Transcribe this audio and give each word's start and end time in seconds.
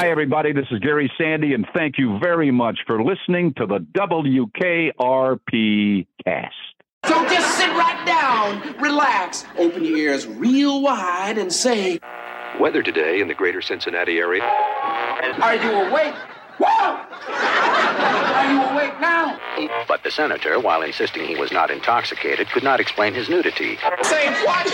Hi, 0.00 0.10
everybody. 0.10 0.52
This 0.52 0.66
is 0.72 0.80
Gary 0.80 1.08
Sandy, 1.16 1.54
and 1.54 1.68
thank 1.72 1.98
you 1.98 2.18
very 2.18 2.50
much 2.50 2.80
for 2.84 3.00
listening 3.00 3.54
to 3.54 3.64
the 3.64 3.78
WKRP 3.78 4.92
cast. 6.24 6.52
So 7.04 7.14
just 7.28 7.56
sit 7.56 7.68
right 7.68 8.04
down, 8.04 8.74
relax, 8.80 9.44
open 9.56 9.84
your 9.84 9.96
ears 9.96 10.26
real 10.26 10.82
wide, 10.82 11.38
and 11.38 11.52
say, 11.52 12.00
Weather 12.58 12.82
today 12.82 13.20
in 13.20 13.28
the 13.28 13.34
greater 13.34 13.62
Cincinnati 13.62 14.18
area. 14.18 14.42
Are 14.42 15.54
you 15.54 15.70
awake? 15.70 16.16
Whoa! 16.58 16.98
Are 17.28 18.52
you 18.52 18.62
awake 18.62 19.00
now? 19.00 19.38
But 19.86 20.02
the 20.02 20.10
senator, 20.10 20.58
while 20.58 20.82
insisting 20.82 21.24
he 21.24 21.36
was 21.36 21.52
not 21.52 21.70
intoxicated, 21.70 22.48
could 22.50 22.64
not 22.64 22.80
explain 22.80 23.14
his 23.14 23.28
nudity. 23.28 23.78
Say 24.02 24.28
what? 24.44 24.66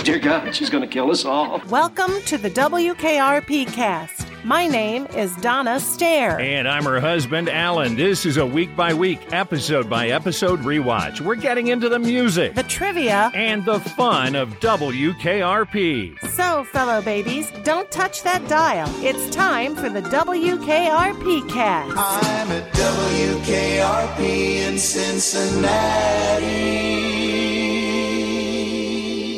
Dear 0.00 0.18
God, 0.18 0.54
she's 0.54 0.68
going 0.70 0.82
to 0.82 0.88
kill 0.88 1.10
us 1.10 1.24
all. 1.24 1.60
Welcome 1.68 2.20
to 2.26 2.36
the 2.38 2.50
WKRP 2.50 3.66
cast. 3.72 4.26
My 4.44 4.66
name 4.66 5.06
is 5.16 5.34
Donna 5.36 5.80
Stair. 5.80 6.38
And 6.38 6.68
I'm 6.68 6.84
her 6.84 7.00
husband, 7.00 7.48
Alan. 7.48 7.96
This 7.96 8.24
is 8.26 8.36
a 8.36 8.46
week 8.46 8.74
by 8.76 8.92
week, 8.94 9.32
episode 9.32 9.88
by 9.90 10.08
episode 10.08 10.60
rewatch. 10.60 11.20
We're 11.20 11.34
getting 11.36 11.66
into 11.68 11.88
the 11.88 11.98
music 11.98 12.54
The 12.54 12.62
trivia. 12.64 13.30
and 13.34 13.64
the 13.64 13.80
fun 13.80 14.34
of 14.36 14.50
WKRP. 14.60 16.18
So, 16.30 16.64
fellow 16.64 17.00
babies, 17.02 17.50
don't 17.64 17.90
touch 17.90 18.22
that 18.22 18.46
dial. 18.48 18.88
It's 19.04 19.34
time 19.34 19.74
for 19.74 19.88
the 19.88 20.02
WKRP 20.02 21.48
cast. 21.48 21.96
I'm 21.96 22.52
at 22.52 22.72
WKRP 22.74 24.20
in 24.68 24.78
Cincinnati. 24.78 26.88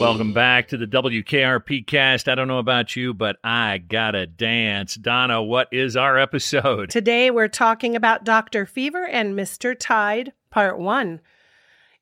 Welcome 0.01 0.33
back 0.33 0.69
to 0.69 0.79
the 0.79 0.87
WKRP 0.87 1.87
cast. 1.87 2.27
I 2.27 2.35
don't 2.35 2.49
know 2.49 2.59
about 2.59 2.97
you, 2.97 3.13
but 3.13 3.37
I 3.45 3.77
gotta 3.77 4.27
dance. 4.27 4.95
Donna, 4.95 5.43
what 5.43 5.69
is 5.73 5.95
our 5.95 6.17
episode? 6.17 6.89
Today 6.89 7.31
we're 7.31 7.49
talking 7.49 7.95
about 7.95 8.25
Dr. 8.25 8.65
Fever 8.65 9.07
and 9.07 9.35
Mr. 9.39 9.79
Tide, 9.79 10.33
Part 10.51 10.79
1. 10.79 11.21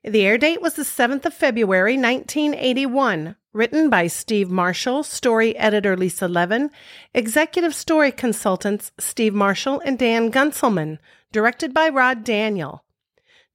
The 0.05 0.25
air 0.25 0.39
date 0.39 0.63
was 0.63 0.75
the 0.75 0.85
7th 0.85 1.27
of 1.27 1.35
February, 1.35 1.97
1981. 1.97 3.35
Written 3.53 3.91
by 3.91 4.07
Steve 4.07 4.49
Marshall, 4.49 5.03
story 5.03 5.57
editor 5.57 5.97
Lissa 5.97 6.29
Levin, 6.29 6.71
executive 7.13 7.75
story 7.75 8.13
consultants 8.13 8.93
Steve 9.01 9.35
Marshall 9.35 9.81
and 9.85 9.99
Dan 9.99 10.31
Guntzelman, 10.31 10.99
directed 11.33 11.75
by 11.75 11.89
Rod 11.89 12.23
Daniel. 12.23 12.85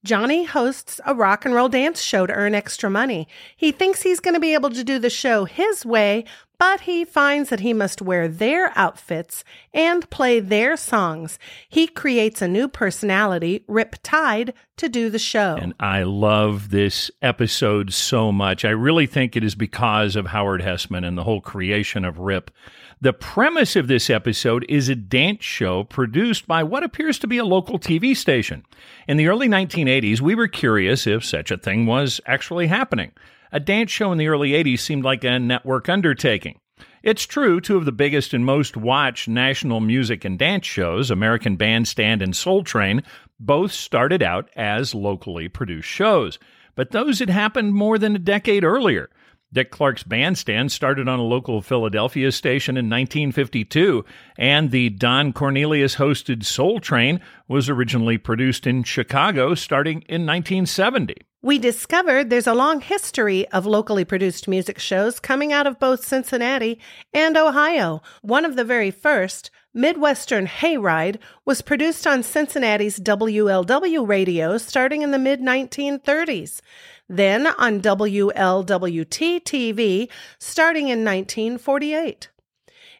Johnny 0.04 0.44
hosts 0.44 1.00
a 1.06 1.14
rock 1.14 1.46
and 1.46 1.54
roll 1.54 1.70
dance 1.70 2.02
show 2.02 2.26
to 2.26 2.32
earn 2.32 2.54
extra 2.54 2.90
money. 2.90 3.26
He 3.56 3.72
thinks 3.72 4.02
he's 4.02 4.20
going 4.20 4.34
to 4.34 4.40
be 4.40 4.52
able 4.52 4.68
to 4.70 4.84
do 4.84 4.98
the 4.98 5.08
show 5.08 5.46
his 5.46 5.86
way, 5.86 6.26
but 6.58 6.82
he 6.82 7.06
finds 7.06 7.48
that 7.48 7.60
he 7.60 7.72
must 7.72 8.02
wear 8.02 8.28
their 8.28 8.70
outfits 8.76 9.44
and 9.72 10.08
play 10.10 10.40
their 10.40 10.76
songs. 10.76 11.38
He 11.68 11.86
creates 11.86 12.42
a 12.42 12.48
new 12.48 12.68
personality, 12.68 13.64
Rip 13.66 13.96
Tide, 14.02 14.52
to 14.76 14.90
do 14.90 15.08
the 15.08 15.18
show. 15.18 15.56
And 15.56 15.72
I 15.80 16.02
love 16.02 16.68
this 16.70 17.10
episode 17.22 17.92
so 17.92 18.30
much. 18.30 18.64
I 18.64 18.70
really 18.70 19.06
think 19.06 19.36
it 19.36 19.44
is 19.44 19.54
because 19.54 20.16
of 20.16 20.26
Howard 20.26 20.60
Hesseman 20.60 21.06
and 21.06 21.16
the 21.16 21.24
whole 21.24 21.40
creation 21.40 22.04
of 22.04 22.18
RIP. 22.18 22.50
The 23.00 23.12
premise 23.12 23.76
of 23.76 23.88
this 23.88 24.08
episode 24.08 24.64
is 24.68 24.88
a 24.88 24.94
dance 24.94 25.44
show 25.44 25.84
produced 25.84 26.46
by 26.46 26.62
what 26.62 26.84
appears 26.84 27.18
to 27.18 27.26
be 27.26 27.38
a 27.38 27.44
local 27.44 27.78
TV 27.78 28.16
station. 28.16 28.64
In 29.08 29.16
the 29.16 29.26
early 29.26 29.48
1980s, 29.48 30.20
we 30.20 30.34
were 30.34 30.48
curious 30.48 31.06
if 31.06 31.24
such 31.24 31.50
a 31.50 31.56
thing 31.56 31.86
was 31.86 32.20
actually 32.26 32.68
happening. 32.68 33.12
A 33.52 33.60
dance 33.60 33.90
show 33.90 34.12
in 34.12 34.18
the 34.18 34.28
early 34.28 34.50
80s 34.50 34.78
seemed 34.78 35.04
like 35.04 35.24
a 35.24 35.38
network 35.38 35.88
undertaking. 35.88 36.58
It's 37.02 37.26
true, 37.26 37.60
two 37.60 37.76
of 37.76 37.84
the 37.84 37.92
biggest 37.92 38.32
and 38.32 38.46
most 38.46 38.76
watched 38.76 39.28
national 39.28 39.80
music 39.80 40.24
and 40.24 40.38
dance 40.38 40.64
shows, 40.64 41.10
American 41.10 41.56
Bandstand 41.56 42.22
and 42.22 42.34
Soul 42.34 42.64
Train, 42.64 43.02
both 43.38 43.72
started 43.72 44.22
out 44.22 44.48
as 44.56 44.94
locally 44.94 45.48
produced 45.48 45.88
shows. 45.88 46.38
But 46.74 46.92
those 46.92 47.18
had 47.18 47.30
happened 47.30 47.74
more 47.74 47.98
than 47.98 48.16
a 48.16 48.20
decade 48.20 48.64
earlier. 48.64 49.10
Dick 49.54 49.70
Clark's 49.70 50.02
Bandstand 50.02 50.72
started 50.72 51.08
on 51.08 51.20
a 51.20 51.22
local 51.22 51.62
Philadelphia 51.62 52.32
station 52.32 52.76
in 52.76 52.86
1952, 52.86 54.04
and 54.36 54.72
the 54.72 54.90
Don 54.90 55.32
Cornelius 55.32 55.94
hosted 55.94 56.44
Soul 56.44 56.80
Train 56.80 57.20
was 57.46 57.70
originally 57.70 58.18
produced 58.18 58.66
in 58.66 58.82
Chicago 58.82 59.54
starting 59.54 60.00
in 60.08 60.26
1970. 60.26 61.14
We 61.40 61.60
discovered 61.60 62.30
there's 62.30 62.48
a 62.48 62.54
long 62.54 62.80
history 62.80 63.46
of 63.48 63.64
locally 63.64 64.04
produced 64.04 64.48
music 64.48 64.80
shows 64.80 65.20
coming 65.20 65.52
out 65.52 65.68
of 65.68 65.78
both 65.78 66.04
Cincinnati 66.04 66.80
and 67.12 67.36
Ohio. 67.36 68.02
One 68.22 68.44
of 68.44 68.56
the 68.56 68.64
very 68.64 68.90
first, 68.90 69.52
Midwestern 69.74 70.46
Hayride, 70.46 71.18
was 71.44 71.60
produced 71.60 72.06
on 72.06 72.22
Cincinnati's 72.22 73.00
WLW 73.00 74.06
radio 74.06 74.56
starting 74.56 75.02
in 75.02 75.10
the 75.10 75.18
mid 75.18 75.40
1930s. 75.40 76.60
Then 77.08 77.48
on 77.48 77.80
WLWT 77.80 79.42
TV 79.42 80.08
starting 80.38 80.84
in 80.88 81.04
1948. 81.04 82.28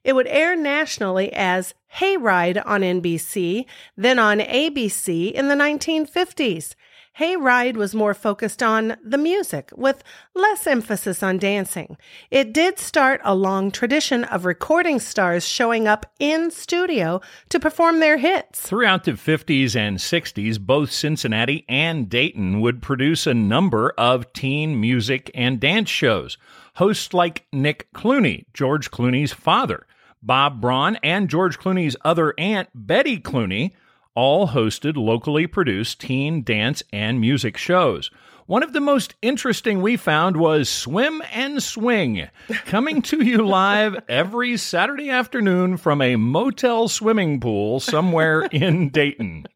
It 0.03 0.15
would 0.15 0.27
air 0.27 0.55
nationally 0.57 1.33
as 1.33 1.75
Hayride 1.97 2.63
on 2.67 2.83
NBC, 2.83 3.65
then 3.97 4.19
on 4.19 4.41
ABC 4.41 5.33
in 5.33 5.49
the 5.49 5.55
1950s. 5.55 6.75
Hayride 7.19 7.77
was 7.77 7.95
more 7.95 8.13
focused 8.13 8.61
on 8.61 8.97
the 9.05 9.19
music, 9.19 9.71
with 9.77 10.03
less 10.35 10.67
emphasis 10.67 11.23
on 11.23 11.39
dancing. 11.39 11.97
It 12.29 12.53
did 12.53 12.81
start 12.81 13.21
a 13.23 13.37
long 13.37 13.71
tradition 13.71 14.25
of 14.25 14.45
recording 14.45 14.99
stars 14.99 15.47
showing 15.47 15.87
up 15.87 16.07
in 16.19 16.51
studio 16.51 17.21
to 17.51 17.61
perform 17.61 18.01
their 18.01 18.17
hits. 18.17 18.61
Throughout 18.61 19.05
the 19.05 19.13
50s 19.13 19.77
and 19.77 19.99
60s, 19.99 20.59
both 20.59 20.91
Cincinnati 20.91 21.65
and 21.69 22.09
Dayton 22.09 22.61
would 22.61 22.83
produce 22.83 23.29
a 23.29 23.35
number 23.35 23.95
of 23.97 24.33
teen 24.33 24.81
music 24.81 25.31
and 25.35 25.61
dance 25.61 25.89
shows. 25.89 26.37
Hosts 26.75 27.15
like 27.15 27.47
Nick 27.53 27.93
Clooney, 27.93 28.47
George 28.53 28.91
Clooney's 28.91 29.33
father, 29.33 29.87
Bob 30.21 30.61
Braun, 30.61 30.97
and 30.97 31.31
George 31.31 31.61
Clooney's 31.61 31.95
other 32.05 32.35
aunt, 32.39 32.71
Betty 32.75 33.21
Clooney, 33.21 33.73
all 34.15 34.49
hosted 34.49 34.97
locally 34.97 35.47
produced 35.47 36.01
teen 36.01 36.43
dance 36.43 36.83
and 36.93 37.21
music 37.21 37.57
shows. 37.57 38.11
One 38.47 38.63
of 38.63 38.75
the 38.75 38.81
most 38.81 39.15
interesting 39.23 39.81
we 39.81 39.97
found 39.97 40.37
was 40.37 40.69
Swim 40.69 41.23
and 41.33 41.63
Swing, 41.63 42.29
coming 42.67 43.01
to 43.03 43.25
you 43.25 43.39
live 43.39 43.97
every 44.07 44.59
Saturday 44.59 45.09
afternoon 45.09 45.79
from 45.79 46.03
a 46.03 46.17
motel 46.17 46.89
swimming 46.89 47.41
pool 47.41 47.81
somewhere 47.81 48.43
in 48.53 48.91
Dayton. 48.91 49.47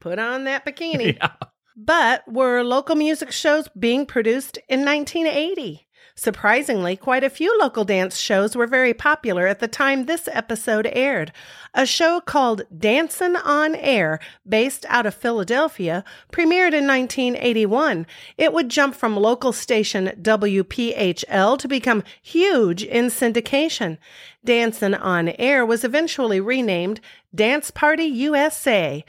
Put 0.00 0.18
on 0.18 0.44
that 0.44 0.64
bikini. 0.64 1.18
Yeah. 1.20 1.32
But 1.76 2.22
were 2.32 2.62
local 2.62 2.94
music 2.94 3.32
shows 3.32 3.68
being 3.76 4.06
produced 4.06 4.58
in 4.68 4.84
1980? 4.84 5.83
Surprisingly, 6.16 6.96
quite 6.96 7.24
a 7.24 7.30
few 7.30 7.58
local 7.58 7.84
dance 7.84 8.16
shows 8.16 8.54
were 8.54 8.68
very 8.68 8.94
popular 8.94 9.48
at 9.48 9.58
the 9.58 9.66
time 9.66 10.04
this 10.04 10.28
episode 10.30 10.88
aired. 10.92 11.32
A 11.74 11.84
show 11.84 12.20
called 12.20 12.62
Dancin' 12.76 13.34
on 13.34 13.74
Air, 13.74 14.20
based 14.48 14.86
out 14.88 15.06
of 15.06 15.14
Philadelphia, 15.14 16.04
premiered 16.30 16.72
in 16.72 16.86
1981. 16.86 18.06
It 18.38 18.52
would 18.52 18.68
jump 18.68 18.94
from 18.94 19.16
local 19.16 19.52
station 19.52 20.12
WPHL 20.22 21.58
to 21.58 21.66
become 21.68 22.04
huge 22.22 22.84
in 22.84 23.06
syndication. 23.06 23.98
Dancin' 24.44 24.94
on 24.94 25.30
Air 25.30 25.66
was 25.66 25.82
eventually 25.82 26.38
renamed 26.38 27.00
Dance 27.34 27.72
Party 27.72 28.04
USA. 28.04 29.04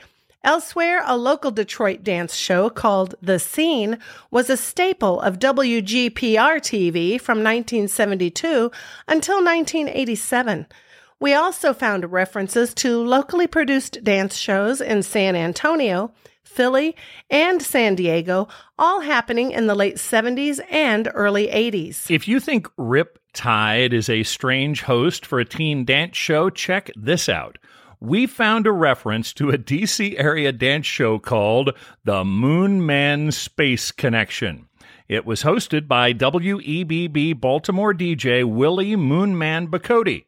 Elsewhere, 0.46 1.02
a 1.04 1.16
local 1.16 1.50
Detroit 1.50 2.04
dance 2.04 2.36
show 2.36 2.70
called 2.70 3.16
The 3.20 3.40
Scene 3.40 3.98
was 4.30 4.48
a 4.48 4.56
staple 4.56 5.20
of 5.20 5.40
WGPR 5.40 6.12
TV 6.14 7.20
from 7.20 7.38
1972 7.38 8.70
until 9.08 9.44
1987. 9.44 10.66
We 11.18 11.34
also 11.34 11.74
found 11.74 12.12
references 12.12 12.72
to 12.74 13.02
locally 13.02 13.48
produced 13.48 14.04
dance 14.04 14.36
shows 14.36 14.80
in 14.80 15.02
San 15.02 15.34
Antonio, 15.34 16.12
Philly, 16.44 16.94
and 17.28 17.60
San 17.60 17.96
Diego, 17.96 18.46
all 18.78 19.00
happening 19.00 19.50
in 19.50 19.66
the 19.66 19.74
late 19.74 19.96
70s 19.96 20.60
and 20.70 21.10
early 21.12 21.48
80s. 21.48 22.08
If 22.08 22.28
you 22.28 22.38
think 22.38 22.68
Rip 22.76 23.18
Tide 23.32 23.92
is 23.92 24.08
a 24.08 24.22
strange 24.22 24.82
host 24.82 25.26
for 25.26 25.40
a 25.40 25.44
teen 25.44 25.84
dance 25.84 26.16
show, 26.16 26.50
check 26.50 26.92
this 26.94 27.28
out. 27.28 27.58
We 28.00 28.26
found 28.26 28.66
a 28.66 28.72
reference 28.72 29.32
to 29.34 29.48
a 29.48 29.56
DC 29.56 30.18
area 30.18 30.52
dance 30.52 30.86
show 30.86 31.18
called 31.18 31.70
The 32.04 32.24
Moon 32.24 32.84
Man 32.84 33.32
Space 33.32 33.90
Connection. 33.90 34.68
It 35.08 35.24
was 35.24 35.44
hosted 35.44 35.88
by 35.88 36.12
WEBB 36.12 37.40
Baltimore 37.40 37.94
DJ 37.94 38.44
Willie 38.44 38.96
Moonman 38.96 39.68
Bacote. 39.68 40.26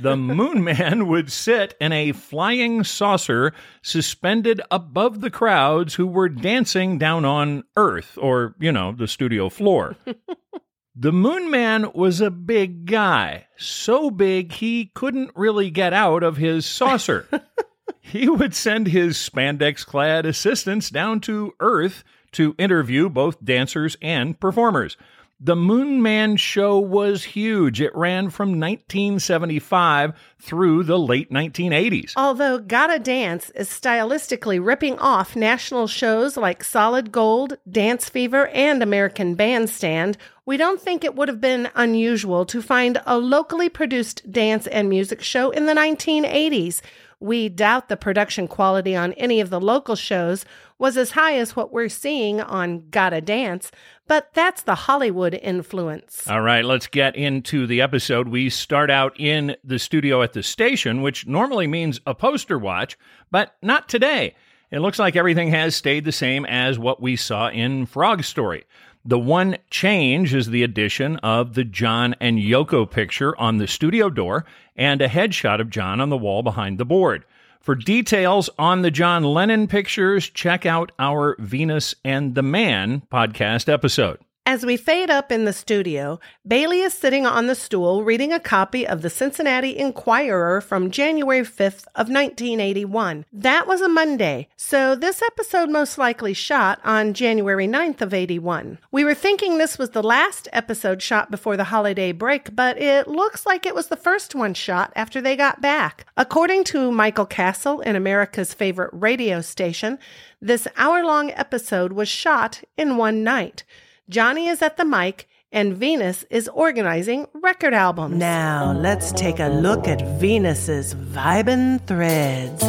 The 0.00 0.16
Moon 0.16 0.64
Man 0.64 1.08
would 1.08 1.30
sit 1.30 1.74
in 1.78 1.92
a 1.92 2.12
flying 2.12 2.84
saucer 2.84 3.52
suspended 3.82 4.62
above 4.70 5.20
the 5.20 5.30
crowds 5.30 5.96
who 5.96 6.06
were 6.06 6.30
dancing 6.30 6.96
down 6.96 7.26
on 7.26 7.64
Earth, 7.76 8.16
or, 8.18 8.54
you 8.58 8.72
know, 8.72 8.92
the 8.92 9.06
studio 9.06 9.50
floor. 9.50 9.96
The 11.02 11.12
Moon 11.12 11.50
Man 11.50 11.92
was 11.94 12.20
a 12.20 12.30
big 12.30 12.84
guy, 12.84 13.46
so 13.56 14.10
big 14.10 14.52
he 14.52 14.90
couldn't 14.94 15.30
really 15.34 15.70
get 15.70 15.94
out 15.94 16.22
of 16.22 16.36
his 16.36 16.66
saucer. 16.66 17.26
he 18.02 18.28
would 18.28 18.54
send 18.54 18.86
his 18.86 19.16
spandex 19.16 19.86
clad 19.86 20.26
assistants 20.26 20.90
down 20.90 21.20
to 21.20 21.54
Earth 21.58 22.04
to 22.32 22.54
interview 22.58 23.08
both 23.08 23.42
dancers 23.42 23.96
and 24.02 24.38
performers. 24.38 24.98
The 25.42 25.56
Moon 25.56 26.02
Man 26.02 26.36
show 26.36 26.78
was 26.78 27.24
huge. 27.24 27.80
It 27.80 27.96
ran 27.96 28.28
from 28.28 28.60
1975 28.60 30.12
through 30.38 30.82
the 30.82 30.98
late 30.98 31.30
1980s. 31.30 32.12
Although 32.14 32.58
Gotta 32.58 32.98
Dance 32.98 33.48
is 33.54 33.70
stylistically 33.70 34.62
ripping 34.62 34.98
off 34.98 35.34
national 35.34 35.86
shows 35.86 36.36
like 36.36 36.62
Solid 36.62 37.10
Gold, 37.10 37.56
Dance 37.70 38.10
Fever, 38.10 38.48
and 38.48 38.82
American 38.82 39.34
Bandstand, 39.34 40.18
we 40.50 40.56
don't 40.56 40.80
think 40.80 41.04
it 41.04 41.14
would 41.14 41.28
have 41.28 41.40
been 41.40 41.70
unusual 41.76 42.44
to 42.44 42.60
find 42.60 43.00
a 43.06 43.16
locally 43.16 43.68
produced 43.68 44.32
dance 44.32 44.66
and 44.66 44.88
music 44.88 45.22
show 45.22 45.50
in 45.50 45.66
the 45.66 45.72
1980s. 45.74 46.80
We 47.20 47.48
doubt 47.48 47.88
the 47.88 47.96
production 47.96 48.48
quality 48.48 48.96
on 48.96 49.12
any 49.12 49.38
of 49.38 49.50
the 49.50 49.60
local 49.60 49.94
shows 49.94 50.44
was 50.76 50.96
as 50.96 51.12
high 51.12 51.36
as 51.36 51.54
what 51.54 51.72
we're 51.72 51.88
seeing 51.88 52.40
on 52.40 52.88
Gotta 52.90 53.20
Dance, 53.20 53.70
but 54.08 54.34
that's 54.34 54.62
the 54.62 54.74
Hollywood 54.74 55.38
influence. 55.40 56.26
All 56.26 56.40
right, 56.40 56.64
let's 56.64 56.88
get 56.88 57.14
into 57.14 57.68
the 57.68 57.80
episode. 57.80 58.26
We 58.26 58.50
start 58.50 58.90
out 58.90 59.14
in 59.20 59.54
the 59.62 59.78
studio 59.78 60.20
at 60.20 60.32
the 60.32 60.42
station, 60.42 61.00
which 61.00 61.28
normally 61.28 61.68
means 61.68 62.00
a 62.06 62.14
poster 62.16 62.58
watch, 62.58 62.98
but 63.30 63.54
not 63.62 63.88
today. 63.88 64.34
It 64.72 64.80
looks 64.80 64.98
like 64.98 65.14
everything 65.14 65.50
has 65.50 65.76
stayed 65.76 66.04
the 66.04 66.12
same 66.12 66.44
as 66.44 66.76
what 66.76 67.00
we 67.00 67.14
saw 67.14 67.50
in 67.50 67.86
Frog 67.86 68.24
Story. 68.24 68.64
The 69.04 69.18
one 69.18 69.56
change 69.70 70.34
is 70.34 70.48
the 70.48 70.62
addition 70.62 71.16
of 71.16 71.54
the 71.54 71.64
John 71.64 72.14
and 72.20 72.38
Yoko 72.38 72.90
picture 72.90 73.34
on 73.38 73.56
the 73.56 73.66
studio 73.66 74.10
door 74.10 74.44
and 74.76 75.00
a 75.00 75.08
headshot 75.08 75.58
of 75.58 75.70
John 75.70 76.00
on 76.00 76.10
the 76.10 76.18
wall 76.18 76.42
behind 76.42 76.76
the 76.76 76.84
board. 76.84 77.24
For 77.60 77.74
details 77.74 78.50
on 78.58 78.82
the 78.82 78.90
John 78.90 79.22
Lennon 79.22 79.68
pictures, 79.68 80.28
check 80.28 80.66
out 80.66 80.92
our 80.98 81.36
Venus 81.38 81.94
and 82.04 82.34
the 82.34 82.42
Man 82.42 83.02
podcast 83.10 83.72
episode. 83.72 84.18
As 84.50 84.66
we 84.66 84.76
fade 84.76 85.10
up 85.10 85.30
in 85.30 85.44
the 85.44 85.52
studio, 85.52 86.18
Bailey 86.44 86.80
is 86.80 86.92
sitting 86.92 87.24
on 87.24 87.46
the 87.46 87.54
stool 87.54 88.02
reading 88.02 88.32
a 88.32 88.40
copy 88.40 88.84
of 88.84 89.00
the 89.00 89.08
Cincinnati 89.08 89.78
Enquirer 89.78 90.60
from 90.60 90.90
January 90.90 91.42
5th 91.42 91.86
of 91.94 92.08
1981. 92.08 93.26
That 93.32 93.68
was 93.68 93.80
a 93.80 93.88
Monday, 93.88 94.48
so 94.56 94.96
this 94.96 95.22
episode 95.22 95.70
most 95.70 95.98
likely 95.98 96.34
shot 96.34 96.80
on 96.82 97.14
January 97.14 97.68
9th 97.68 98.00
of 98.00 98.12
81. 98.12 98.78
We 98.90 99.04
were 99.04 99.14
thinking 99.14 99.58
this 99.58 99.78
was 99.78 99.90
the 99.90 100.02
last 100.02 100.48
episode 100.52 101.00
shot 101.00 101.30
before 101.30 101.56
the 101.56 101.62
holiday 101.70 102.10
break, 102.10 102.56
but 102.56 102.76
it 102.76 103.06
looks 103.06 103.46
like 103.46 103.64
it 103.64 103.76
was 103.76 103.86
the 103.86 103.96
first 103.96 104.34
one 104.34 104.54
shot 104.54 104.92
after 104.96 105.20
they 105.20 105.36
got 105.36 105.60
back. 105.60 106.06
According 106.16 106.64
to 106.64 106.90
Michael 106.90 107.24
Kassel 107.24 107.84
in 107.84 107.94
America's 107.94 108.52
favorite 108.52 108.90
radio 108.92 109.42
station, 109.42 109.96
this 110.40 110.66
hour-long 110.76 111.30
episode 111.36 111.92
was 111.92 112.08
shot 112.08 112.64
in 112.76 112.96
one 112.96 113.22
night. 113.22 113.62
Johnny 114.10 114.48
is 114.48 114.60
at 114.60 114.76
the 114.76 114.84
mic, 114.84 115.28
and 115.52 115.72
Venus 115.72 116.24
is 116.30 116.48
organizing 116.48 117.28
record 117.32 117.72
albums. 117.72 118.16
Now, 118.16 118.72
let's 118.72 119.12
take 119.12 119.38
a 119.38 119.46
look 119.46 119.86
at 119.86 120.02
Venus's 120.18 120.96
vibin' 120.96 121.80
threads. 121.86 122.60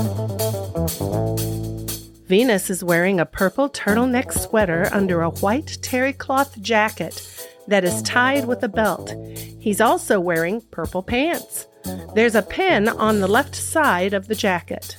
Venus 2.27 2.69
is 2.69 2.83
wearing 2.83 3.19
a 3.19 3.25
purple 3.25 3.71
turtleneck 3.71 4.31
sweater 4.31 4.87
under 4.91 5.23
a 5.23 5.31
white 5.31 5.79
terry 5.81 6.13
cloth 6.13 6.61
jacket 6.61 7.49
that 7.67 7.83
is 7.83 8.03
tied 8.03 8.45
with 8.45 8.61
a 8.61 8.69
belt. 8.69 9.11
He's 9.59 9.81
also 9.81 10.19
wearing 10.19 10.61
purple 10.69 11.01
pants. 11.01 11.65
There's 12.13 12.35
a 12.35 12.43
pin 12.43 12.87
on 12.87 13.19
the 13.19 13.27
left 13.27 13.55
side 13.55 14.13
of 14.13 14.27
the 14.27 14.35
jacket. 14.35 14.95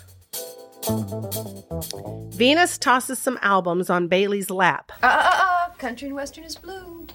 Venus 2.33 2.77
tosses 2.79 3.19
some 3.19 3.39
albums 3.43 3.89
on 3.89 4.09
Bailey's 4.09 4.51
lap. 4.51 4.91
Uh, 5.03 5.07
uh, 5.07 5.31
uh, 5.33 5.69
country 5.75 6.09
and 6.09 6.17
western 6.17 6.45
is 6.45 6.57
blue. 6.57 7.07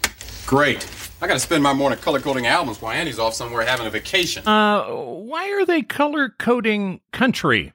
Great. 0.46 0.88
I 1.20 1.26
gotta 1.26 1.40
spend 1.40 1.62
my 1.62 1.74
morning 1.74 1.98
color 1.98 2.20
coding 2.20 2.46
albums 2.46 2.80
while 2.80 2.92
Andy's 2.92 3.18
off 3.18 3.34
somewhere 3.34 3.66
having 3.66 3.86
a 3.86 3.90
vacation. 3.90 4.46
Uh, 4.48 4.84
why 4.86 5.50
are 5.50 5.66
they 5.66 5.82
color 5.82 6.30
coding 6.38 7.00
country? 7.12 7.72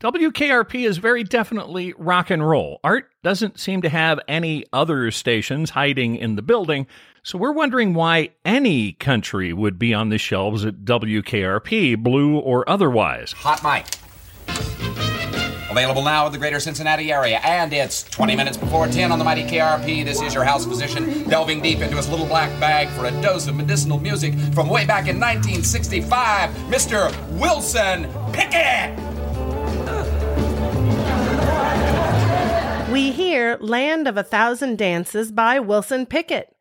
WKRP 0.00 0.86
is 0.86 0.98
very 0.98 1.24
definitely 1.24 1.94
rock 1.98 2.30
and 2.30 2.46
roll. 2.46 2.80
Art 2.84 3.10
doesn't 3.22 3.58
seem 3.58 3.82
to 3.82 3.88
have 3.88 4.20
any 4.28 4.64
other 4.72 5.10
stations 5.10 5.70
hiding 5.70 6.16
in 6.16 6.36
the 6.36 6.42
building, 6.42 6.86
so 7.22 7.38
we're 7.38 7.52
wondering 7.52 7.92
why 7.92 8.30
any 8.44 8.92
country 8.92 9.52
would 9.52 9.78
be 9.78 9.92
on 9.92 10.10
the 10.10 10.18
shelves 10.18 10.64
at 10.64 10.84
WKRP, 10.84 11.96
blue 12.02 12.38
or 12.38 12.68
otherwise. 12.68 13.32
Hot 13.32 13.62
mic. 13.62 13.86
Available 15.76 16.02
now 16.02 16.24
in 16.24 16.32
the 16.32 16.38
greater 16.38 16.58
Cincinnati 16.58 17.12
area, 17.12 17.38
and 17.44 17.70
it's 17.70 18.02
20 18.04 18.34
minutes 18.34 18.56
before 18.56 18.86
10 18.86 19.12
on 19.12 19.18
the 19.18 19.24
mighty 19.26 19.42
KRP. 19.42 20.06
This 20.06 20.22
is 20.22 20.32
your 20.32 20.42
house 20.42 20.64
physician 20.64 21.28
delving 21.28 21.60
deep 21.60 21.80
into 21.80 21.96
his 21.96 22.08
little 22.08 22.24
black 22.24 22.48
bag 22.58 22.88
for 22.88 23.04
a 23.04 23.10
dose 23.20 23.46
of 23.46 23.56
medicinal 23.56 24.00
music 24.00 24.32
from 24.54 24.70
way 24.70 24.86
back 24.86 25.06
in 25.06 25.20
1965, 25.20 26.48
Mr. 26.70 27.12
Wilson 27.38 28.10
Pickett. 28.32 28.98
We 32.90 33.12
hear 33.12 33.58
Land 33.60 34.08
of 34.08 34.16
a 34.16 34.22
Thousand 34.22 34.78
Dances 34.78 35.30
by 35.30 35.58
Wilson 35.58 36.06
Pickett. 36.06 36.55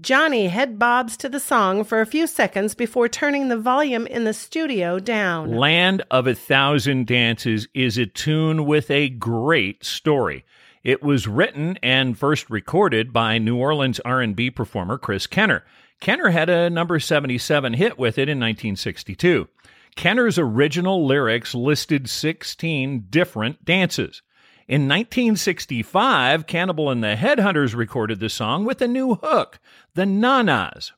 Johnny 0.00 0.48
head 0.48 0.78
bobs 0.78 1.16
to 1.16 1.28
the 1.28 1.40
song 1.40 1.82
for 1.82 2.02
a 2.02 2.06
few 2.06 2.26
seconds 2.26 2.74
before 2.74 3.08
turning 3.08 3.48
the 3.48 3.56
volume 3.56 4.06
in 4.06 4.24
the 4.24 4.34
studio 4.34 4.98
down. 4.98 5.52
Land 5.52 6.04
of 6.10 6.26
a 6.26 6.34
Thousand 6.34 7.06
Dances 7.06 7.66
is 7.72 7.96
a 7.96 8.04
tune 8.04 8.66
with 8.66 8.90
a 8.90 9.08
great 9.08 9.84
story. 9.84 10.44
It 10.84 11.02
was 11.02 11.26
written 11.26 11.78
and 11.82 12.18
first 12.18 12.50
recorded 12.50 13.10
by 13.10 13.38
New 13.38 13.56
Orleans 13.56 13.98
R&B 14.00 14.50
performer 14.50 14.98
Chris 14.98 15.26
Kenner. 15.26 15.64
Kenner 16.00 16.28
had 16.28 16.50
a 16.50 16.68
number 16.68 17.00
77 17.00 17.72
hit 17.72 17.98
with 17.98 18.18
it 18.18 18.28
in 18.28 18.38
1962. 18.38 19.48
Kenner's 19.94 20.38
original 20.38 21.06
lyrics 21.06 21.54
listed 21.54 22.10
16 22.10 23.06
different 23.08 23.64
dances. 23.64 24.20
In 24.68 24.88
1965, 24.88 26.48
Cannibal 26.48 26.90
and 26.90 27.00
the 27.00 27.14
Headhunters 27.14 27.76
recorded 27.76 28.18
the 28.18 28.28
song 28.28 28.64
with 28.64 28.82
a 28.82 28.88
new 28.88 29.14
hook, 29.14 29.60
the 29.94 30.02
Nanas. 30.02 30.90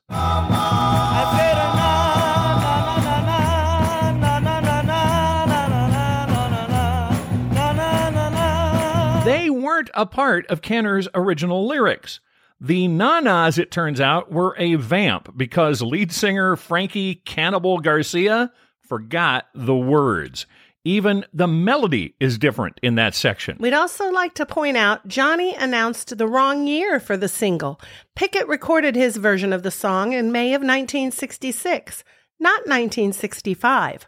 They 9.23 9.51
weren't 9.51 9.91
a 9.93 10.07
part 10.07 10.47
of 10.47 10.63
Kenner's 10.63 11.07
original 11.13 11.67
lyrics. 11.67 12.21
The 12.59 12.87
Nanas, 12.87 13.59
it 13.59 13.69
turns 13.69 14.01
out, 14.01 14.31
were 14.31 14.55
a 14.57 14.75
vamp 14.75 15.37
because 15.37 15.83
lead 15.83 16.11
singer 16.11 16.55
Frankie 16.55 17.21
Cannibal 17.23 17.77
Garcia 17.77 18.51
forgot 18.81 19.45
the 19.53 19.75
words. 19.75 20.47
Even 20.89 21.23
the 21.31 21.47
melody 21.47 22.15
is 22.19 22.39
different 22.39 22.79
in 22.81 22.95
that 22.95 23.13
section. 23.13 23.57
We'd 23.59 23.73
also 23.73 24.09
like 24.09 24.33
to 24.33 24.45
point 24.47 24.75
out 24.75 25.07
Johnny 25.07 25.53
announced 25.53 26.17
the 26.17 26.27
wrong 26.27 26.65
year 26.65 26.99
for 26.99 27.15
the 27.15 27.27
single. 27.27 27.79
Pickett 28.15 28.47
recorded 28.47 28.95
his 28.95 29.17
version 29.17 29.53
of 29.53 29.61
the 29.61 29.69
song 29.69 30.13
in 30.13 30.31
May 30.31 30.47
of 30.55 30.61
1966, 30.61 32.03
not 32.39 32.61
1965. 32.61 34.07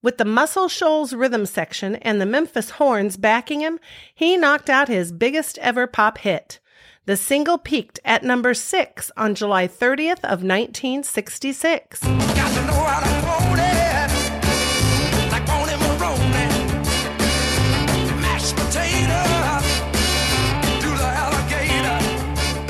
With 0.00 0.16
the 0.16 0.24
Muscle 0.24 0.68
Shoals 0.68 1.12
rhythm 1.12 1.44
section 1.44 1.96
and 1.96 2.18
the 2.18 2.24
Memphis 2.24 2.70
horns 2.70 3.18
backing 3.18 3.60
him, 3.60 3.78
he 4.14 4.38
knocked 4.38 4.70
out 4.70 4.88
his 4.88 5.12
biggest 5.12 5.58
ever 5.58 5.86
pop 5.86 6.16
hit. 6.16 6.60
The 7.04 7.18
single 7.18 7.58
peaked 7.58 8.00
at 8.06 8.24
number 8.24 8.54
six 8.54 9.10
on 9.18 9.34
July 9.34 9.68
30th 9.68 10.24
of 10.24 10.42
1966. 10.42 12.00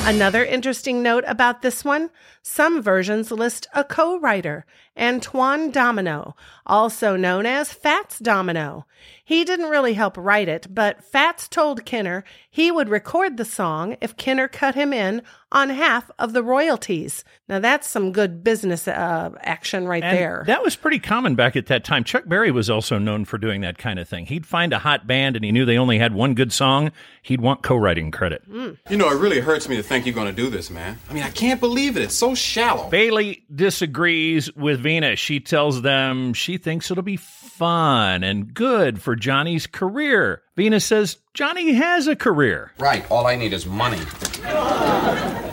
Another 0.06 0.44
interesting 0.44 1.02
note 1.02 1.24
about 1.26 1.62
this 1.62 1.84
one 1.84 2.10
some 2.40 2.80
versions 2.80 3.32
list 3.32 3.66
a 3.74 3.82
co 3.82 4.20
writer. 4.20 4.64
Antoine 4.98 5.70
Domino, 5.70 6.34
also 6.66 7.16
known 7.16 7.46
as 7.46 7.72
Fats 7.72 8.18
Domino. 8.18 8.86
He 9.24 9.44
didn't 9.44 9.70
really 9.70 9.94
help 9.94 10.16
write 10.16 10.48
it, 10.48 10.68
but 10.70 11.02
Fats 11.02 11.48
told 11.48 11.84
Kinner 11.84 12.22
he 12.48 12.70
would 12.70 12.88
record 12.88 13.36
the 13.36 13.44
song 13.44 13.96
if 14.00 14.16
Kinner 14.16 14.50
cut 14.50 14.74
him 14.74 14.92
in 14.92 15.22
on 15.52 15.68
half 15.70 16.10
of 16.18 16.32
the 16.32 16.42
royalties. 16.42 17.24
Now 17.48 17.58
that's 17.58 17.88
some 17.88 18.12
good 18.12 18.42
business 18.42 18.88
uh, 18.88 19.30
action 19.40 19.86
right 19.86 20.02
And 20.02 20.16
there. 20.16 20.44
That 20.46 20.62
was 20.62 20.76
pretty 20.76 20.98
common 20.98 21.34
back 21.34 21.56
at 21.56 21.66
that 21.66 21.84
time. 21.84 22.04
Chuck 22.04 22.24
Berry 22.26 22.50
was 22.50 22.70
also 22.70 22.98
known 22.98 23.24
for 23.24 23.36
doing 23.38 23.60
that 23.60 23.78
kind 23.78 23.98
of 23.98 24.08
thing. 24.08 24.26
He'd 24.26 24.46
find 24.46 24.72
a 24.72 24.78
hot 24.78 25.06
band 25.06 25.36
and 25.36 25.44
he 25.44 25.52
knew 25.52 25.64
they 25.64 25.78
only 25.78 25.98
had 25.98 26.14
one 26.14 26.34
good 26.34 26.52
song. 26.52 26.90
He'd 27.22 27.40
want 27.40 27.62
co 27.62 27.76
writing 27.76 28.10
credit. 28.10 28.42
You 28.48 28.96
know, 28.96 29.10
it 29.10 29.18
really 29.18 29.40
hurts 29.40 29.68
me 29.68 29.76
to 29.76 29.82
think 29.82 30.06
you're 30.06 30.14
going 30.14 30.34
to 30.34 30.42
do 30.42 30.50
this, 30.50 30.70
man. 30.70 30.98
I 31.10 31.12
mean, 31.12 31.22
I 31.22 31.30
can't 31.30 31.60
believe 31.60 31.96
it. 31.96 32.02
It's 32.02 32.14
so 32.14 32.34
shallow. 32.34 32.88
Bailey 32.90 33.44
disagrees 33.54 34.54
with 34.54 34.80
Venus. 34.86 35.18
She 35.18 35.40
tells 35.40 35.82
them 35.82 36.32
she 36.32 36.58
thinks 36.58 36.92
it'll 36.92 37.02
be 37.02 37.16
fun 37.16 38.22
and 38.22 38.54
good 38.54 39.02
for 39.02 39.16
Johnny's 39.16 39.66
career. 39.66 40.42
Venus 40.54 40.84
says 40.84 41.16
Johnny 41.34 41.72
has 41.72 42.06
a 42.06 42.14
career. 42.14 42.70
Right, 42.78 43.04
all 43.10 43.26
I 43.26 43.34
need 43.34 43.52
is 43.52 43.66
money. 43.66 43.98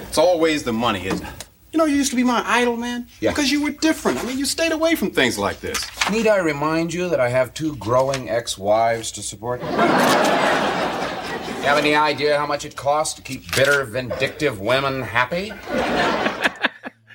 It's 0.08 0.20
always 0.20 0.62
the 0.62 0.72
money, 0.72 1.08
isn't 1.08 1.26
it? 1.26 1.46
You 1.72 1.80
know, 1.80 1.86
you 1.86 1.96
used 1.96 2.12
to 2.12 2.16
be 2.16 2.24
my 2.24 2.44
idol, 2.46 2.78
man. 2.78 3.08
Yeah. 3.22 3.32
Because 3.32 3.52
you 3.52 3.64
were 3.64 3.72
different. 3.72 4.20
I 4.20 4.24
mean, 4.28 4.38
you 4.38 4.46
stayed 4.46 4.72
away 4.72 4.94
from 4.94 5.10
things 5.10 5.40
like 5.40 5.62
this. 5.62 5.84
Need 6.12 6.28
I 6.28 6.38
remind 6.38 6.94
you 6.94 7.10
that 7.10 7.20
I 7.20 7.30
have 7.30 7.56
two 7.56 7.76
growing 7.78 8.30
ex 8.30 8.56
wives 8.56 9.12
to 9.14 9.24
support? 9.24 9.62
you 9.62 9.68
have 9.68 9.80
any 11.80 11.96
idea 11.96 12.38
how 12.38 12.46
much 12.46 12.66
it 12.66 12.76
costs 12.76 13.16
to 13.16 13.24
keep 13.24 13.56
bitter, 13.56 13.84
vindictive 13.84 14.60
women 14.60 15.02
happy? 15.02 15.52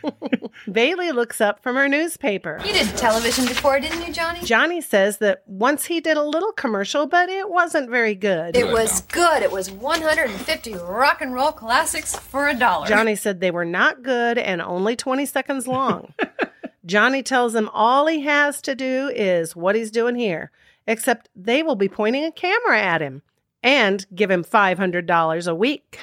Bailey 0.73 1.12
looks 1.12 1.40
up 1.40 1.62
from 1.62 1.76
her 1.76 1.88
newspaper. 1.88 2.61
You 2.64 2.73
did 2.73 2.97
television 2.97 3.47
before, 3.47 3.81
didn't 3.81 4.07
you, 4.07 4.12
Johnny? 4.12 4.40
Johnny 4.40 4.81
says 4.81 5.19
that 5.19 5.43
once 5.47 5.87
he 5.87 6.00
did 6.00 6.17
a 6.17 6.23
little 6.23 6.52
commercial, 6.52 7.07
but 7.07 7.28
it 7.28 7.49
wasn't 7.50 7.90
very 7.90 8.14
good. 8.14 8.57
It 8.57 8.69
was 8.69 9.02
good. 9.02 9.43
It 9.43 9.50
was 9.50 9.71
150 9.71 10.75
rock 10.75 11.21
and 11.21 11.35
roll 11.35 11.52
classics 11.52 12.17
for 12.17 12.49
a 12.49 12.55
dollar. 12.55 12.87
Johnny 12.87 13.14
said 13.14 13.40
they 13.40 13.50
were 13.50 13.64
not 13.64 14.02
good 14.02 14.38
and 14.38 14.61
only 14.61 14.97
20 14.97 15.26
seconds 15.26 15.67
long. 15.67 16.14
Johnny 16.87 17.23
tells 17.23 17.55
him 17.55 17.69
all 17.73 18.07
he 18.07 18.23
has 18.23 18.62
to 18.62 18.75
do 18.75 19.11
is 19.14 19.55
what 19.55 19.75
he's 19.75 19.90
doing 19.90 20.14
here, 20.14 20.50
except 20.87 21.28
they 21.37 21.62
will 21.62 21.76
be 21.76 21.88
pointing 21.88 22.25
a 22.25 22.33
camera 22.33 22.81
at 22.81 23.02
him 23.02 23.23
and 23.62 24.07
give 24.14 24.31
him 24.31 24.45
$500 24.45 25.49
a 25.49 25.55
week. 25.55 25.99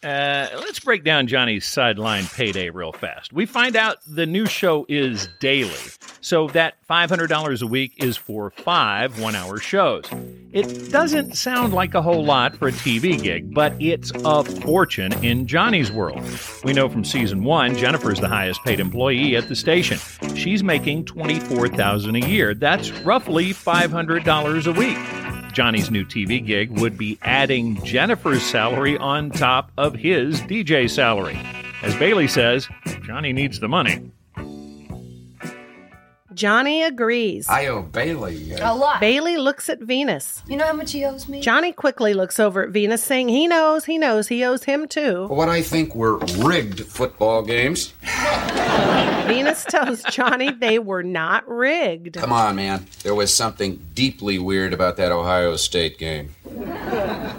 Uh, 0.00 0.46
let's 0.54 0.78
break 0.78 1.02
down 1.02 1.26
Johnny's 1.26 1.64
sideline 1.64 2.24
payday 2.26 2.70
real 2.70 2.92
fast. 2.92 3.32
We 3.32 3.46
find 3.46 3.74
out 3.74 3.96
the 4.06 4.26
new 4.26 4.46
show 4.46 4.86
is 4.88 5.28
daily, 5.40 5.74
so 6.20 6.46
that 6.48 6.74
$500 6.88 7.62
a 7.62 7.66
week 7.66 7.94
is 7.96 8.16
for 8.16 8.50
five 8.50 9.18
one 9.20 9.34
hour 9.34 9.58
shows. 9.58 10.04
It 10.52 10.92
doesn't 10.92 11.34
sound 11.34 11.72
like 11.72 11.94
a 11.94 12.02
whole 12.02 12.24
lot 12.24 12.54
for 12.56 12.68
a 12.68 12.72
TV 12.72 13.20
gig, 13.20 13.52
but 13.52 13.72
it's 13.82 14.12
a 14.24 14.44
fortune 14.44 15.12
in 15.24 15.48
Johnny's 15.48 15.90
world. 15.90 16.22
We 16.62 16.72
know 16.72 16.88
from 16.88 17.04
season 17.04 17.42
one, 17.42 17.76
Jennifer's 17.76 18.20
the 18.20 18.28
highest 18.28 18.62
paid 18.62 18.78
employee 18.78 19.34
at 19.34 19.48
the 19.48 19.56
station. 19.56 19.98
She's 20.36 20.62
making 20.62 21.06
$24,000 21.06 22.24
a 22.24 22.28
year. 22.28 22.54
That's 22.54 22.92
roughly 23.00 23.52
$500 23.52 24.66
a 24.66 24.72
week. 24.78 25.27
Johnny's 25.52 25.90
new 25.90 26.04
TV 26.04 26.44
gig 26.44 26.78
would 26.80 26.96
be 26.98 27.18
adding 27.22 27.82
Jennifer's 27.84 28.42
salary 28.42 28.96
on 28.98 29.30
top 29.30 29.70
of 29.76 29.94
his 29.94 30.40
DJ 30.42 30.88
salary. 30.88 31.38
As 31.82 31.94
Bailey 31.96 32.28
says, 32.28 32.68
Johnny 33.02 33.32
needs 33.32 33.60
the 33.60 33.68
money. 33.68 34.10
Johnny 36.34 36.84
agrees. 36.84 37.48
I 37.48 37.66
owe 37.66 37.82
Bailey. 37.82 38.54
uh, 38.54 38.72
a 38.72 38.76
lot. 38.76 39.00
Bailey 39.00 39.36
looks 39.38 39.68
at 39.68 39.80
Venus. 39.80 40.42
You 40.46 40.56
know 40.56 40.66
how 40.66 40.72
much 40.72 40.92
he 40.92 41.04
owes 41.04 41.28
me? 41.28 41.40
Johnny 41.40 41.72
quickly 41.72 42.14
looks 42.14 42.38
over 42.38 42.62
at 42.62 42.70
Venus, 42.70 43.02
saying 43.02 43.28
he 43.28 43.48
knows, 43.48 43.84
he 43.86 43.98
knows, 43.98 44.28
he 44.28 44.44
owes 44.44 44.62
him 44.62 44.86
too. 44.86 45.26
what 45.26 45.48
I 45.48 45.62
think 45.62 45.96
were 45.96 46.18
rigged 46.38 46.80
football 46.84 47.42
games. 47.42 47.92
Venus 49.28 49.64
tells 49.64 50.02
Johnny 50.04 50.50
they 50.50 50.78
were 50.78 51.02
not 51.02 51.46
rigged. 51.46 52.14
Come 52.14 52.32
on, 52.32 52.56
man. 52.56 52.86
There 53.02 53.14
was 53.14 53.32
something 53.32 53.84
deeply 53.94 54.38
weird 54.38 54.72
about 54.72 54.96
that 54.96 55.12
Ohio 55.12 55.56
State 55.56 55.98
game. 55.98 56.34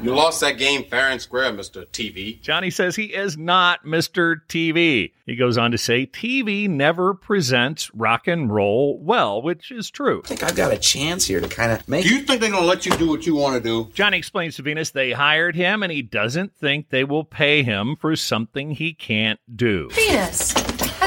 You 0.02 0.16
lost 0.16 0.40
that 0.42 0.58
game 0.58 0.84
fair 0.86 1.10
and 1.10 1.20
square, 1.20 1.52
Mr. 1.52 1.86
TV. 1.88 2.40
Johnny 2.42 2.70
says 2.70 2.96
he 2.96 3.06
is 3.06 3.38
not 3.38 3.84
Mr. 3.84 4.38
TV. 4.48 5.12
He 5.26 5.36
goes 5.36 5.58
on 5.58 5.72
to 5.72 5.78
say 5.78 6.06
TV 6.06 6.70
never 6.70 7.14
presents 7.14 7.94
rock 7.94 8.28
and 8.28 8.54
roll 8.54 9.00
well, 9.00 9.42
which 9.42 9.72
is 9.72 9.90
true. 9.90 10.22
I 10.26 10.28
think 10.28 10.44
I've 10.44 10.56
got 10.56 10.72
a 10.72 10.78
chance 10.78 11.26
here 11.26 11.42
to 11.42 11.48
kind 11.48 11.72
of 11.72 11.88
make 11.88 12.04
Do 12.04 12.14
you 12.14 12.22
think 12.22 12.40
they're 12.40 12.52
going 12.52 12.64
to 12.64 12.68
let 12.68 12.86
you 12.86 12.96
do 12.98 13.10
what 13.10 13.26
you 13.26 13.36
want 13.36 13.56
to 13.56 13.62
do? 13.62 13.90
Johnny 13.94 14.18
explains 14.18 14.56
to 14.56 14.62
Venus 14.62 14.92
they 14.92 15.12
hired 15.12 15.56
him 15.56 15.84
and 15.84 15.92
he 15.92 16.02
doesn't 16.02 16.56
think 16.56 16.90
they 16.90 17.04
will 17.04 17.24
pay 17.24 17.64
him 17.64 17.96
for 17.96 18.16
something 18.16 18.72
he 18.72 18.94
can't 18.94 19.40
do. 19.54 19.90
Venus, 19.92 20.54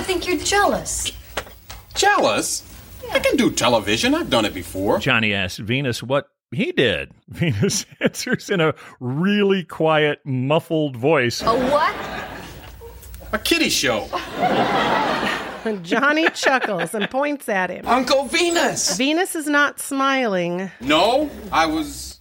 I 0.03 0.05
think 0.05 0.27
you're 0.27 0.37
jealous. 0.37 1.13
Jealous? 1.95 2.65
I 3.13 3.21
can 3.21 3.37
do 3.37 3.53
television. 3.53 4.17
I've 4.17 4.31
done 4.31 4.45
it 4.45 4.53
before. 4.53 4.99
Johnny 4.99 5.33
asks 5.33 5.61
Venus 5.61 6.03
what 6.03 6.27
he 6.51 6.73
did. 6.73 7.13
Venus 7.29 7.87
answers 8.01 8.51
in 8.51 8.61
a 8.61 8.75
really 8.99 9.63
quiet, 9.63 10.19
muffled 10.25 10.97
voice. 10.97 11.41
A 11.41 11.55
what? 11.71 11.95
A 13.31 13.39
kiddie 13.39 13.69
show. 13.69 14.09
Johnny 15.85 16.29
chuckles 16.31 16.97
and 16.97 17.09
points 17.09 17.49
at 17.49 17.71
him. 17.71 17.87
Uncle 17.87 18.25
Venus. 18.25 18.97
Venus 18.97 19.37
is 19.37 19.47
not 19.47 19.79
smiling. 19.79 20.69
No, 20.81 21.31
I 21.53 21.67
was 21.67 22.19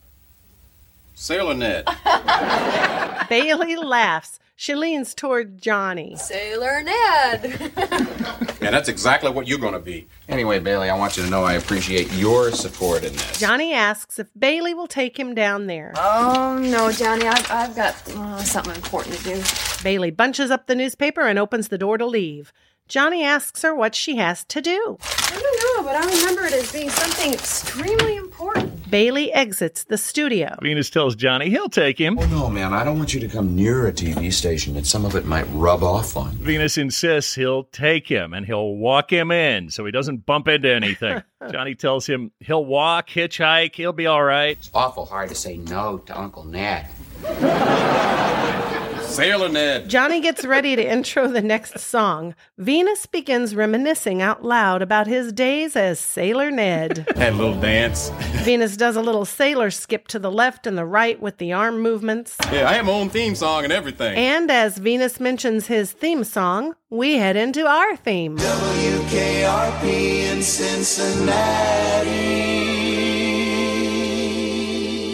Sailor 1.15 1.55
Ned. 1.55 1.85
Bailey 3.27 3.75
laughs. 3.75 4.37
She 4.61 4.75
leans 4.75 5.15
toward 5.15 5.59
Johnny. 5.59 6.15
Sailor 6.17 6.83
Ned. 6.83 7.71
And 8.61 8.75
that's 8.75 8.89
exactly 8.89 9.31
what 9.31 9.47
you're 9.47 9.57
going 9.57 9.73
to 9.73 9.79
be. 9.79 10.07
Anyway, 10.29 10.59
Bailey, 10.59 10.91
I 10.91 10.95
want 10.95 11.17
you 11.17 11.23
to 11.23 11.29
know 11.31 11.43
I 11.43 11.53
appreciate 11.53 12.13
your 12.13 12.51
support 12.51 13.03
in 13.03 13.11
this. 13.11 13.39
Johnny 13.39 13.73
asks 13.73 14.19
if 14.19 14.27
Bailey 14.37 14.75
will 14.75 14.85
take 14.85 15.17
him 15.17 15.33
down 15.33 15.65
there. 15.65 15.93
oh, 15.97 16.59
no, 16.61 16.91
Johnny, 16.91 17.25
I've, 17.25 17.49
I've 17.51 17.75
got 17.75 17.95
uh, 18.15 18.37
something 18.43 18.75
important 18.75 19.15
to 19.15 19.23
do. 19.23 19.43
Bailey 19.83 20.11
bunches 20.11 20.51
up 20.51 20.67
the 20.67 20.75
newspaper 20.75 21.21
and 21.21 21.39
opens 21.39 21.69
the 21.69 21.79
door 21.79 21.97
to 21.97 22.05
leave. 22.05 22.53
Johnny 22.87 23.23
asks 23.23 23.63
her 23.63 23.73
what 23.73 23.95
she 23.95 24.17
has 24.17 24.43
to 24.43 24.61
do. 24.61 24.97
I 25.01 25.41
don't 25.41 25.77
know, 25.77 25.83
but 25.89 25.95
I 25.95 26.05
remember 26.19 26.45
it 26.45 26.53
as 26.53 26.71
being 26.71 26.89
something 26.89 27.33
extremely 27.33 28.17
important. 28.17 28.60
Bailey 28.91 29.31
exits 29.31 29.85
the 29.85 29.97
studio. 29.97 30.57
Venus 30.61 30.89
tells 30.89 31.15
Johnny 31.15 31.49
he'll 31.49 31.69
take 31.69 31.97
him. 31.97 32.19
Oh, 32.19 32.25
no, 32.25 32.49
man, 32.49 32.73
I 32.73 32.83
don't 32.83 32.97
want 32.97 33.13
you 33.13 33.21
to 33.21 33.29
come 33.29 33.55
near 33.55 33.87
a 33.87 33.93
TV 33.93 34.33
station 34.33 34.73
that 34.73 34.85
some 34.85 35.05
of 35.05 35.15
it 35.15 35.25
might 35.25 35.45
rub 35.51 35.81
off 35.81 36.17
on. 36.17 36.31
Venus 36.31 36.77
insists 36.77 37.33
he'll 37.33 37.63
take 37.63 38.07
him 38.07 38.33
and 38.33 38.45
he'll 38.45 38.75
walk 38.75 39.09
him 39.09 39.31
in 39.31 39.69
so 39.69 39.85
he 39.85 39.93
doesn't 39.93 40.25
bump 40.25 40.49
into 40.49 40.69
anything. 40.69 41.23
Johnny 41.51 41.73
tells 41.73 42.05
him 42.05 42.31
he'll 42.41 42.65
walk, 42.65 43.09
hitchhike, 43.09 43.75
he'll 43.75 43.93
be 43.93 44.07
all 44.07 44.23
right. 44.23 44.57
It's 44.57 44.69
awful 44.73 45.05
hard 45.05 45.29
to 45.29 45.35
say 45.35 45.55
no 45.55 45.99
to 45.99 46.19
Uncle 46.19 46.43
Ned. 46.43 46.89
Sailor 49.11 49.49
Ned. 49.49 49.89
Johnny 49.89 50.21
gets 50.21 50.45
ready 50.45 50.77
to 50.77 50.89
intro 50.89 51.27
the 51.27 51.41
next 51.41 51.79
song. 51.79 52.33
Venus 52.57 53.05
begins 53.05 53.53
reminiscing 53.53 54.21
out 54.21 54.45
loud 54.45 54.81
about 54.81 55.05
his 55.05 55.33
days 55.33 55.75
as 55.75 55.99
Sailor 55.99 56.49
Ned. 56.49 57.05
Had 57.17 57.33
a 57.33 57.35
little 57.35 57.59
dance. 57.59 58.07
Venus 58.45 58.77
does 58.77 58.95
a 58.95 59.01
little 59.01 59.25
sailor 59.25 59.69
skip 59.69 60.07
to 60.07 60.17
the 60.17 60.31
left 60.31 60.65
and 60.65 60.77
the 60.77 60.85
right 60.85 61.21
with 61.21 61.39
the 61.39 61.51
arm 61.51 61.81
movements. 61.81 62.37
Yeah, 62.53 62.69
I 62.69 62.75
have 62.75 62.85
my 62.85 62.93
own 62.93 63.09
theme 63.09 63.35
song 63.35 63.65
and 63.65 63.73
everything. 63.73 64.17
And 64.17 64.49
as 64.49 64.77
Venus 64.77 65.19
mentions 65.19 65.67
his 65.67 65.91
theme 65.91 66.23
song, 66.23 66.75
we 66.89 67.17
head 67.17 67.35
into 67.35 67.67
our 67.67 67.97
theme. 67.97 68.37
WKRP 68.37 69.83
in 70.31 70.41
Cincinnati. 70.41 72.50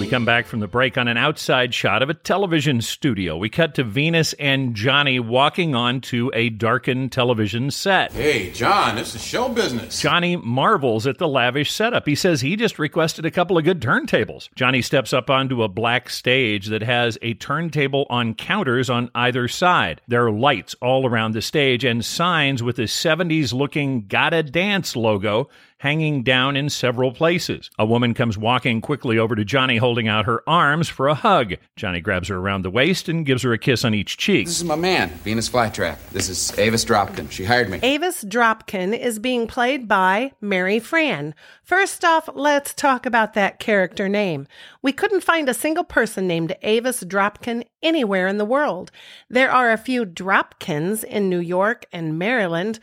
We 0.07 0.11
come 0.11 0.23
back 0.23 0.45
from 0.45 0.61
the 0.61 0.69
break 0.69 0.97
on 0.97 1.09
an 1.09 1.17
outside 1.17 1.73
shot 1.73 2.01
of 2.01 2.09
a 2.09 2.13
television 2.13 2.79
studio. 2.79 3.35
We 3.35 3.49
cut 3.49 3.75
to 3.75 3.83
Venus 3.83 4.31
and 4.39 4.73
Johnny 4.73 5.19
walking 5.19 5.75
onto 5.75 6.31
a 6.33 6.49
darkened 6.49 7.11
television 7.11 7.71
set. 7.71 8.13
Hey, 8.13 8.49
John, 8.51 8.95
this 8.95 9.15
is 9.15 9.21
show 9.21 9.49
business. 9.49 9.99
Johnny 9.99 10.37
marvels 10.37 11.07
at 11.07 11.17
the 11.17 11.27
lavish 11.27 11.73
setup. 11.73 12.07
He 12.07 12.15
says 12.15 12.39
he 12.39 12.55
just 12.55 12.79
requested 12.79 13.25
a 13.25 13.31
couple 13.31 13.57
of 13.57 13.65
good 13.65 13.81
turntables. 13.81 14.47
Johnny 14.55 14.81
steps 14.81 15.11
up 15.11 15.29
onto 15.29 15.61
a 15.61 15.67
black 15.67 16.09
stage 16.09 16.67
that 16.67 16.83
has 16.83 17.17
a 17.21 17.33
turntable 17.33 18.05
on 18.09 18.33
counters 18.33 18.89
on 18.89 19.11
either 19.13 19.49
side. 19.49 19.99
There 20.07 20.25
are 20.25 20.31
lights 20.31 20.73
all 20.81 21.05
around 21.05 21.33
the 21.33 21.41
stage 21.41 21.83
and 21.83 22.05
signs 22.05 22.63
with 22.63 22.79
a 22.79 22.83
70s 22.83 23.51
looking 23.51 24.07
Gotta 24.07 24.41
Dance 24.41 24.95
logo 24.95 25.49
hanging 25.79 26.23
down 26.23 26.55
in 26.55 26.69
several 26.69 27.11
places. 27.11 27.69
A 27.77 27.85
woman 27.85 28.13
comes 28.13 28.37
walking 28.37 28.79
quickly 28.81 29.19
over 29.19 29.35
to 29.35 29.43
Johnny 29.43 29.77
holding 29.77 29.97
holding 29.97 30.07
out 30.09 30.25
her 30.25 30.43
arms 30.47 30.87
for 30.87 31.07
a 31.07 31.15
hug. 31.15 31.55
Johnny 31.75 31.99
grabs 31.99 32.27
her 32.27 32.37
around 32.37 32.61
the 32.61 32.69
waist 32.69 33.09
and 33.09 33.25
gives 33.25 33.41
her 33.41 33.51
a 33.53 33.57
kiss 33.57 33.83
on 33.83 33.95
each 33.95 34.17
cheek. 34.17 34.45
This 34.45 34.57
is 34.57 34.63
my 34.63 34.75
man, 34.75 35.09
Venus 35.23 35.49
Flytrap. 35.49 35.97
This 36.11 36.29
is 36.29 36.55
Avis 36.59 36.85
Dropkin. 36.85 37.31
She 37.31 37.45
hired 37.45 37.69
me. 37.69 37.79
Avis 37.81 38.23
Dropkin 38.23 38.95
is 38.95 39.17
being 39.17 39.47
played 39.47 39.87
by 39.87 40.33
Mary 40.39 40.77
Frann. 40.77 41.33
First 41.63 42.05
off, 42.05 42.29
let's 42.35 42.75
talk 42.75 43.07
about 43.07 43.33
that 43.33 43.59
character 43.59 44.07
name. 44.07 44.45
We 44.83 44.91
couldn't 44.91 45.23
find 45.23 45.49
a 45.49 45.53
single 45.53 45.83
person 45.83 46.27
named 46.27 46.55
Avis 46.61 47.03
Dropkin 47.03 47.63
anywhere 47.81 48.27
in 48.27 48.37
the 48.37 48.45
world. 48.45 48.91
There 49.29 49.51
are 49.51 49.71
a 49.71 49.77
few 49.77 50.05
Dropkins 50.05 51.03
in 51.03 51.27
New 51.27 51.39
York 51.39 51.85
and 51.91 52.19
Maryland, 52.19 52.79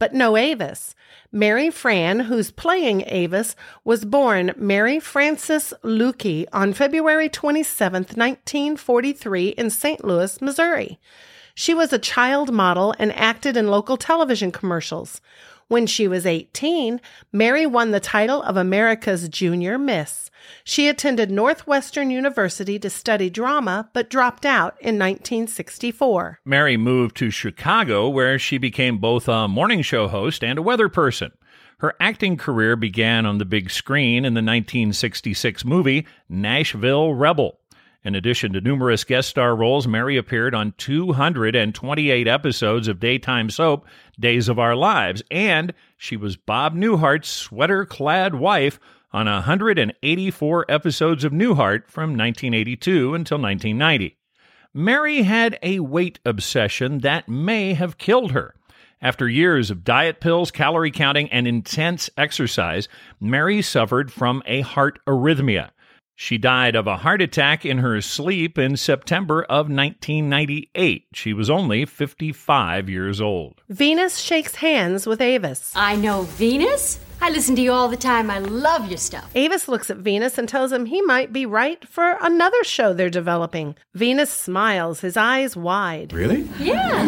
but 0.00 0.12
no 0.12 0.36
Avis. 0.36 0.94
Mary 1.30 1.68
Frann, 1.68 2.20
who's 2.20 2.50
playing 2.50 3.04
Avis, 3.06 3.54
was 3.84 4.06
born 4.06 4.54
Mary 4.56 4.98
Frances 4.98 5.74
Luecke 5.82 6.46
on 6.54 6.72
February 6.72 7.28
27, 7.28 8.04
1943 8.14 9.48
in 9.48 9.68
St. 9.68 10.02
Louis, 10.02 10.40
Missouri. 10.40 10.98
She 11.54 11.74
was 11.74 11.92
a 11.92 11.98
child 11.98 12.50
model 12.50 12.94
and 12.98 13.12
acted 13.14 13.58
in 13.58 13.68
local 13.68 13.98
television 13.98 14.50
commercials. 14.50 15.20
When 15.66 15.86
she 15.86 16.08
was 16.08 16.24
18, 16.24 16.98
Mary 17.30 17.66
won 17.66 17.90
the 17.90 18.00
title 18.00 18.42
of 18.42 18.56
America's 18.56 19.28
Junior 19.28 19.76
Miss. 19.76 20.27
She 20.64 20.88
attended 20.88 21.30
Northwestern 21.30 22.10
University 22.10 22.78
to 22.78 22.90
study 22.90 23.30
drama, 23.30 23.90
but 23.92 24.10
dropped 24.10 24.46
out 24.46 24.74
in 24.80 24.98
1964. 24.98 26.40
Mary 26.44 26.76
moved 26.76 27.16
to 27.16 27.30
Chicago, 27.30 28.08
where 28.08 28.38
she 28.38 28.58
became 28.58 28.98
both 28.98 29.28
a 29.28 29.48
morning 29.48 29.82
show 29.82 30.08
host 30.08 30.42
and 30.44 30.58
a 30.58 30.62
weather 30.62 30.88
person. 30.88 31.32
Her 31.78 31.94
acting 32.00 32.36
career 32.36 32.74
began 32.74 33.24
on 33.24 33.38
the 33.38 33.44
big 33.44 33.70
screen 33.70 34.24
in 34.24 34.34
the 34.34 34.42
1966 34.42 35.64
movie 35.64 36.06
Nashville 36.28 37.14
Rebel. 37.14 37.60
In 38.04 38.14
addition 38.14 38.52
to 38.52 38.60
numerous 38.60 39.04
guest 39.04 39.28
star 39.28 39.54
roles, 39.54 39.86
Mary 39.86 40.16
appeared 40.16 40.54
on 40.54 40.72
228 40.78 42.26
episodes 42.26 42.88
of 42.88 43.00
daytime 43.00 43.50
soap 43.50 43.86
Days 44.18 44.48
of 44.48 44.58
Our 44.58 44.74
Lives, 44.74 45.22
and 45.30 45.74
she 45.96 46.16
was 46.16 46.36
Bob 46.36 46.74
Newhart's 46.74 47.28
sweater 47.28 47.84
clad 47.84 48.34
wife 48.36 48.80
on 49.12 49.26
184 49.26 50.66
episodes 50.68 51.24
of 51.24 51.32
Newhart 51.32 51.88
from 51.88 52.10
1982 52.10 53.14
until 53.14 53.38
1990. 53.38 54.16
Mary 54.74 55.22
had 55.22 55.58
a 55.62 55.80
weight 55.80 56.18
obsession 56.24 56.98
that 56.98 57.28
may 57.28 57.74
have 57.74 57.98
killed 57.98 58.32
her. 58.32 58.54
After 59.00 59.28
years 59.28 59.70
of 59.70 59.84
diet 59.84 60.20
pills, 60.20 60.50
calorie 60.50 60.90
counting, 60.90 61.30
and 61.30 61.46
intense 61.46 62.10
exercise, 62.16 62.88
Mary 63.20 63.62
suffered 63.62 64.12
from 64.12 64.42
a 64.44 64.60
heart 64.60 64.98
arrhythmia. 65.06 65.70
She 66.16 66.36
died 66.36 66.74
of 66.74 66.88
a 66.88 66.96
heart 66.96 67.22
attack 67.22 67.64
in 67.64 67.78
her 67.78 68.00
sleep 68.00 68.58
in 68.58 68.76
September 68.76 69.44
of 69.44 69.70
1998. 69.70 71.06
She 71.14 71.32
was 71.32 71.48
only 71.48 71.84
55 71.84 72.90
years 72.90 73.20
old. 73.20 73.62
Venus 73.68 74.18
shakes 74.18 74.56
hands 74.56 75.06
with 75.06 75.20
Avis. 75.20 75.72
I 75.76 75.94
know 75.94 76.22
Venus. 76.22 76.98
I 77.20 77.30
listen 77.30 77.56
to 77.56 77.62
you 77.62 77.72
all 77.72 77.88
the 77.88 77.96
time. 77.96 78.30
I 78.30 78.38
love 78.38 78.88
your 78.88 78.96
stuff. 78.96 79.28
Avis 79.34 79.68
looks 79.68 79.90
at 79.90 79.96
Venus 79.98 80.38
and 80.38 80.48
tells 80.48 80.72
him 80.72 80.86
he 80.86 81.02
might 81.02 81.32
be 81.32 81.44
right 81.44 81.86
for 81.86 82.16
another 82.22 82.62
show 82.64 82.92
they're 82.92 83.10
developing. 83.10 83.74
Venus 83.94 84.30
smiles, 84.30 85.00
his 85.00 85.16
eyes 85.16 85.56
wide. 85.56 86.12
Really? 86.12 86.48
Yeah. 86.58 87.06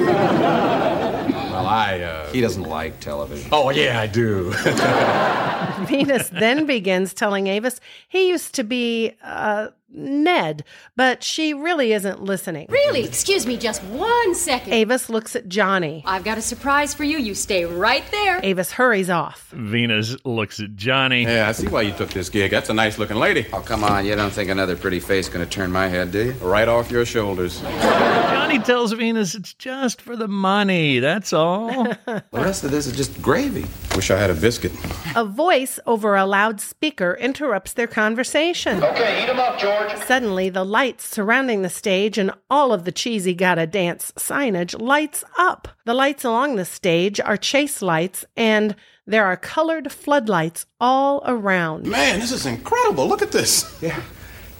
Well, 1.52 1.66
I, 1.66 2.00
uh. 2.00 2.32
He 2.32 2.40
doesn't 2.40 2.64
like 2.64 2.98
television. 3.00 3.48
Oh, 3.52 3.70
yeah, 3.70 4.00
I 4.00 4.06
do. 4.06 4.52
Venus 5.86 6.28
then 6.30 6.66
begins 6.66 7.14
telling 7.14 7.46
Avis 7.46 7.80
he 8.08 8.28
used 8.28 8.54
to 8.56 8.64
be, 8.64 9.14
uh, 9.22 9.68
Ned, 9.92 10.64
but 10.96 11.22
she 11.24 11.52
really 11.54 11.92
isn't 11.92 12.22
listening. 12.22 12.66
Really? 12.68 13.04
Excuse 13.04 13.46
me 13.46 13.56
just 13.56 13.82
one 13.84 14.34
second. 14.34 14.72
Avis 14.72 15.10
looks 15.10 15.34
at 15.34 15.48
Johnny. 15.48 16.02
I've 16.06 16.24
got 16.24 16.38
a 16.38 16.42
surprise 16.42 16.94
for 16.94 17.04
you. 17.04 17.18
You 17.18 17.34
stay 17.34 17.64
right 17.64 18.04
there. 18.10 18.40
Avis 18.42 18.72
hurries 18.72 19.10
off. 19.10 19.50
Venus 19.50 20.16
looks 20.24 20.60
at 20.60 20.76
Johnny. 20.76 21.22
Yeah, 21.24 21.48
I 21.48 21.52
see 21.52 21.66
why 21.68 21.82
you 21.82 21.92
took 21.92 22.10
this 22.10 22.28
gig. 22.28 22.50
That's 22.50 22.68
a 22.70 22.74
nice 22.74 22.98
looking 22.98 23.16
lady. 23.16 23.46
Oh, 23.52 23.60
come 23.60 23.82
on. 23.84 24.06
You 24.06 24.14
don't 24.16 24.30
think 24.32 24.50
another 24.50 24.76
pretty 24.76 25.00
face 25.00 25.28
gonna 25.28 25.46
turn 25.46 25.70
my 25.72 25.88
head, 25.88 26.12
do 26.12 26.26
you? 26.26 26.32
Right 26.34 26.68
off 26.68 26.90
your 26.90 27.04
shoulders. 27.04 27.60
Johnny 27.60 28.58
tells 28.60 28.92
Venus 28.92 29.34
it's 29.34 29.54
just 29.54 30.00
for 30.00 30.16
the 30.16 30.28
money, 30.28 30.98
that's 30.98 31.32
all. 31.32 31.86
The 32.06 32.22
rest 32.32 32.64
of 32.64 32.70
this 32.70 32.86
is 32.86 32.96
just 32.96 33.20
gravy. 33.22 33.66
Wish 33.94 34.10
I 34.10 34.16
had 34.16 34.30
a 34.30 34.34
biscuit. 34.34 34.72
A 35.14 35.24
voice 35.24 35.78
over 35.86 36.16
a 36.16 36.24
loudspeaker 36.26 37.14
interrupts 37.20 37.72
their 37.74 37.86
conversation. 37.86 38.82
Okay, 38.82 39.22
eat 39.24 39.28
'em 39.28 39.38
up, 39.38 39.58
George. 39.58 39.79
Suddenly, 40.06 40.50
the 40.50 40.64
lights 40.64 41.06
surrounding 41.06 41.62
the 41.62 41.68
stage 41.68 42.18
and 42.18 42.32
all 42.50 42.72
of 42.72 42.84
the 42.84 42.92
cheesy 42.92 43.34
gotta 43.34 43.66
dance 43.66 44.12
signage 44.16 44.80
lights 44.80 45.24
up. 45.38 45.68
The 45.84 45.94
lights 45.94 46.24
along 46.24 46.56
the 46.56 46.64
stage 46.64 47.20
are 47.20 47.36
chase 47.36 47.80
lights, 47.80 48.24
and 48.36 48.74
there 49.06 49.24
are 49.24 49.36
colored 49.36 49.90
floodlights 49.92 50.66
all 50.80 51.22
around. 51.26 51.86
Man, 51.86 52.20
this 52.20 52.32
is 52.32 52.46
incredible. 52.46 53.08
Look 53.08 53.22
at 53.22 53.32
this. 53.32 53.76
Yeah. 53.80 54.00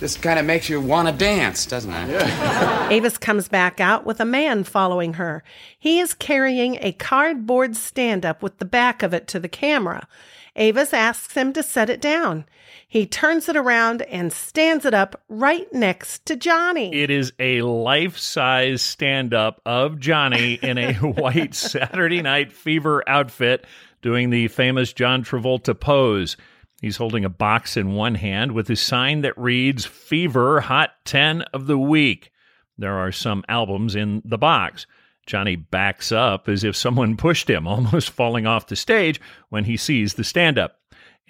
This 0.00 0.16
kind 0.16 0.38
of 0.38 0.47
makes 0.47 0.71
you 0.71 0.81
want 0.81 1.09
to 1.09 1.14
dance, 1.14 1.66
doesn't 1.66 1.92
it? 1.92 2.09
Yeah. 2.09 2.88
Avis 2.90 3.18
comes 3.18 3.49
back 3.49 3.81
out 3.81 4.07
with 4.07 4.18
a 4.18 4.25
man 4.25 4.64
following 4.64 5.14
her. 5.14 5.44
He 5.79 6.01
is 6.01 6.14
carrying 6.14 6.79
a 6.81 6.92
cardboard 6.92 7.77
stand 7.77 8.25
up 8.25 8.42
with 8.42 8.59
the 8.59 8.64
back 8.64 9.03
of 9.03 9.12
it 9.12 9.29
to 9.29 9.38
the 9.38 9.49
camera. 9.49 10.09
Avis 10.57 10.94
asks 10.94 11.35
him 11.35 11.53
to 11.53 11.62
set 11.62 11.90
it 11.90 12.01
down. 12.01 12.47
He 12.90 13.07
turns 13.07 13.48
it 13.48 13.57
around 13.57 14.03
and 14.03 14.33
stands 14.33 14.85
it 14.85 14.94
up 14.94 15.22
right 15.29 15.72
next 15.72 16.26
to 16.26 16.35
Johnny. 16.35 16.92
It 16.92 17.09
is 17.09 17.33
a 17.38 17.62
life 17.62 18.18
size 18.18 18.83
stand 18.83 19.33
up 19.33 19.61
of 19.64 20.00
Johnny 20.00 20.55
in 20.55 20.76
a 20.76 20.94
white 20.94 21.55
Saturday 21.55 22.20
Night 22.20 22.53
Fever 22.53 23.09
outfit 23.09 23.64
doing 24.03 24.31
the 24.31 24.48
famous 24.48 24.92
John 24.92 25.22
Travolta 25.22 25.79
pose. 25.79 26.37
He's 26.83 26.96
holding 26.96 27.24
a 27.24 27.31
box 27.31 27.76
in 27.76 27.92
one 27.92 28.16
hand 28.16 28.50
with 28.50 28.68
a 28.70 28.74
sign 28.74 29.20
that 29.20 29.38
reads 29.38 29.87
Fever 29.87 30.59
Hot 30.62 30.90
10 31.05 31.42
of 31.55 31.68
the 31.68 31.79
Week. 31.79 32.33
There 32.76 32.98
are 32.98 33.12
some 33.12 33.44
albums 33.48 33.94
in 33.94 34.20
the 34.24 34.37
box. 34.37 34.88
Johnny 35.26 35.55
backs 35.55 36.11
up 36.11 36.48
as 36.48 36.64
if 36.64 36.74
someone 36.74 37.16
pushed 37.16 37.48
him, 37.48 37.66
almost 37.68 38.11
falling 38.11 38.48
off 38.48 38.66
the 38.66 38.74
stage 38.74 39.20
when 39.48 39.62
he 39.62 39.76
sees 39.76 40.14
the 40.14 40.24
stand 40.24 40.59
up. 40.59 40.80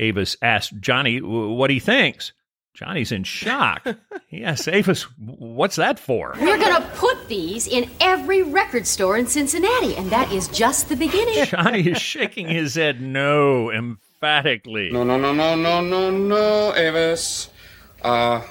Avis 0.00 0.36
asks 0.42 0.74
Johnny 0.80 1.20
what 1.20 1.70
he 1.70 1.78
thinks. 1.78 2.32
Johnny's 2.72 3.12
in 3.12 3.24
shock. 3.24 3.86
yes, 4.30 4.66
Avis, 4.66 5.02
what's 5.18 5.76
that 5.76 5.98
for? 5.98 6.34
We're 6.40 6.58
going 6.58 6.80
to 6.80 6.88
put 6.94 7.28
these 7.28 7.66
in 7.66 7.90
every 8.00 8.42
record 8.42 8.86
store 8.86 9.18
in 9.18 9.26
Cincinnati, 9.26 9.94
and 9.96 10.10
that 10.10 10.32
is 10.32 10.48
just 10.48 10.88
the 10.88 10.96
beginning. 10.96 11.44
Johnny 11.44 11.86
is 11.86 12.00
shaking 12.00 12.48
his 12.48 12.76
head 12.76 13.00
no 13.00 13.70
emphatically. 13.70 14.90
No, 14.90 15.04
no, 15.04 15.18
no, 15.18 15.34
no, 15.34 15.54
no, 15.56 15.80
no, 15.82 16.10
no, 16.10 16.74
Avis. 16.74 17.50
Uh, 18.02 18.42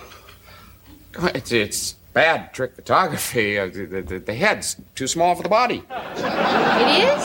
it's, 1.33 1.51
it's 1.51 1.93
bad 2.13 2.53
trick 2.53 2.75
photography. 2.75 3.57
Uh, 3.57 3.67
the, 3.67 4.01
the, 4.01 4.19
the 4.19 4.33
head's 4.35 4.79
too 4.93 5.07
small 5.07 5.33
for 5.33 5.43
the 5.43 5.49
body. 5.49 5.83
It 5.89 7.03
is? 7.03 7.23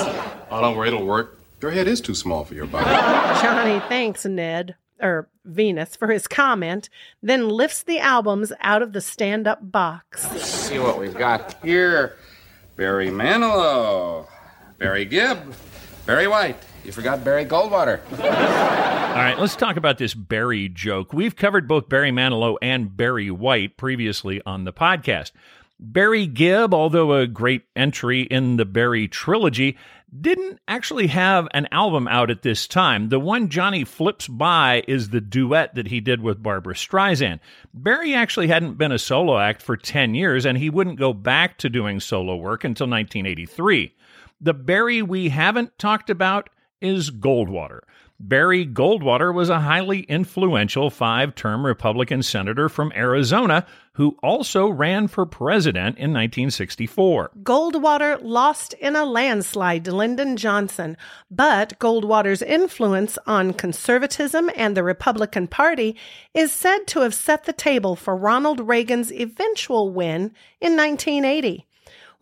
Oh, 0.50 0.60
don't 0.60 0.76
worry, 0.76 0.88
it'll 0.88 1.04
work. 1.04 1.33
Your 1.64 1.70
head 1.70 1.88
is 1.88 2.02
too 2.02 2.14
small 2.14 2.44
for 2.44 2.52
your 2.52 2.66
body. 2.66 2.84
Johnny 3.40 3.80
thanks 3.88 4.26
Ned, 4.26 4.76
or 5.00 5.30
Venus, 5.46 5.96
for 5.96 6.08
his 6.08 6.28
comment, 6.28 6.90
then 7.22 7.48
lifts 7.48 7.82
the 7.82 8.00
albums 8.00 8.52
out 8.60 8.82
of 8.82 8.92
the 8.92 9.00
stand 9.00 9.48
up 9.48 9.72
box. 9.72 10.30
Let's 10.30 10.44
see 10.44 10.78
what 10.78 11.00
we've 11.00 11.16
got 11.16 11.56
here. 11.64 12.16
Barry 12.76 13.08
Manilow, 13.08 14.28
Barry 14.76 15.06
Gibb, 15.06 15.54
Barry 16.04 16.28
White. 16.28 16.58
You 16.84 16.92
forgot 16.92 17.24
Barry 17.24 17.46
Goldwater. 17.46 18.00
All 18.20 19.14
right, 19.14 19.38
let's 19.38 19.56
talk 19.56 19.78
about 19.78 19.96
this 19.96 20.12
Barry 20.12 20.68
joke. 20.68 21.14
We've 21.14 21.34
covered 21.34 21.66
both 21.66 21.88
Barry 21.88 22.10
Manilow 22.10 22.58
and 22.60 22.94
Barry 22.94 23.30
White 23.30 23.78
previously 23.78 24.42
on 24.44 24.64
the 24.64 24.72
podcast. 24.74 25.32
Barry 25.80 26.26
Gibb, 26.26 26.72
although 26.72 27.14
a 27.14 27.26
great 27.26 27.62
entry 27.74 28.22
in 28.22 28.58
the 28.58 28.64
Barry 28.64 29.08
trilogy, 29.08 29.76
didn't 30.20 30.60
actually 30.68 31.08
have 31.08 31.48
an 31.52 31.66
album 31.72 32.06
out 32.08 32.30
at 32.30 32.42
this 32.42 32.66
time. 32.66 33.08
The 33.08 33.18
one 33.18 33.48
Johnny 33.48 33.84
flips 33.84 34.28
by 34.28 34.84
is 34.86 35.08
the 35.08 35.20
duet 35.20 35.74
that 35.74 35.88
he 35.88 36.00
did 36.00 36.22
with 36.22 36.42
Barbra 36.42 36.74
Streisand. 36.74 37.40
Barry 37.72 38.14
actually 38.14 38.46
hadn't 38.46 38.78
been 38.78 38.92
a 38.92 38.98
solo 38.98 39.38
act 39.38 39.62
for 39.62 39.76
10 39.76 40.14
years, 40.14 40.46
and 40.46 40.58
he 40.58 40.70
wouldn't 40.70 40.98
go 40.98 41.12
back 41.12 41.58
to 41.58 41.68
doing 41.68 42.00
solo 42.00 42.36
work 42.36 42.64
until 42.64 42.86
1983. 42.86 43.94
The 44.40 44.54
Barry 44.54 45.02
we 45.02 45.30
haven't 45.30 45.78
talked 45.78 46.10
about 46.10 46.50
is 46.80 47.10
Goldwater. 47.10 47.80
Barry 48.20 48.64
Goldwater 48.64 49.34
was 49.34 49.48
a 49.48 49.60
highly 49.60 50.00
influential 50.00 50.88
five 50.88 51.34
term 51.34 51.66
Republican 51.66 52.22
senator 52.22 52.68
from 52.68 52.92
Arizona 52.94 53.66
who 53.94 54.16
also 54.22 54.68
ran 54.68 55.08
for 55.08 55.26
president 55.26 55.98
in 55.98 56.12
1964. 56.12 57.32
Goldwater 57.42 58.18
lost 58.22 58.72
in 58.74 58.96
a 58.96 59.04
landslide 59.04 59.84
to 59.84 59.94
Lyndon 59.94 60.36
Johnson, 60.36 60.96
but 61.30 61.78
Goldwater's 61.78 62.42
influence 62.42 63.18
on 63.26 63.52
conservatism 63.52 64.50
and 64.56 64.76
the 64.76 64.84
Republican 64.84 65.48
Party 65.48 65.96
is 66.34 66.52
said 66.52 66.86
to 66.88 67.00
have 67.00 67.14
set 67.14 67.44
the 67.44 67.52
table 67.52 67.96
for 67.96 68.16
Ronald 68.16 68.60
Reagan's 68.60 69.12
eventual 69.12 69.92
win 69.92 70.32
in 70.60 70.76
1980. 70.76 71.66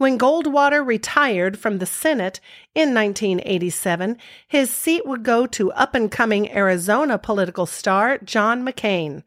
When 0.02 0.18
Goldwater 0.18 0.84
retired 0.84 1.56
from 1.56 1.78
the 1.78 1.86
Senate 1.86 2.40
in 2.74 2.92
1987, 2.92 4.18
his 4.48 4.68
seat 4.68 5.06
would 5.06 5.22
go 5.22 5.46
to 5.46 5.70
up 5.74 5.94
and 5.94 6.10
coming 6.10 6.50
Arizona 6.50 7.18
political 7.18 7.66
star 7.66 8.18
John 8.18 8.66
McCain. 8.66 9.22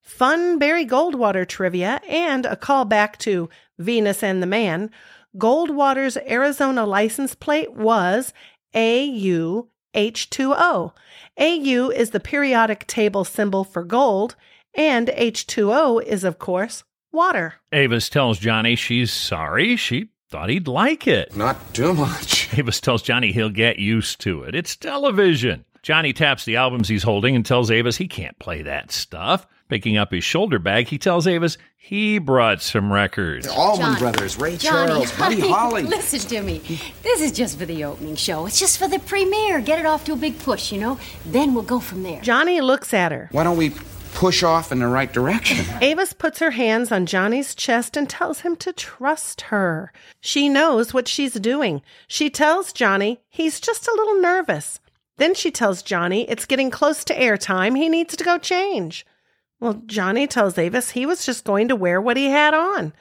Fun 0.00 0.60
Barry 0.60 0.86
Goldwater 0.86 1.44
trivia 1.44 2.00
and 2.08 2.46
a 2.46 2.54
callback 2.54 3.16
to 3.18 3.50
Venus 3.80 4.22
and 4.22 4.40
the 4.40 4.46
Man. 4.46 4.92
Goldwater's 5.36 6.16
Arizona 6.18 6.86
license 6.86 7.34
plate 7.34 7.72
was 7.72 8.32
AUH2O. 8.76 9.66
AU 11.36 11.90
is 11.90 12.10
the 12.10 12.20
periodic 12.20 12.86
table 12.86 13.24
symbol 13.24 13.64
for 13.64 13.82
gold, 13.82 14.36
and 14.72 15.08
H2O 15.08 16.00
is, 16.04 16.22
of 16.22 16.38
course, 16.38 16.84
water. 17.12 17.54
Avis 17.72 18.08
tells 18.08 18.38
Johnny 18.38 18.74
she's 18.76 19.12
sorry. 19.12 19.76
She 19.76 20.08
thought 20.30 20.48
he'd 20.48 20.68
like 20.68 21.06
it. 21.06 21.36
Not 21.36 21.74
too 21.74 21.92
much. 21.94 22.52
Avis 22.58 22.80
tells 22.80 23.02
Johnny 23.02 23.32
he'll 23.32 23.50
get 23.50 23.78
used 23.78 24.20
to 24.22 24.42
it. 24.44 24.54
It's 24.54 24.76
television. 24.76 25.64
Johnny 25.82 26.12
taps 26.12 26.44
the 26.44 26.56
albums 26.56 26.88
he's 26.88 27.02
holding 27.02 27.34
and 27.34 27.44
tells 27.44 27.70
Avis 27.70 27.96
he 27.96 28.06
can't 28.06 28.38
play 28.38 28.62
that 28.62 28.92
stuff. 28.92 29.46
Picking 29.68 29.96
up 29.96 30.12
his 30.12 30.22
shoulder 30.22 30.58
bag, 30.58 30.86
he 30.86 30.98
tells 30.98 31.26
Avis 31.26 31.56
he 31.76 32.18
brought 32.18 32.60
some 32.60 32.92
records. 32.92 33.46
The 33.46 33.52
Allman 33.54 33.86
Johnny. 33.86 33.98
Brothers, 33.98 34.38
Ray 34.38 34.56
Johnny, 34.58 34.88
Charles, 34.92 35.12
Buddy 35.18 35.40
honey, 35.40 35.52
Holly. 35.52 35.82
Listen 35.84 36.20
to 36.20 36.42
me. 36.42 36.58
This 37.02 37.20
is 37.22 37.32
just 37.32 37.58
for 37.58 37.64
the 37.64 37.82
opening 37.84 38.14
show. 38.14 38.46
It's 38.46 38.60
just 38.60 38.78
for 38.78 38.86
the 38.86 38.98
premiere. 38.98 39.60
Get 39.60 39.78
it 39.80 39.86
off 39.86 40.04
to 40.04 40.12
a 40.12 40.16
big 40.16 40.38
push, 40.38 40.72
you 40.72 40.78
know? 40.78 40.98
Then 41.26 41.54
we'll 41.54 41.64
go 41.64 41.80
from 41.80 42.02
there. 42.02 42.20
Johnny 42.20 42.60
looks 42.60 42.92
at 42.94 43.12
her. 43.12 43.28
Why 43.32 43.44
don't 43.44 43.56
we 43.56 43.70
push 44.14 44.42
off 44.42 44.72
in 44.72 44.78
the 44.78 44.86
right 44.86 45.12
direction? 45.12 45.64
Avis 45.80 46.12
puts 46.12 46.38
her 46.38 46.52
hands 46.52 46.92
on 46.92 47.06
Johnny's 47.06 47.54
chest 47.54 47.96
and 47.96 48.08
tells 48.08 48.40
him 48.40 48.56
to 48.56 48.72
trust 48.72 49.42
her. 49.42 49.92
She 50.20 50.48
knows 50.48 50.94
what 50.94 51.08
she's 51.08 51.34
doing. 51.34 51.82
She 52.06 52.30
tells 52.30 52.72
Johnny 52.72 53.20
he's 53.28 53.60
just 53.60 53.88
a 53.88 53.94
little 53.96 54.20
nervous. 54.20 54.80
Then 55.18 55.34
she 55.34 55.50
tells 55.50 55.82
Johnny 55.82 56.28
it's 56.28 56.46
getting 56.46 56.70
close 56.70 57.04
to 57.04 57.18
airtime. 57.18 57.76
He 57.76 57.88
needs 57.88 58.16
to 58.16 58.24
go 58.24 58.38
change. 58.38 59.06
Well, 59.60 59.82
Johnny 59.86 60.26
tells 60.26 60.58
Avis 60.58 60.90
he 60.90 61.06
was 61.06 61.24
just 61.24 61.44
going 61.44 61.68
to 61.68 61.76
wear 61.76 62.00
what 62.00 62.16
he 62.16 62.26
had 62.26 62.54
on. 62.54 62.92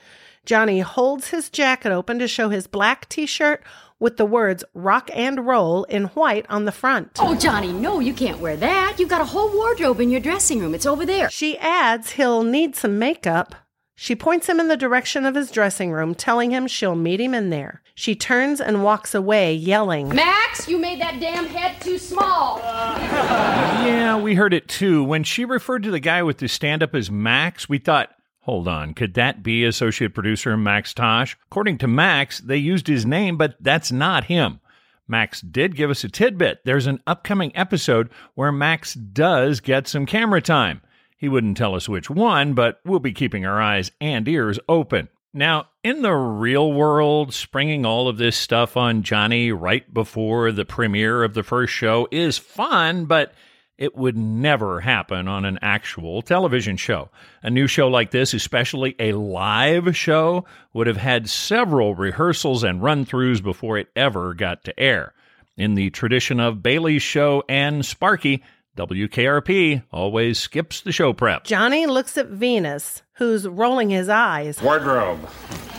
Johnny 0.45 0.79
holds 0.79 1.29
his 1.29 1.49
jacket 1.49 1.91
open 1.91 2.19
to 2.19 2.27
show 2.27 2.49
his 2.49 2.67
black 2.67 3.07
t 3.09 3.25
shirt 3.25 3.63
with 4.01 4.17
the 4.17 4.25
words 4.25 4.65
rock 4.73 5.09
and 5.13 5.45
roll 5.47 5.85
in 5.85 6.05
white 6.05 6.45
on 6.49 6.65
the 6.65 6.71
front. 6.73 7.11
Oh, 7.19 7.35
Johnny, 7.35 7.71
no, 7.71 8.01
you 8.01 8.13
can't 8.13 8.41
wear 8.41 8.57
that. 8.57 8.97
You've 8.97 9.07
got 9.07 9.21
a 9.21 9.25
whole 9.25 9.55
wardrobe 9.55 10.01
in 10.01 10.09
your 10.09 10.19
dressing 10.19 10.59
room. 10.59 10.75
It's 10.75 10.85
over 10.85 11.05
there. 11.05 11.29
She 11.29 11.57
adds 11.59 12.11
he'll 12.11 12.43
need 12.43 12.75
some 12.75 12.99
makeup. 12.99 13.55
She 13.95 14.15
points 14.15 14.49
him 14.49 14.59
in 14.59 14.67
the 14.67 14.75
direction 14.75 15.27
of 15.27 15.35
his 15.35 15.51
dressing 15.51 15.91
room, 15.91 16.15
telling 16.15 16.49
him 16.49 16.65
she'll 16.65 16.95
meet 16.95 17.21
him 17.21 17.35
in 17.35 17.51
there. 17.51 17.83
She 17.93 18.15
turns 18.15 18.59
and 18.59 18.83
walks 18.83 19.13
away, 19.13 19.53
yelling, 19.53 20.09
Max, 20.09 20.67
you 20.67 20.79
made 20.79 20.99
that 20.99 21.19
damn 21.19 21.45
head 21.45 21.79
too 21.79 21.99
small. 21.99 22.57
Yeah, 22.57 24.19
we 24.19 24.33
heard 24.33 24.55
it 24.55 24.67
too. 24.67 25.03
When 25.03 25.23
she 25.23 25.45
referred 25.45 25.83
to 25.83 25.91
the 25.91 25.99
guy 25.99 26.23
with 26.23 26.39
the 26.39 26.47
stand 26.47 26.81
up 26.81 26.95
as 26.95 27.11
Max, 27.11 27.69
we 27.69 27.77
thought, 27.77 28.09
hold 28.51 28.67
on, 28.67 28.93
could 28.93 29.13
that 29.13 29.41
be 29.41 29.63
associate 29.63 30.13
producer 30.13 30.57
Max 30.57 30.93
Tosh? 30.93 31.37
According 31.45 31.77
to 31.77 31.87
Max, 31.87 32.41
they 32.41 32.57
used 32.57 32.85
his 32.85 33.05
name, 33.05 33.37
but 33.37 33.55
that's 33.61 33.93
not 33.93 34.25
him. 34.25 34.59
Max 35.07 35.39
did 35.39 35.73
give 35.73 35.89
us 35.89 36.03
a 36.03 36.09
tidbit. 36.09 36.59
There's 36.65 36.85
an 36.85 37.01
upcoming 37.07 37.55
episode 37.55 38.09
where 38.35 38.51
Max 38.51 38.93
does 38.93 39.61
get 39.61 39.87
some 39.87 40.05
camera 40.05 40.41
time. 40.41 40.81
He 41.17 41.29
wouldn't 41.29 41.55
tell 41.55 41.75
us 41.75 41.87
which 41.87 42.09
one, 42.09 42.53
but 42.53 42.81
we'll 42.83 42.99
be 42.99 43.13
keeping 43.13 43.45
our 43.45 43.61
eyes 43.61 43.89
and 44.01 44.27
ears 44.27 44.59
open. 44.67 45.07
Now, 45.33 45.69
in 45.81 46.01
the 46.01 46.11
real 46.11 46.73
world, 46.73 47.33
springing 47.33 47.85
all 47.85 48.09
of 48.09 48.17
this 48.17 48.35
stuff 48.35 48.75
on 48.75 49.03
Johnny 49.03 49.53
right 49.53 49.93
before 49.93 50.51
the 50.51 50.65
premiere 50.65 51.23
of 51.23 51.35
the 51.35 51.43
first 51.43 51.71
show 51.71 52.05
is 52.11 52.37
fun, 52.37 53.05
but 53.05 53.33
it 53.81 53.97
would 53.97 54.15
never 54.15 54.79
happen 54.79 55.27
on 55.27 55.43
an 55.43 55.57
actual 55.63 56.21
television 56.21 56.77
show. 56.77 57.09
A 57.41 57.49
new 57.49 57.65
show 57.65 57.87
like 57.87 58.11
this, 58.11 58.31
especially 58.31 58.95
a 58.99 59.13
live 59.13 59.97
show, 59.97 60.45
would 60.71 60.85
have 60.85 60.97
had 60.97 61.27
several 61.27 61.95
rehearsals 61.95 62.63
and 62.63 62.83
run 62.83 63.07
throughs 63.07 63.41
before 63.41 63.79
it 63.79 63.87
ever 63.95 64.35
got 64.35 64.63
to 64.65 64.79
air. 64.79 65.15
In 65.57 65.73
the 65.73 65.89
tradition 65.89 66.39
of 66.39 66.61
Bailey's 66.61 67.01
show 67.01 67.43
and 67.49 67.83
Sparky, 67.83 68.43
WKRP 68.77 69.81
always 69.91 70.37
skips 70.37 70.81
the 70.81 70.91
show 70.91 71.11
prep. 71.11 71.45
Johnny 71.45 71.87
looks 71.87 72.19
at 72.19 72.27
Venus, 72.27 73.01
who's 73.13 73.47
rolling 73.47 73.89
his 73.89 74.09
eyes. 74.09 74.61
Wardrobe. 74.61 75.27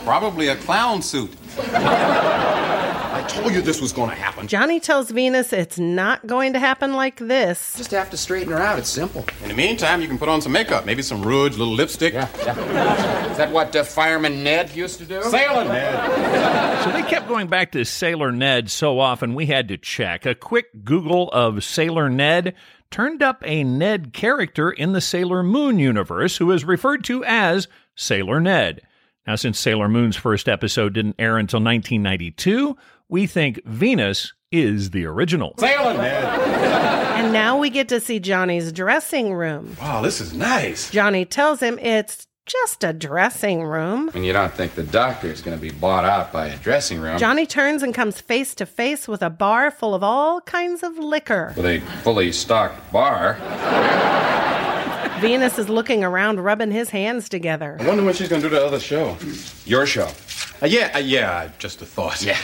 Probably 0.03 0.49
a 0.49 0.57
clown 0.57 1.01
suit. 1.01 1.31
I 3.23 3.27
told 3.27 3.53
you 3.53 3.61
this 3.61 3.79
was 3.79 3.93
going 3.93 4.09
to 4.09 4.15
happen. 4.15 4.47
Johnny 4.47 4.81
tells 4.81 5.09
Venus 5.09 5.53
it's 5.53 5.79
not 5.79 6.27
going 6.27 6.51
to 6.53 6.59
happen 6.59 6.91
like 6.91 7.17
this. 7.19 7.73
Just 7.77 7.91
have 7.91 8.09
to 8.09 8.17
straighten 8.17 8.51
her 8.51 8.59
out. 8.59 8.77
It's 8.77 8.89
simple. 8.89 9.25
In 9.41 9.47
the 9.47 9.53
meantime, 9.53 10.01
you 10.01 10.09
can 10.09 10.17
put 10.17 10.27
on 10.27 10.41
some 10.41 10.51
makeup. 10.51 10.85
Maybe 10.85 11.01
some 11.01 11.21
rouge, 11.21 11.55
a 11.55 11.59
little 11.59 11.73
lipstick. 11.73 12.13
Yeah, 12.13 12.27
yeah. 12.39 13.31
Is 13.31 13.37
that 13.37 13.51
what 13.51 13.73
uh, 13.75 13.85
Fireman 13.85 14.43
Ned 14.43 14.75
used 14.75 14.99
to 14.99 15.05
do? 15.05 15.23
Sailor 15.23 15.63
Ned. 15.63 16.83
So 16.83 16.91
they 16.91 17.03
kept 17.03 17.29
going 17.29 17.47
back 17.47 17.71
to 17.71 17.85
Sailor 17.85 18.33
Ned 18.33 18.69
so 18.69 18.99
often 18.99 19.35
we 19.35 19.45
had 19.45 19.69
to 19.69 19.77
check. 19.77 20.25
A 20.25 20.35
quick 20.35 20.83
Google 20.83 21.29
of 21.29 21.63
Sailor 21.63 22.09
Ned 22.09 22.55
turned 22.91 23.23
up 23.23 23.41
a 23.45 23.63
Ned 23.63 24.11
character 24.11 24.69
in 24.69 24.91
the 24.91 25.01
Sailor 25.01 25.43
Moon 25.43 25.79
universe 25.79 26.37
who 26.37 26.51
is 26.51 26.65
referred 26.65 27.05
to 27.05 27.23
as 27.23 27.69
Sailor 27.95 28.41
Ned. 28.41 28.81
Now, 29.25 29.35
since 29.35 29.57
Sailor 29.57 29.87
Moon's 29.87 30.17
first 30.17 30.49
episode 30.49 30.93
didn't 30.93 31.15
air 31.17 31.37
until 31.37 31.59
1992, 31.59 32.75
we 33.13 33.27
think 33.27 33.63
Venus 33.63 34.33
is 34.51 34.89
the 34.89 35.05
original. 35.05 35.53
Sailor 35.59 35.93
Ned. 35.93 36.23
And 36.23 37.31
now 37.31 37.59
we 37.59 37.69
get 37.69 37.89
to 37.89 37.99
see 37.99 38.19
Johnny's 38.19 38.71
dressing 38.71 39.35
room. 39.35 39.77
Wow, 39.79 40.01
this 40.01 40.19
is 40.19 40.33
nice. 40.33 40.89
Johnny 40.89 41.23
tells 41.23 41.59
him 41.59 41.77
it's 41.77 42.25
just 42.47 42.83
a 42.83 42.91
dressing 42.91 43.61
room. 43.61 44.09
And 44.15 44.25
you 44.25 44.33
don't 44.33 44.51
think 44.51 44.73
the 44.73 44.81
doctor 44.81 45.27
is 45.27 45.43
going 45.43 45.55
to 45.55 45.61
be 45.61 45.69
bought 45.69 46.05
out 46.05 46.33
by 46.33 46.47
a 46.47 46.57
dressing 46.57 46.99
room 46.99 47.19
Johnny 47.19 47.45
turns 47.45 47.83
and 47.83 47.93
comes 47.93 48.19
face 48.19 48.55
to 48.55 48.65
face 48.65 49.07
with 49.07 49.21
a 49.21 49.29
bar 49.29 49.69
full 49.69 49.93
of 49.93 50.01
all 50.01 50.41
kinds 50.41 50.81
of 50.81 50.97
liquor. 50.97 51.53
with 51.55 51.67
a 51.67 51.81
fully 52.01 52.31
stocked 52.31 52.91
bar. 52.91 53.37
Venus 55.21 55.59
is 55.59 55.69
looking 55.69 56.03
around, 56.03 56.39
rubbing 56.39 56.71
his 56.71 56.89
hands 56.89 57.29
together. 57.29 57.77
I 57.79 57.87
wonder 57.87 58.03
when 58.03 58.15
she's 58.15 58.27
going 58.27 58.41
to 58.41 58.49
do 58.49 58.55
to 58.55 58.59
the 58.59 58.65
other 58.65 58.79
show. 58.79 59.15
Your 59.65 59.85
show. 59.85 60.09
Uh, 60.63 60.67
yeah, 60.67 60.91
uh, 60.95 60.99
yeah, 60.99 61.49
just 61.59 61.81
a 61.81 61.85
thought. 61.85 62.23
Yeah. 62.23 62.39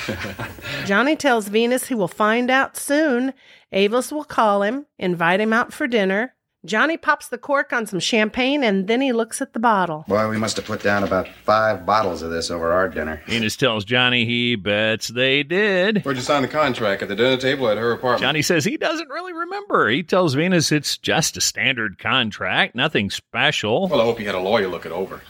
Johnny 0.86 1.16
tells 1.16 1.48
Venus 1.48 1.88
he 1.88 1.96
will 1.96 2.10
find 2.10 2.52
out 2.52 2.76
soon. 2.76 3.34
Avis 3.72 4.12
will 4.12 4.26
call 4.26 4.62
him, 4.62 4.88
invite 4.98 5.40
him 5.40 5.54
out 5.54 5.72
for 5.72 5.88
dinner. 5.88 6.36
Johnny 6.66 6.98
pops 6.98 7.30
the 7.30 7.38
cork 7.38 7.72
on 7.72 7.86
some 7.86 8.02
champagne 8.02 8.62
and 8.62 8.90
then 8.90 9.00
he 9.00 9.14
looks 9.14 9.42
at 9.42 9.54
the 9.54 9.60
bottle. 9.60 10.04
Boy, 10.10 10.28
we 10.28 10.38
must 10.38 10.58
have 10.58 10.66
put 10.66 10.84
down 10.84 11.06
about 11.06 11.30
five 11.46 11.86
bottles 11.86 12.22
of 12.22 12.32
this 12.32 12.52
over 12.52 12.74
our 12.74 12.90
dinner. 12.90 13.22
Venus 13.26 13.56
tells 13.56 13.86
Johnny 13.86 14.26
he 14.26 14.58
bets 14.58 15.08
they 15.08 15.42
did. 15.44 16.04
Where'd 16.04 16.18
you 16.18 16.24
sign 16.24 16.42
the 16.42 16.50
contract? 16.50 17.02
At 17.02 17.08
the 17.08 17.16
dinner 17.16 17.38
table 17.38 17.70
at 17.70 17.78
her 17.78 17.94
apartment? 17.94 18.24
Johnny 18.24 18.42
says 18.42 18.66
he 18.66 18.76
doesn't 18.76 19.08
really 19.08 19.32
remember. 19.32 19.88
He 19.88 20.04
tells 20.04 20.34
Venus 20.34 20.74
it's 20.74 20.98
just 20.98 21.38
a 21.38 21.42
standard 21.42 21.98
contract, 21.98 22.76
nothing 22.76 23.10
special. 23.10 23.88
Well, 23.88 24.02
I 24.02 24.04
hope 24.04 24.20
you 24.20 24.26
had 24.26 24.36
a 24.36 24.42
lawyer 24.42 24.68
look 24.68 24.86
it 24.86 24.92
over. 24.92 25.22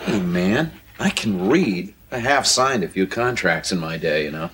Hey, 0.00 0.20
man, 0.20 0.70
I 0.98 1.08
can 1.08 1.48
read. 1.48 1.94
I 2.10 2.18
have 2.18 2.46
signed 2.46 2.84
a 2.84 2.88
few 2.88 3.06
contracts 3.06 3.72
in 3.72 3.78
my 3.78 3.96
day, 3.96 4.24
you 4.24 4.30
know. 4.30 4.50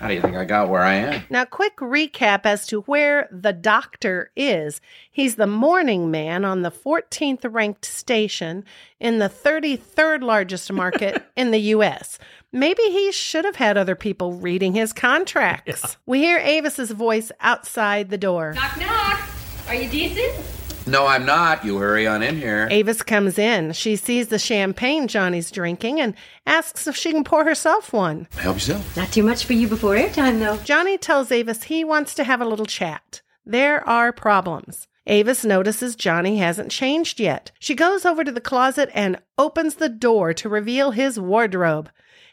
How 0.00 0.08
do 0.08 0.14
you 0.14 0.22
think 0.22 0.34
I 0.34 0.46
got 0.46 0.70
where 0.70 0.80
I 0.82 0.94
am? 0.94 1.22
Now, 1.28 1.44
quick 1.44 1.76
recap 1.76 2.46
as 2.46 2.66
to 2.68 2.80
where 2.82 3.28
the 3.30 3.52
doctor 3.52 4.30
is. 4.34 4.80
He's 5.10 5.34
the 5.34 5.46
morning 5.46 6.10
man 6.10 6.42
on 6.42 6.62
the 6.62 6.70
14th 6.70 7.40
ranked 7.52 7.84
station 7.84 8.64
in 8.98 9.18
the 9.18 9.28
33rd 9.28 10.22
largest 10.22 10.72
market 10.72 11.22
in 11.36 11.50
the 11.50 11.58
U.S. 11.58 12.18
Maybe 12.50 12.82
he 12.84 13.12
should 13.12 13.44
have 13.44 13.56
had 13.56 13.76
other 13.76 13.94
people 13.94 14.32
reading 14.32 14.72
his 14.72 14.94
contracts. 14.94 15.98
We 16.06 16.20
hear 16.20 16.40
Avis's 16.40 16.92
voice 16.92 17.30
outside 17.40 18.08
the 18.08 18.16
door. 18.18 18.54
Knock, 18.54 18.78
knock. 18.78 19.28
Are 19.68 19.74
you 19.74 19.88
decent? 19.90 20.59
No, 20.86 21.06
I'm 21.06 21.24
not. 21.26 21.64
You 21.64 21.78
hurry 21.78 22.06
on 22.06 22.22
in 22.22 22.36
here. 22.36 22.66
Avis 22.70 23.02
comes 23.02 23.38
in. 23.38 23.72
She 23.72 23.96
sees 23.96 24.28
the 24.28 24.38
champagne 24.38 25.08
Johnny's 25.08 25.50
drinking 25.50 26.00
and 26.00 26.14
asks 26.46 26.86
if 26.86 26.96
she 26.96 27.12
can 27.12 27.24
pour 27.24 27.44
herself 27.44 27.92
one. 27.92 28.26
Help 28.32 28.56
yourself. 28.56 28.96
Not 28.96 29.12
too 29.12 29.22
much 29.22 29.44
for 29.44 29.52
you 29.52 29.68
before 29.68 29.94
airtime, 29.94 30.40
though. 30.40 30.56
Johnny 30.64 30.98
tells 30.98 31.30
Avis 31.30 31.64
he 31.64 31.84
wants 31.84 32.14
to 32.14 32.24
have 32.24 32.40
a 32.40 32.46
little 32.46 32.66
chat. 32.66 33.22
there 33.44 33.86
are 33.88 34.12
problems. 34.12 34.86
Avis 35.06 35.44
notices 35.44 35.96
Johnny 35.96 36.36
hasn't 36.38 36.70
changed 36.70 37.18
yet. 37.18 37.50
She 37.58 37.74
goes 37.74 38.04
over 38.04 38.22
to 38.22 38.30
the 38.30 38.40
closet 38.40 38.90
and 38.94 39.18
opens 39.38 39.76
the 39.76 39.88
door 39.88 40.32
to 40.34 40.48
reveal 40.48 40.92
his 40.92 41.18
wardrobe. 41.18 41.90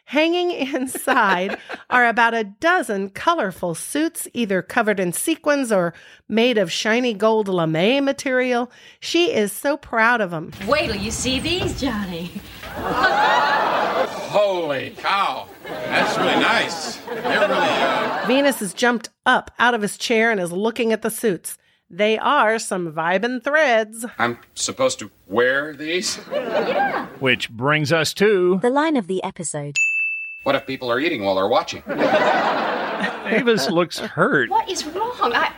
Hanging 0.07 0.51
inside 0.51 1.57
are 1.89 2.07
about 2.07 2.33
a 2.33 2.45
dozen 2.45 3.09
colorful 3.09 3.75
suits, 3.75 4.25
either 4.33 4.61
covered 4.61 5.01
in 5.01 5.11
sequins 5.11 5.69
or 5.69 5.93
made 6.29 6.57
of 6.57 6.71
shiny 6.71 7.13
gold 7.13 7.49
lame 7.49 8.05
material. 8.05 8.71
She 9.01 9.33
is 9.33 9.51
so 9.51 9.75
proud 9.75 10.21
of 10.21 10.31
them. 10.31 10.53
Wait 10.65 10.87
till 10.87 10.95
you 10.95 11.11
see 11.11 11.41
these, 11.41 11.77
Johnny. 11.81 12.31
Holy 14.31 14.91
cow. 14.91 15.49
That's 15.65 16.17
really 16.17 16.39
nice. 16.39 16.95
They're 16.95 17.41
really, 17.41 17.53
uh... 17.53 18.23
Venus 18.27 18.61
has 18.61 18.73
jumped 18.73 19.09
up 19.25 19.51
out 19.59 19.73
of 19.73 19.81
his 19.81 19.97
chair 19.97 20.31
and 20.31 20.39
is 20.39 20.53
looking 20.53 20.93
at 20.93 21.01
the 21.01 21.11
suits. 21.11 21.57
They 21.89 22.17
are 22.17 22.59
some 22.59 22.93
vibin' 22.93 23.43
threads. 23.43 24.05
I'm 24.17 24.39
supposed 24.53 24.99
to 24.99 25.11
wear 25.27 25.73
these? 25.73 26.17
Yeah. 26.31 27.07
Which 27.19 27.49
brings 27.49 27.91
us 27.91 28.13
to 28.13 28.59
the 28.61 28.69
line 28.69 28.95
of 28.95 29.07
the 29.07 29.21
episode. 29.21 29.75
What 30.43 30.55
if 30.55 30.65
people 30.65 30.91
are 30.91 30.99
eating 30.99 31.23
while 31.23 31.35
they're 31.35 31.47
watching? 31.47 31.83
Avis 33.25 33.69
looks 33.69 33.99
hurt. 33.99 34.49
What 34.49 34.69
is 34.69 34.85
wrong? 34.85 35.33
I 35.33 35.51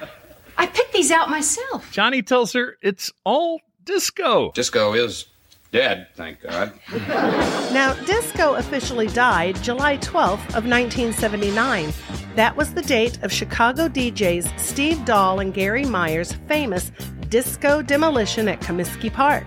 I 0.57 0.67
picked 0.67 0.93
these 0.93 1.11
out 1.11 1.29
myself. 1.29 1.91
Johnny 1.91 2.21
tells 2.21 2.53
her 2.53 2.77
it's 2.81 3.11
all 3.23 3.61
disco. 3.85 4.51
Disco 4.51 4.93
is 4.93 5.25
dead, 5.71 6.07
thank 6.15 6.41
God. 6.41 6.73
Now, 7.71 7.93
disco 8.05 8.55
officially 8.55 9.05
died 9.07 9.61
July 9.61 9.97
12th 9.99 10.55
of 10.55 10.65
1979. 10.65 11.93
That 12.35 12.55
was 12.55 12.73
the 12.73 12.81
date 12.81 13.21
of 13.21 13.31
Chicago 13.31 13.87
DJs 13.87 14.59
Steve 14.59 15.05
Dahl 15.05 15.39
and 15.39 15.53
Garry 15.53 15.85
Meier's 15.85 16.33
famous 16.47 16.91
disco 17.29 17.83
demolition 17.83 18.47
at 18.47 18.59
Comiskey 18.59 19.13
Park. 19.13 19.45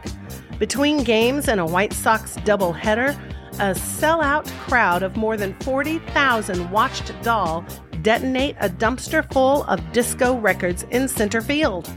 Between 0.61 1.03
games 1.03 1.49
and 1.49 1.59
a 1.61 1.67
White 1.67 1.93
Sox 1.93 2.37
doubleheader, 2.39 3.19
a 3.55 3.75
sellout 3.75 4.47
crowd 4.61 5.03
of 5.03 5.17
more 5.17 5.37
than 5.37 5.55
40,000 5.61 6.71
watched 6.71 7.13
Dahl 7.23 7.65
detonate 8.03 8.57
a 8.61 8.69
dumpster 8.69 9.31
full 9.33 9.65
of 9.65 9.81
disco 9.93 10.37
records 10.39 10.85
in 10.91 11.07
center 11.09 11.41
field. 11.41 11.89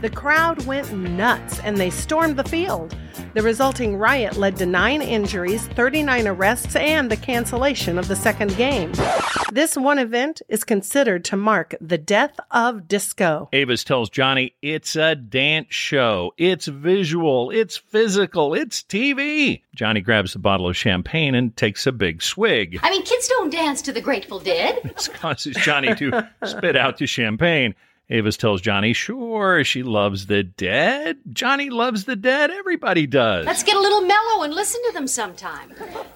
The 0.00 0.08
crowd 0.08 0.64
went 0.64 0.90
nuts 0.92 1.60
and 1.60 1.76
they 1.76 1.90
stormed 1.90 2.38
the 2.38 2.44
field. 2.44 2.96
The 3.34 3.42
resulting 3.42 3.96
riot 3.96 4.36
led 4.38 4.56
to 4.56 4.66
nine 4.66 5.02
injuries, 5.02 5.66
39 5.68 6.26
arrests, 6.26 6.74
and 6.74 7.10
the 7.10 7.18
cancellation 7.18 7.98
of 7.98 8.08
the 8.08 8.16
second 8.16 8.56
game. 8.56 8.92
This 9.52 9.76
one 9.76 9.98
event 9.98 10.40
is 10.48 10.64
considered 10.64 11.24
to 11.26 11.36
mark 11.36 11.74
the 11.82 11.98
death 11.98 12.40
of 12.50 12.88
disco. 12.88 13.50
Avis 13.52 13.84
tells 13.84 14.08
Johnny 14.08 14.54
it's 14.62 14.96
a 14.96 15.14
dance 15.14 15.66
show. 15.68 16.32
It's 16.38 16.66
visual. 16.66 17.50
It's 17.50 17.76
physical. 17.76 18.54
It's 18.54 18.82
TV. 18.82 19.62
Johnny 19.74 20.00
grabs 20.00 20.32
the 20.32 20.38
bottle 20.38 20.68
of 20.68 20.76
champagne 20.76 21.34
and 21.34 21.54
takes 21.56 21.86
a 21.86 21.92
big 21.92 22.22
swig. 22.22 22.80
I 22.82 22.90
mean, 22.90 23.04
kids 23.04 23.28
don't 23.28 23.50
dance 23.50 23.82
to 23.82 23.92
the 23.92 24.00
Grateful 24.00 24.40
Dead. 24.40 24.78
This 25.00 25.08
causes 25.08 25.56
Johnny 25.56 25.94
to 25.94 26.28
spit 26.44 26.76
out 26.76 26.98
the 26.98 27.06
champagne. 27.06 27.74
Avis 28.10 28.36
tells 28.36 28.60
Johnny, 28.60 28.92
sure, 28.92 29.62
she 29.62 29.84
loves 29.84 30.26
the 30.26 30.42
dead. 30.42 31.18
Johnny 31.32 31.70
loves 31.70 32.04
the 32.04 32.16
dead. 32.16 32.50
Everybody 32.50 33.06
does. 33.06 33.46
Let's 33.46 33.62
get 33.62 33.76
a 33.76 33.80
little 33.80 34.02
mellow 34.02 34.42
and 34.42 34.52
listen 34.52 34.80
to 34.88 34.92
them 34.92 35.06
sometime. 35.06 35.72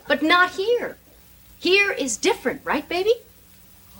But 0.08 0.22
not 0.22 0.50
here. 0.50 0.96
Here 1.58 1.92
is 1.92 2.16
different, 2.16 2.62
right, 2.64 2.86
baby? 2.88 3.14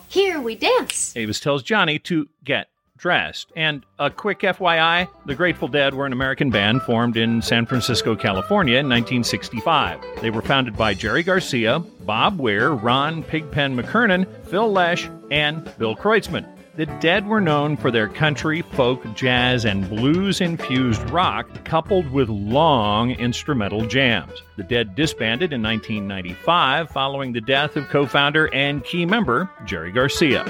Here 0.09 0.41
we 0.41 0.57
dance. 0.57 1.17
Avis 1.17 1.39
tells 1.39 1.63
Johnny 1.63 1.99
to 2.01 2.29
get 2.43 2.69
dressed. 2.97 3.53
And 3.55 3.85
a 3.99 4.11
quick 4.11 4.41
FYI 4.41 5.09
the 5.27 5.35
Grateful 5.35 5.69
Dead 5.69 5.95
were 5.95 6.07
an 6.07 6.13
American 6.13 6.51
band 6.51 6.83
formed 6.83 7.17
in 7.17 7.43
San 7.43 7.65
Francisco, 7.65 8.17
California 8.17 8.79
in 8.79 8.89
1965. 8.89 10.01
They 10.21 10.31
were 10.31 10.43
founded 10.43 10.77
by 10.77 10.95
Jerry 10.95 11.23
Garcia, 11.23 11.79
Bob 12.01 12.41
Weir, 12.41 12.71
Ron 12.71 13.23
Pigpen 13.23 13.77
McKernan, 13.77 14.27
Phil 14.47 14.71
Lesh, 14.71 15.09
and 15.31 15.71
Bill 15.79 15.95
Kreutzmann. 15.95 16.54
The 16.77 16.87
Dead 16.87 17.29
were 17.29 17.41
known 17.41 17.77
for 17.77 17.93
their 17.93 18.09
country, 18.09 18.63
folk, 18.63 19.01
jazz, 19.15 19.65
and 19.65 19.89
blues 19.89 20.41
infused 20.41 21.09
rock, 21.11 21.47
coupled 21.65 22.11
with 22.11 22.29
long 22.29 23.13
instrumental 23.13 23.87
jams. 23.87 24.43
The 24.57 24.65
Dead 24.65 24.97
disbanded 24.97 25.53
in 25.53 25.63
1995 25.63 26.91
following 26.91 27.33
the 27.33 27.41
death 27.41 27.77
of 27.77 27.89
co 27.91 28.07
founder 28.07 28.53
and 28.53 28.83
key 28.83 29.07
member 29.07 29.49
Jerry 29.65 29.93
Garcia. 29.93 30.45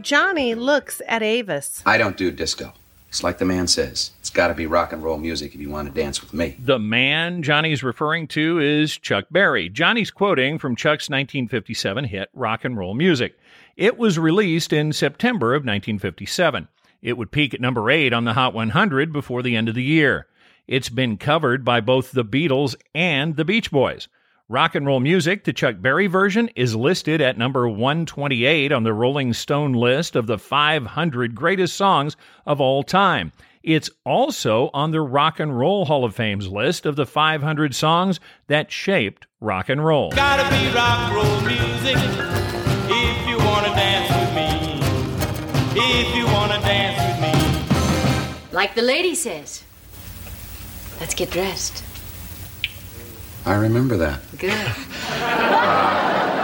Johnny 0.00 0.54
looks 0.54 1.02
at 1.08 1.24
Avis. 1.24 1.82
I 1.84 1.98
don't 1.98 2.16
do 2.16 2.30
disco. 2.30 2.74
It's 3.08 3.22
like 3.22 3.38
the 3.38 3.44
man 3.44 3.66
says. 3.66 4.12
It's 4.20 4.30
got 4.30 4.48
to 4.48 4.54
be 4.54 4.66
rock 4.66 4.92
and 4.92 5.02
roll 5.02 5.16
music 5.16 5.54
if 5.54 5.60
you 5.60 5.70
want 5.70 5.88
to 5.88 5.94
dance 5.94 6.20
with 6.20 6.34
me. 6.34 6.56
The 6.62 6.78
man 6.78 7.42
Johnny's 7.42 7.82
referring 7.82 8.28
to 8.28 8.58
is 8.58 8.96
Chuck 8.98 9.26
Berry. 9.30 9.70
Johnny's 9.70 10.10
quoting 10.10 10.58
from 10.58 10.76
Chuck's 10.76 11.08
1957 11.08 12.04
hit 12.04 12.28
Rock 12.34 12.64
and 12.64 12.76
Roll 12.76 12.94
Music. 12.94 13.38
It 13.76 13.96
was 13.96 14.18
released 14.18 14.72
in 14.72 14.92
September 14.92 15.54
of 15.54 15.60
1957. 15.60 16.68
It 17.00 17.16
would 17.16 17.30
peak 17.30 17.54
at 17.54 17.60
number 17.60 17.90
8 17.90 18.12
on 18.12 18.24
the 18.24 18.34
Hot 18.34 18.52
100 18.52 19.12
before 19.12 19.42
the 19.42 19.56
end 19.56 19.68
of 19.68 19.74
the 19.74 19.82
year. 19.82 20.26
It's 20.66 20.90
been 20.90 21.16
covered 21.16 21.64
by 21.64 21.80
both 21.80 22.12
the 22.12 22.24
Beatles 22.24 22.76
and 22.94 23.36
the 23.36 23.44
Beach 23.44 23.70
Boys. 23.70 24.08
Rock 24.50 24.74
and 24.74 24.86
roll 24.86 24.98
music, 24.98 25.44
the 25.44 25.52
Chuck 25.52 25.76
Berry 25.78 26.06
version, 26.06 26.48
is 26.56 26.74
listed 26.74 27.20
at 27.20 27.36
number 27.36 27.68
128 27.68 28.72
on 28.72 28.82
the 28.82 28.94
Rolling 28.94 29.34
Stone 29.34 29.74
list 29.74 30.16
of 30.16 30.26
the 30.26 30.38
500 30.38 31.34
greatest 31.34 31.76
songs 31.76 32.16
of 32.46 32.58
all 32.58 32.82
time. 32.82 33.30
It's 33.62 33.90
also 34.06 34.70
on 34.72 34.90
the 34.90 35.02
Rock 35.02 35.38
and 35.38 35.58
Roll 35.58 35.84
Hall 35.84 36.02
of 36.02 36.14
Fame's 36.14 36.48
list 36.48 36.86
of 36.86 36.96
the 36.96 37.04
500 37.04 37.74
songs 37.74 38.20
that 38.46 38.72
shaped 38.72 39.26
rock 39.38 39.68
and 39.68 39.84
roll. 39.84 40.12
Gotta 40.12 40.48
be 40.48 40.74
rock 40.74 40.98
and 40.98 41.14
roll 41.14 41.40
music 41.42 41.96
if 42.88 43.28
you 43.28 43.36
wanna 43.36 43.68
dance 43.76 44.08
with 44.08 44.34
me. 44.34 45.78
If 45.78 46.16
you 46.16 46.24
wanna 46.24 46.58
dance 46.60 47.20
with 47.20 47.20
me. 47.20 48.56
Like 48.56 48.74
the 48.74 48.80
lady 48.80 49.14
says. 49.14 49.62
Let's 51.00 51.12
get 51.12 51.30
dressed. 51.30 51.84
I 53.48 53.56
remember 53.56 53.96
that. 53.96 54.20
Good. 54.38 54.52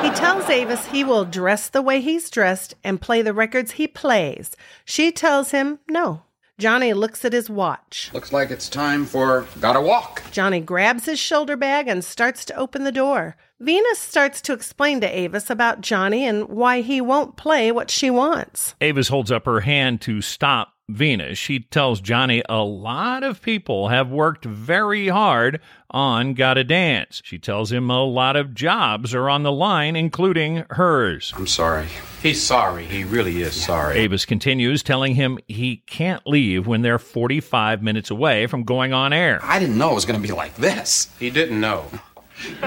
He 0.04 0.10
tells 0.10 0.50
Avis 0.50 0.84
he 0.88 1.02
will 1.02 1.24
dress 1.24 1.70
the 1.70 1.80
way 1.80 2.02
he's 2.02 2.28
dressed 2.28 2.74
and 2.84 3.00
play 3.00 3.22
the 3.22 3.32
records 3.32 3.72
he 3.72 3.88
plays. 3.88 4.54
She 4.84 5.10
tells 5.10 5.50
him 5.50 5.78
no. 5.88 6.24
Johnny 6.58 6.92
looks 6.92 7.24
at 7.24 7.32
his 7.32 7.48
watch. 7.48 8.10
Looks 8.12 8.30
like 8.30 8.50
it's 8.50 8.68
time 8.68 9.06
for 9.06 9.46
Gotta 9.60 9.80
Walk. 9.80 10.22
Johnny 10.30 10.60
grabs 10.60 11.06
his 11.06 11.18
shoulder 11.18 11.56
bag 11.56 11.88
and 11.88 12.04
starts 12.04 12.44
to 12.44 12.54
open 12.54 12.84
the 12.84 12.92
door. 12.92 13.36
Venus 13.58 13.98
starts 13.98 14.42
to 14.42 14.52
explain 14.52 15.00
to 15.00 15.08
Avis 15.08 15.48
about 15.48 15.80
Johnny 15.80 16.26
and 16.26 16.48
why 16.50 16.82
he 16.82 17.00
won't 17.00 17.36
play 17.38 17.72
what 17.72 17.90
she 17.90 18.10
wants. 18.10 18.74
Avis 18.82 19.08
holds 19.08 19.32
up 19.32 19.46
her 19.46 19.60
hand 19.60 20.02
to 20.02 20.20
stop 20.20 20.73
Venus. 20.88 21.38
She 21.38 21.60
tells 21.60 22.00
Johnny 22.00 22.42
a 22.48 22.62
lot 22.62 23.22
of 23.22 23.40
people 23.40 23.88
have 23.88 24.10
worked 24.10 24.44
very 24.44 25.08
hard 25.08 25.60
on 25.90 26.34
Gotta 26.34 26.64
Dance. 26.64 27.22
She 27.24 27.38
tells 27.38 27.72
him 27.72 27.88
a 27.88 28.04
lot 28.04 28.36
of 28.36 28.54
jobs 28.54 29.14
are 29.14 29.30
on 29.30 29.44
the 29.44 29.52
line, 29.52 29.96
including 29.96 30.64
hers. 30.70 31.32
I'm 31.36 31.46
sorry. 31.46 31.86
He's 32.22 32.42
sorry. 32.42 32.84
He 32.84 33.04
really 33.04 33.40
is 33.40 33.54
sorry. 33.54 33.98
Avis 33.98 34.26
continues, 34.26 34.82
telling 34.82 35.14
him 35.14 35.38
he 35.48 35.76
can't 35.86 36.26
leave 36.26 36.66
when 36.66 36.82
they're 36.82 36.98
45 36.98 37.82
minutes 37.82 38.10
away 38.10 38.46
from 38.46 38.64
going 38.64 38.92
on 38.92 39.12
air. 39.12 39.40
I 39.42 39.58
didn't 39.58 39.78
know 39.78 39.92
it 39.92 39.94
was 39.94 40.04
going 40.04 40.20
to 40.20 40.26
be 40.26 40.34
like 40.34 40.56
this. 40.56 41.08
He 41.18 41.30
didn't 41.30 41.60
know. 41.60 41.86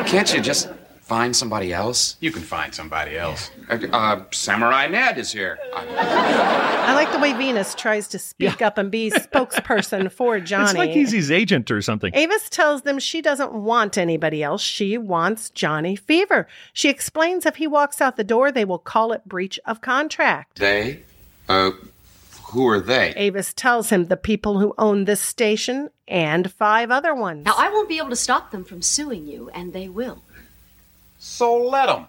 Can't 0.05 0.33
you 0.33 0.41
just 0.41 0.69
find 1.07 1.33
somebody 1.33 1.73
else? 1.73 2.17
You 2.19 2.31
can 2.31 2.41
find 2.41 2.75
somebody 2.75 3.17
else. 3.17 3.49
Uh, 3.69 3.79
uh, 3.93 4.23
Samurai 4.31 4.87
Ned 4.87 5.17
is 5.17 5.31
here. 5.31 5.57
I 5.73 6.93
like 6.93 7.13
the 7.13 7.19
way 7.19 7.31
Venus 7.31 7.73
tries 7.75 8.09
to 8.09 8.19
speak 8.19 8.61
up 8.61 8.77
and 8.77 8.91
be 8.91 9.09
spokesperson 9.11 10.11
for 10.17 10.41
Johnny. 10.41 10.65
It's 10.65 10.77
like 10.77 10.89
he's 10.89 11.13
his 11.13 11.31
agent 11.31 11.71
or 11.71 11.81
something. 11.81 12.13
Avis 12.13 12.49
tells 12.49 12.81
them 12.81 12.99
she 12.99 13.21
doesn't 13.21 13.53
want 13.53 13.97
anybody 13.97 14.43
else. 14.43 14.61
She 14.61 14.97
wants 14.97 15.49
Johnny 15.49 15.95
Fever. 15.95 16.45
She 16.73 16.89
explains 16.89 17.45
if 17.45 17.55
he 17.55 17.67
walks 17.67 18.01
out 18.01 18.17
the 18.17 18.25
door, 18.25 18.51
they 18.51 18.65
will 18.65 18.77
call 18.77 19.13
it 19.13 19.25
breach 19.25 19.59
of 19.65 19.79
contract. 19.79 20.59
They? 20.59 21.03
Uh, 21.47 21.71
who 22.47 22.67
are 22.67 22.81
they? 22.81 23.13
Avis 23.15 23.53
tells 23.53 23.89
him 23.89 24.05
the 24.05 24.17
people 24.17 24.59
who 24.59 24.73
own 24.77 25.05
this 25.05 25.21
station 25.21 25.89
and 26.07 26.51
five 26.51 26.91
other 26.91 27.15
ones. 27.15 27.45
Now, 27.45 27.55
I 27.57 27.69
won't 27.69 27.87
be 27.87 27.97
able 27.97 28.09
to 28.09 28.15
stop 28.15 28.51
them 28.51 28.63
from 28.65 28.81
suing 28.81 29.27
you, 29.27 29.49
and 29.53 29.71
they 29.73 29.87
will. 29.87 30.23
So 31.27 31.55
let 31.57 31.85
them. 31.85 32.07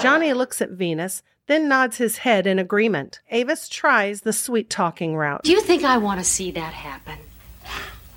Johnny 0.00 0.32
looks 0.32 0.60
at 0.60 0.70
Venus, 0.70 1.22
then 1.46 1.68
nods 1.68 1.98
his 1.98 2.18
head 2.18 2.46
in 2.46 2.58
agreement. 2.58 3.20
Avis 3.30 3.68
tries 3.68 4.22
the 4.22 4.32
sweet 4.32 4.68
talking 4.68 5.16
route. 5.16 5.44
Do 5.44 5.52
you 5.52 5.60
think 5.60 5.84
I 5.84 5.98
want 5.98 6.20
to 6.20 6.24
see 6.24 6.50
that 6.50 6.72
happen? 6.74 7.18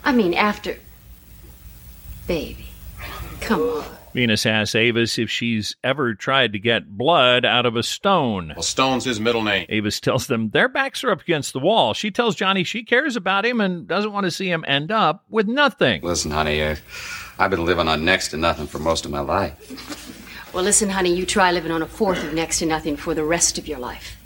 I 0.04 0.12
mean, 0.12 0.34
after. 0.34 0.78
Baby. 2.26 2.68
Come 3.42 3.62
on. 3.62 3.97
Venus 4.18 4.48
asks 4.48 4.74
Avis 4.74 5.20
if 5.20 5.30
she's 5.30 5.76
ever 5.84 6.16
tried 6.16 6.54
to 6.54 6.58
get 6.58 6.98
blood 6.98 7.46
out 7.46 7.68
of 7.68 7.76
a 7.76 7.84
stone. 7.84 8.52
Well, 8.56 8.64
Stone's 8.64 9.06
his 9.06 9.20
middle 9.20 9.44
name. 9.44 9.68
Avis 9.70 10.00
tells 10.00 10.26
them 10.26 10.50
their 10.50 10.68
backs 10.68 11.04
are 11.04 11.12
up 11.12 11.22
against 11.22 11.54
the 11.54 11.60
wall. 11.60 11.94
She 11.94 12.10
tells 12.10 12.36
Johnny 12.36 12.64
she 12.64 12.84
cares 12.84 13.16
about 13.16 13.46
him 13.46 13.62
and 13.62 13.88
doesn't 13.88 14.12
want 14.12 14.24
to 14.24 14.32
see 14.32 14.50
him 14.50 14.66
end 14.68 14.92
up 14.92 15.24
with 15.30 15.48
nothing. 15.48 16.02
Listen, 16.02 16.32
honey, 16.32 16.64
uh, 16.64 16.78
I've 17.38 17.52
been 17.52 17.64
living 17.64 17.88
on 17.88 18.06
next 18.06 18.30
to 18.30 18.38
nothing 18.38 18.66
for 18.66 18.80
most 18.80 19.06
of 19.06 19.12
my 19.12 19.20
life. 19.20 20.52
Well, 20.52 20.64
listen, 20.64 20.90
honey, 20.90 21.14
you 21.14 21.24
try 21.28 21.52
living 21.52 21.72
on 21.72 21.84
a 21.84 21.88
fourth 21.88 22.24
of 22.24 22.34
next 22.34 22.58
to 22.58 22.66
nothing 22.66 22.98
for 22.98 23.14
the 23.14 23.24
rest 23.24 23.60
of 23.60 23.68
your 23.68 23.78
life. 23.78 24.17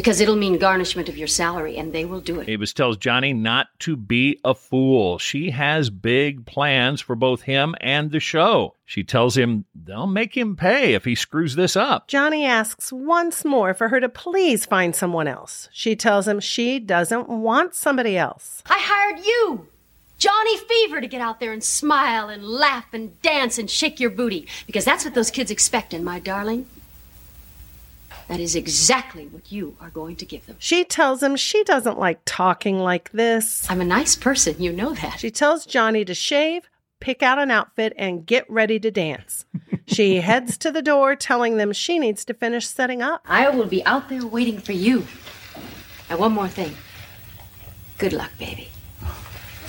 Because 0.00 0.22
it'll 0.22 0.34
mean 0.34 0.56
garnishment 0.56 1.10
of 1.10 1.18
your 1.18 1.28
salary, 1.28 1.76
and 1.76 1.92
they 1.92 2.06
will 2.06 2.22
do 2.22 2.40
it. 2.40 2.48
Avis 2.48 2.72
tells 2.72 2.96
Johnny 2.96 3.34
not 3.34 3.66
to 3.80 3.96
be 3.96 4.40
a 4.46 4.54
fool. 4.54 5.18
She 5.18 5.50
has 5.50 5.90
big 5.90 6.46
plans 6.46 7.02
for 7.02 7.14
both 7.14 7.42
him 7.42 7.74
and 7.82 8.10
the 8.10 8.18
show. 8.18 8.76
She 8.86 9.04
tells 9.04 9.36
him 9.36 9.66
they'll 9.74 10.06
make 10.06 10.34
him 10.34 10.56
pay 10.56 10.94
if 10.94 11.04
he 11.04 11.14
screws 11.14 11.54
this 11.54 11.76
up. 11.76 12.08
Johnny 12.08 12.46
asks 12.46 12.90
once 12.90 13.44
more 13.44 13.74
for 13.74 13.90
her 13.90 14.00
to 14.00 14.08
please 14.08 14.64
find 14.64 14.96
someone 14.96 15.28
else. 15.28 15.68
She 15.70 15.94
tells 15.94 16.26
him 16.26 16.40
she 16.40 16.78
doesn't 16.78 17.28
want 17.28 17.74
somebody 17.74 18.16
else. 18.16 18.62
I 18.70 18.78
hired 18.80 19.18
you, 19.22 19.68
Johnny 20.16 20.56
Fever, 20.56 21.02
to 21.02 21.08
get 21.08 21.20
out 21.20 21.40
there 21.40 21.52
and 21.52 21.62
smile 21.62 22.30
and 22.30 22.42
laugh 22.42 22.86
and 22.94 23.20
dance 23.20 23.58
and 23.58 23.68
shake 23.68 24.00
your 24.00 24.08
booty. 24.08 24.48
Because 24.66 24.86
that's 24.86 25.04
what 25.04 25.12
those 25.12 25.30
kids 25.30 25.50
expect, 25.50 25.92
and 25.92 26.06
my 26.06 26.20
darling, 26.20 26.64
that 28.30 28.38
is 28.38 28.54
exactly 28.54 29.26
what 29.26 29.50
you 29.50 29.76
are 29.80 29.90
going 29.90 30.14
to 30.14 30.24
give 30.24 30.46
them. 30.46 30.54
She 30.60 30.84
tells 30.84 31.20
him 31.20 31.34
she 31.34 31.64
doesn't 31.64 31.98
like 31.98 32.20
talking 32.24 32.78
like 32.78 33.10
this. 33.10 33.68
I'm 33.68 33.80
a 33.80 33.84
nice 33.84 34.14
person, 34.14 34.54
you 34.62 34.72
know 34.72 34.94
that. 34.94 35.18
She 35.18 35.32
tells 35.32 35.66
Johnny 35.66 36.04
to 36.04 36.14
shave, 36.14 36.70
pick 37.00 37.24
out 37.24 37.40
an 37.40 37.50
outfit, 37.50 37.92
and 37.96 38.24
get 38.24 38.48
ready 38.48 38.78
to 38.78 38.90
dance. 38.92 39.46
she 39.86 40.16
heads 40.20 40.56
to 40.58 40.70
the 40.70 40.80
door, 40.80 41.16
telling 41.16 41.56
them 41.56 41.72
she 41.72 41.98
needs 41.98 42.24
to 42.26 42.34
finish 42.34 42.68
setting 42.68 43.02
up. 43.02 43.22
I 43.26 43.50
will 43.50 43.66
be 43.66 43.84
out 43.84 44.08
there 44.08 44.24
waiting 44.24 44.60
for 44.60 44.72
you. 44.72 45.08
And 46.08 46.20
one 46.20 46.30
more 46.30 46.46
thing. 46.46 46.76
Good 47.98 48.12
luck, 48.12 48.30
baby. 48.38 48.68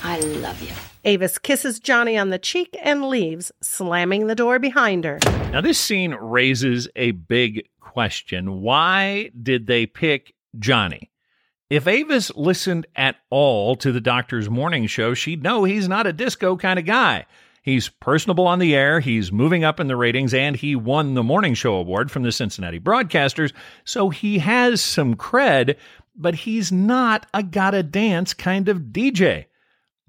I 0.04 0.20
love 0.20 0.62
you. 0.62 0.74
Avis 1.04 1.40
kisses 1.40 1.80
Johnny 1.80 2.16
on 2.16 2.30
the 2.30 2.38
cheek 2.38 2.78
and 2.84 3.10
leaves, 3.10 3.52
slamming 3.60 4.28
the 4.28 4.36
door 4.36 4.60
behind 4.60 5.04
her. 5.04 5.18
Now, 5.52 5.62
this 5.62 5.80
scene 5.80 6.14
raises 6.14 6.88
a 6.96 7.10
big 7.10 7.68
question. 7.92 8.62
Why 8.62 9.32
did 9.44 9.68
they 9.68 9.86
pick 9.86 10.34
Johnny? 10.58 11.12
If 11.70 11.88
Avis 11.88 12.32
listened 12.36 12.88
at 12.96 13.18
all 13.30 13.76
to 13.78 13.92
the 13.92 14.00
doctor's 14.00 14.50
morning 14.50 14.88
show, 14.88 15.14
she'd 15.14 15.44
know 15.44 15.66
he's 15.66 15.90
not 15.90 16.08
a 16.08 16.14
disco 16.14 16.56
kind 16.56 16.80
of 16.80 16.86
guy. 16.86 17.26
He's 17.64 17.90
personable 17.90 18.48
on 18.48 18.60
the 18.60 18.74
air, 18.74 19.02
he's 19.02 19.32
moving 19.32 19.66
up 19.66 19.80
in 19.82 19.88
the 19.88 19.98
ratings, 19.98 20.34
and 20.34 20.56
he 20.56 20.74
won 20.74 21.16
the 21.16 21.22
morning 21.22 21.54
show 21.54 21.76
award 21.76 22.10
from 22.10 22.24
the 22.24 22.32
Cincinnati 22.32 22.80
broadcasters, 22.80 23.52
so 23.84 24.10
he 24.10 24.40
has 24.40 24.82
some 24.82 25.16
cred, 25.16 25.76
but 26.16 26.34
he's 26.34 26.72
not 26.72 27.26
a 27.34 27.44
gotta 27.44 27.84
dance 27.84 28.34
kind 28.34 28.70
of 28.70 28.94
DJ. 28.94 29.48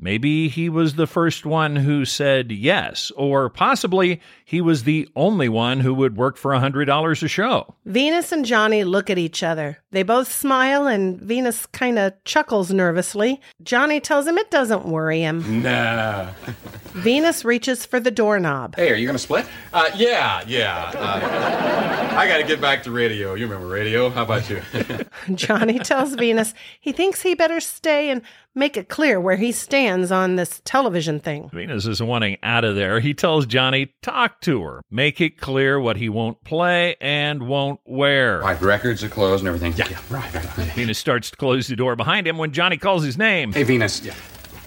Maybe 0.03 0.49
he 0.49 0.69
was 0.69 0.97
the 0.97 1.07
first 1.07 1.47
one 1.47 1.77
who 1.77 2.05
said 2.05 2.51
yes, 2.51 3.13
or 3.17 3.49
possibly 3.49 4.21
he 4.45 4.61
was 4.61 4.83
the 4.83 5.09
only 5.15 5.49
one 5.49 5.79
who 5.79 5.95
would 5.95 6.17
work 6.17 6.37
for 6.37 6.53
a 6.53 6.59
$100 6.59 7.23
a 7.23 7.29
show. 7.29 7.77
Venus 7.85 8.33
and 8.33 8.45
Johnny 8.45 8.83
look 8.83 9.11
at 9.11 9.19
each 9.19 9.45
other. 9.45 9.79
They 9.93 10.03
both 10.03 10.27
smile, 10.33 10.89
and 10.89 11.21
Venus 11.21 11.67
kind 11.67 12.01
of 12.01 12.15
chuckles 12.25 12.73
nervously. 12.73 13.41
Johnny 13.63 14.01
tells 14.01 14.27
him 14.27 14.39
it 14.39 14.51
doesn't 14.51 14.87
worry 14.87 15.21
him. 15.21 15.63
Nah. 15.63 16.31
Venus 16.93 17.45
reaches 17.45 17.87
for 17.87 17.99
the 17.99 18.11
doorknob. 18.11 18.77
Hey, 18.77 18.91
are 18.91 18.95
you 18.95 19.07
going 19.07 19.17
to 19.17 19.23
split? 19.23 19.47
Uh, 19.73 19.91
yeah, 19.97 20.43
yeah. 20.47 20.93
Uh, 20.95 22.17
I 22.17 22.29
got 22.29 22.37
to 22.39 22.45
get 22.45 22.61
back 22.61 22.83
to 22.85 22.91
radio. 22.91 23.35
You 23.35 23.47
remember 23.47 23.67
radio? 23.67 24.11
How 24.11 24.25
about 24.25 24.49
you? 24.51 24.63
Johnny 25.35 25.79
tells 25.79 26.15
Venus 26.15 26.53
he 26.81 26.93
thinks 26.93 27.23
he 27.23 27.35
better 27.35 27.61
stay 27.61 28.11
and 28.11 28.21
make 28.55 28.77
it 28.77 28.89
clear 28.91 29.19
where 29.19 29.37
he 29.37 29.53
stands 29.53 30.13
on 30.13 30.37
this 30.37 30.61
television 30.65 31.19
thing. 31.19 31.49
Venus 31.53 31.87
is 31.87 32.03
wanting 32.03 32.37
out 32.43 32.65
of 32.65 32.75
there. 32.75 33.01
He 33.01 33.15
tells 33.15 33.47
Johnny, 33.47 33.95
talk 34.03 34.41
to 34.43 34.63
her, 34.63 34.83
make 34.91 35.21
it 35.21 35.39
clear 35.41 35.81
what 35.81 35.97
he 35.97 36.09
won't 36.11 36.45
play 36.45 36.97
and 37.01 37.49
won't 37.49 37.81
wear. 37.87 38.41
Right, 38.41 38.61
records 38.61 39.03
are 39.03 39.09
closed 39.09 39.41
and 39.41 39.49
everything. 39.49 39.73
Yeah, 39.77 39.99
right, 40.11 40.35
right, 40.35 40.59
right. 40.59 40.73
Venus 40.73 40.99
starts 40.99 41.31
to 41.31 41.37
close 41.37 41.67
the 41.67 41.77
door 41.77 41.97
behind 41.97 42.27
him 42.27 42.37
when 42.37 42.53
Johnny 42.53 42.77
calls 42.77 43.03
his 43.03 43.17
name. 43.17 43.53
Hey, 43.53 43.63
Venus. 43.63 44.03
Yeah. 44.03 44.15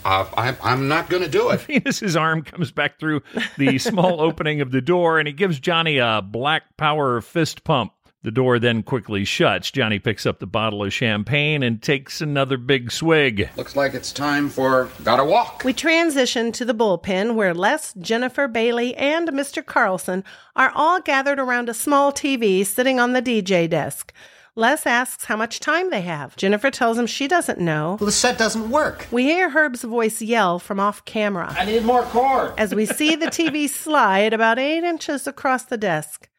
Uh, 0.06 0.30
I, 0.38 0.56
I'm 0.62 0.88
not 0.88 1.10
going 1.10 1.24
to 1.24 1.30
do 1.30 1.50
it. 1.50 1.62
Venus's 1.68 2.16
arm 2.16 2.44
comes 2.44 2.72
back 2.72 3.00
through 3.00 3.24
the 3.58 3.80
small 3.80 4.22
opening 4.22 4.62
of 4.62 4.72
the 4.72 4.82
door 4.82 5.18
and 5.18 5.28
he 5.28 5.34
gives 5.34 5.60
Johnny 5.60 5.98
a 5.98 6.22
black 6.24 6.78
power 6.78 7.20
fist 7.22 7.64
pump. 7.64 7.92
The 8.22 8.32
door 8.32 8.58
then 8.58 8.82
quickly 8.82 9.24
shuts. 9.24 9.70
Johnny 9.70 10.00
picks 10.00 10.26
up 10.26 10.40
the 10.40 10.48
bottle 10.48 10.84
of 10.84 10.92
champagne 10.92 11.62
and 11.62 11.80
takes 11.80 12.22
another 12.22 12.58
big 12.58 12.92
swig. 12.92 13.50
Looks 13.56 13.76
like 13.76 13.94
it's 13.94 14.12
time 14.12 14.50
for 14.50 14.90
Gotta 15.04 15.24
Walk. 15.24 15.64
We 15.64 15.74
transition 15.74 16.52
to 16.54 16.66
the 16.66 16.74
bullpen 16.74 17.36
where 17.36 17.54
Les, 17.54 17.94
Jennifer, 17.94 18.48
Bailey, 18.48 18.96
and 18.96 19.30
Mr. 19.30 19.64
Carlson 19.64 20.24
are 20.56 20.72
all 20.74 21.02
gathered 21.02 21.40
around 21.40 21.70
a 21.70 21.76
small 21.76 22.12
TV 22.12 22.66
sitting 22.66 23.00
on 23.00 23.14
the 23.14 23.22
DJ 23.22 23.70
desk. 23.70 24.12
Les 24.58 24.86
asks 24.86 25.26
how 25.26 25.36
much 25.36 25.60
time 25.60 25.90
they 25.90 26.00
have. 26.00 26.34
Jennifer 26.38 26.72
tells 26.72 26.98
him 26.98 27.06
she 27.06 27.28
doesn't 27.28 27.60
know. 27.60 27.98
Well, 28.00 28.06
the 28.06 28.12
set 28.14 28.38
doesn't 28.38 28.70
work. 28.70 29.06
We 29.12 29.24
hear 29.24 29.50
Herb's 29.50 29.84
voice 29.84 30.22
yell 30.22 30.60
from 30.60 30.80
off 30.80 31.04
camera 31.04 31.54
I 31.60 31.66
need 31.66 31.84
more 31.84 32.04
cord. 32.04 32.54
as 32.58 32.74
we 32.74 32.86
see 32.86 33.18
the 33.18 33.26
TV 33.28 33.68
slide 33.84 34.32
about 34.32 34.58
eight 34.58 34.86
inches 34.86 35.28
across 35.28 35.64
the 35.66 35.78
desk. 35.78 36.30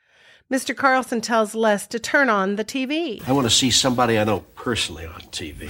Mr. 0.49 0.77
Carlson 0.77 1.21
tells 1.21 1.57
Les 1.57 1.89
to 1.89 1.99
turn 1.99 2.29
on 2.29 2.55
the 2.55 2.65
TV. 2.65 3.21
I 3.27 3.33
want 3.33 3.49
to 3.49 3.51
see 3.51 3.69
somebody 3.69 4.17
I 4.17 4.23
know 4.23 4.45
personally 4.55 5.05
on 5.05 5.21
TV. 5.33 5.69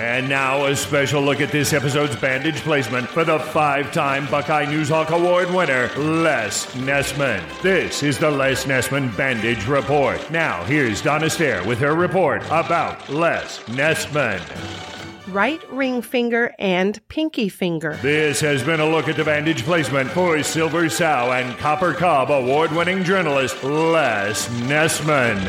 And 0.00 0.28
now 0.28 0.66
a 0.66 0.74
special 0.74 1.22
look 1.22 1.40
at 1.40 1.52
this 1.52 1.72
episode's 1.72 2.16
bandage 2.16 2.56
placement 2.56 3.06
for 3.08 3.22
the 3.22 3.38
five-time 3.38 4.28
Buckeye 4.28 4.66
Newshawk 4.66 5.10
Award 5.10 5.54
winner, 5.54 5.88
Les 5.96 6.66
Nessman. 6.74 7.40
This 7.62 8.02
is 8.02 8.18
the 8.18 8.28
Les 8.28 8.64
Nessman 8.64 9.16
Bandage 9.16 9.64
Report. 9.68 10.28
Now, 10.32 10.64
here's 10.64 11.00
Donna 11.00 11.30
Stair 11.30 11.64
with 11.64 11.78
her 11.78 11.94
report 11.94 12.42
about 12.46 13.08
Les 13.08 13.60
Nessman. 13.66 14.95
Right 15.28 15.60
ring 15.72 16.02
finger 16.02 16.54
and 16.58 17.00
pinky 17.08 17.48
finger. 17.48 17.98
This 18.00 18.40
has 18.40 18.62
been 18.62 18.78
a 18.78 18.88
look 18.88 19.08
at 19.08 19.16
the 19.16 19.24
bandage 19.24 19.64
placement 19.64 20.08
for 20.10 20.40
Silver 20.44 20.88
Sow 20.88 21.32
and 21.32 21.56
Copper 21.58 21.92
Cob 21.94 22.30
award 22.30 22.70
winning 22.70 23.02
journalist 23.02 23.62
Les 23.64 24.48
Nessman. 24.68 25.42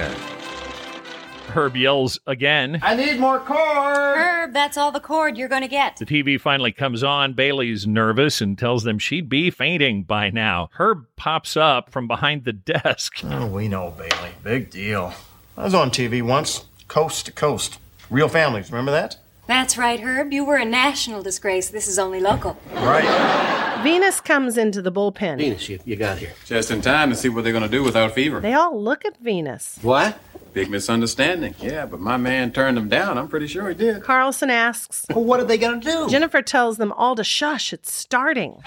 Herb 1.49 1.75
yells 1.77 2.19
again. 2.25 2.79
I 2.81 2.95
need 2.95 3.19
more 3.19 3.39
cord. 3.39 4.17
Herb, 4.17 4.53
that's 4.53 4.77
all 4.77 4.91
the 4.91 4.99
cord 4.99 5.37
you're 5.37 5.47
going 5.47 5.61
to 5.61 5.67
get. 5.67 5.97
The 5.97 6.05
TV 6.05 6.41
finally 6.41 6.71
comes 6.71 7.03
on. 7.03 7.33
Bailey's 7.33 7.85
nervous 7.85 8.41
and 8.41 8.57
tells 8.57 8.83
them 8.83 8.97
she'd 8.97 9.29
be 9.29 9.51
fainting 9.51 10.03
by 10.03 10.31
now. 10.31 10.69
Herb 10.73 11.05
pops 11.15 11.55
up 11.55 11.91
from 11.91 12.07
behind 12.07 12.45
the 12.45 12.53
desk. 12.53 13.21
Oh, 13.23 13.45
we 13.45 13.67
know, 13.67 13.93
Bailey. 13.95 14.31
Big 14.43 14.71
deal. 14.71 15.13
I 15.55 15.65
was 15.65 15.73
on 15.75 15.91
TV 15.91 16.23
once, 16.23 16.65
coast 16.87 17.27
to 17.27 17.31
coast. 17.31 17.77
Real 18.09 18.27
families, 18.29 18.71
remember 18.71 18.91
that? 18.91 19.17
That's 19.47 19.77
right, 19.77 19.99
Herb. 19.99 20.33
You 20.33 20.43
were 20.45 20.57
a 20.57 20.65
national 20.65 21.23
disgrace. 21.23 21.69
This 21.69 21.87
is 21.87 21.97
only 21.97 22.19
local. 22.19 22.57
Right. 22.73 23.79
Venus 23.81 24.19
comes 24.19 24.57
into 24.57 24.81
the 24.81 24.91
bullpen. 24.91 25.37
Venus, 25.37 25.69
you, 25.69 25.79
you 25.85 25.95
got 25.95 26.17
here. 26.17 26.33
Just 26.45 26.69
in 26.69 26.81
time 26.81 27.09
to 27.09 27.15
see 27.15 27.29
what 27.29 27.43
they're 27.43 27.53
going 27.53 27.63
to 27.63 27.69
do 27.69 27.81
without 27.81 28.13
fever. 28.13 28.41
They 28.41 28.53
all 28.53 28.79
look 28.81 29.05
at 29.05 29.17
Venus. 29.17 29.79
What? 29.81 30.19
Big 30.53 30.69
misunderstanding. 30.69 31.55
Yeah, 31.59 31.85
but 31.85 31.99
my 31.99 32.17
man 32.17 32.51
turned 32.51 32.75
them 32.75 32.89
down. 32.89 33.17
I'm 33.17 33.27
pretty 33.27 33.47
sure 33.47 33.69
he 33.69 33.75
did. 33.75 34.03
Carlson 34.03 34.49
asks. 34.49 35.05
Well, 35.09 35.23
what 35.23 35.39
are 35.39 35.45
they 35.45 35.57
going 35.57 35.79
to 35.81 35.87
do? 35.87 36.09
Jennifer 36.09 36.41
tells 36.41 36.77
them 36.77 36.91
all 36.93 37.15
to 37.15 37.23
shush. 37.23 37.71
It's 37.71 37.91
starting. 37.91 38.61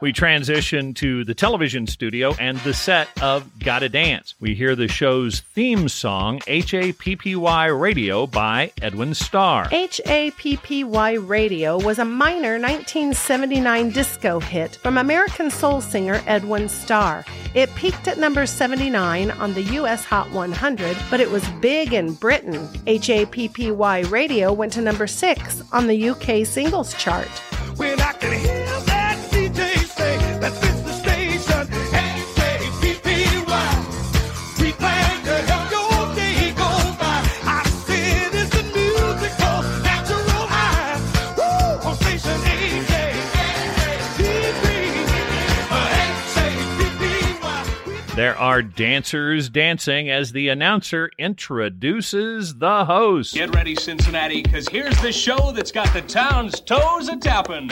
We 0.00 0.12
transition 0.12 0.94
to 0.94 1.24
the 1.24 1.34
television 1.34 1.88
studio 1.88 2.32
and 2.38 2.56
the 2.58 2.72
set 2.72 3.08
of 3.20 3.50
Gotta 3.58 3.88
Dance. 3.88 4.36
We 4.38 4.54
hear 4.54 4.76
the 4.76 4.86
show's 4.86 5.40
theme 5.40 5.88
song, 5.88 6.38
HAPPY 6.46 7.34
Radio, 7.80 8.28
by 8.28 8.70
Edwin 8.80 9.14
Starr. 9.14 9.68
HAPPY 9.70 11.28
Radio 11.28 11.78
was 11.78 11.98
a 11.98 12.04
minor 12.04 12.60
1979 12.60 13.90
disco 13.90 14.38
hit 14.38 14.76
from 14.76 14.98
American 14.98 15.50
soul 15.50 15.80
singer 15.80 16.22
Edwin 16.26 16.68
Starr. 16.68 17.24
It 17.54 17.74
peaked 17.74 18.06
at 18.06 18.18
number 18.18 18.46
79 18.46 19.32
on 19.32 19.52
the 19.54 19.62
US 19.62 20.04
Hot 20.04 20.30
100, 20.30 20.96
but 21.10 21.18
it 21.18 21.28
was 21.28 21.44
big 21.60 21.92
in 21.92 22.14
Britain. 22.14 22.68
HAPPY 22.86 23.72
Radio 24.12 24.52
went 24.52 24.72
to 24.74 24.80
number 24.80 25.08
6 25.08 25.62
on 25.72 25.88
the 25.88 26.10
UK 26.10 26.46
singles 26.46 26.94
chart. 26.94 27.28
There 48.18 48.36
are 48.36 48.62
dancers 48.62 49.48
dancing 49.48 50.10
as 50.10 50.32
the 50.32 50.48
announcer 50.48 51.08
introduces 51.18 52.56
the 52.56 52.84
host. 52.84 53.32
Get 53.34 53.54
ready, 53.54 53.76
Cincinnati, 53.76 54.42
because 54.42 54.66
here's 54.66 55.00
the 55.00 55.12
show 55.12 55.52
that's 55.52 55.70
got 55.70 55.92
the 55.92 56.02
town's 56.02 56.58
toes 56.58 57.08
a 57.08 57.16
tapping. 57.16 57.70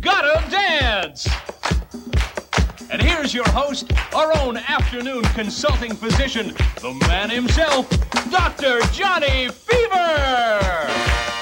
Gotta 0.00 0.50
dance! 0.50 1.28
And 2.90 3.02
here's 3.02 3.34
your 3.34 3.46
host, 3.50 3.92
our 4.14 4.34
own 4.38 4.56
afternoon 4.56 5.24
consulting 5.34 5.94
physician, 5.94 6.54
the 6.80 6.98
man 7.06 7.28
himself, 7.28 7.86
Dr. 8.30 8.80
Johnny 8.92 9.50
Fever! 9.50 11.41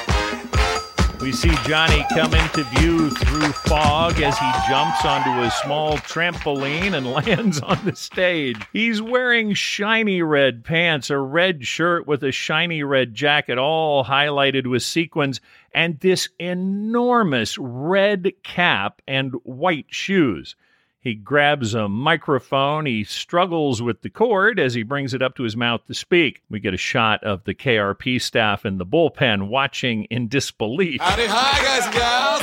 We 1.20 1.32
see 1.32 1.52
Johnny 1.66 2.02
come 2.14 2.32
into 2.32 2.64
view 2.64 3.10
through 3.10 3.52
fog 3.52 4.22
as 4.22 4.38
he 4.38 4.50
jumps 4.66 5.04
onto 5.04 5.28
a 5.42 5.50
small 5.62 5.98
trampoline 5.98 6.94
and 6.94 7.06
lands 7.12 7.60
on 7.60 7.78
the 7.84 7.94
stage. 7.94 8.56
He's 8.72 9.02
wearing 9.02 9.52
shiny 9.52 10.22
red 10.22 10.64
pants, 10.64 11.10
a 11.10 11.18
red 11.18 11.66
shirt 11.66 12.06
with 12.06 12.24
a 12.24 12.32
shiny 12.32 12.82
red 12.84 13.14
jacket, 13.14 13.58
all 13.58 14.02
highlighted 14.02 14.66
with 14.66 14.82
sequins, 14.82 15.42
and 15.74 16.00
this 16.00 16.30
enormous 16.38 17.58
red 17.58 18.32
cap 18.42 19.02
and 19.06 19.34
white 19.42 19.86
shoes. 19.90 20.56
He 21.02 21.14
grabs 21.14 21.72
a 21.72 21.88
microphone. 21.88 22.84
He 22.84 23.04
struggles 23.04 23.80
with 23.80 24.02
the 24.02 24.10
cord 24.10 24.60
as 24.60 24.74
he 24.74 24.82
brings 24.82 25.14
it 25.14 25.22
up 25.22 25.34
to 25.36 25.44
his 25.44 25.56
mouth 25.56 25.86
to 25.86 25.94
speak. 25.94 26.42
We 26.50 26.60
get 26.60 26.74
a 26.74 26.76
shot 26.76 27.24
of 27.24 27.44
the 27.44 27.54
KRP 27.54 28.20
staff 28.20 28.66
in 28.66 28.76
the 28.76 28.84
bullpen 28.84 29.48
watching 29.48 30.04
in 30.04 30.28
disbelief. 30.28 31.00
Howdy, 31.00 31.26
hi, 31.26 31.64
guys 31.64 31.86
and 31.86 31.94
gals. 31.94 32.42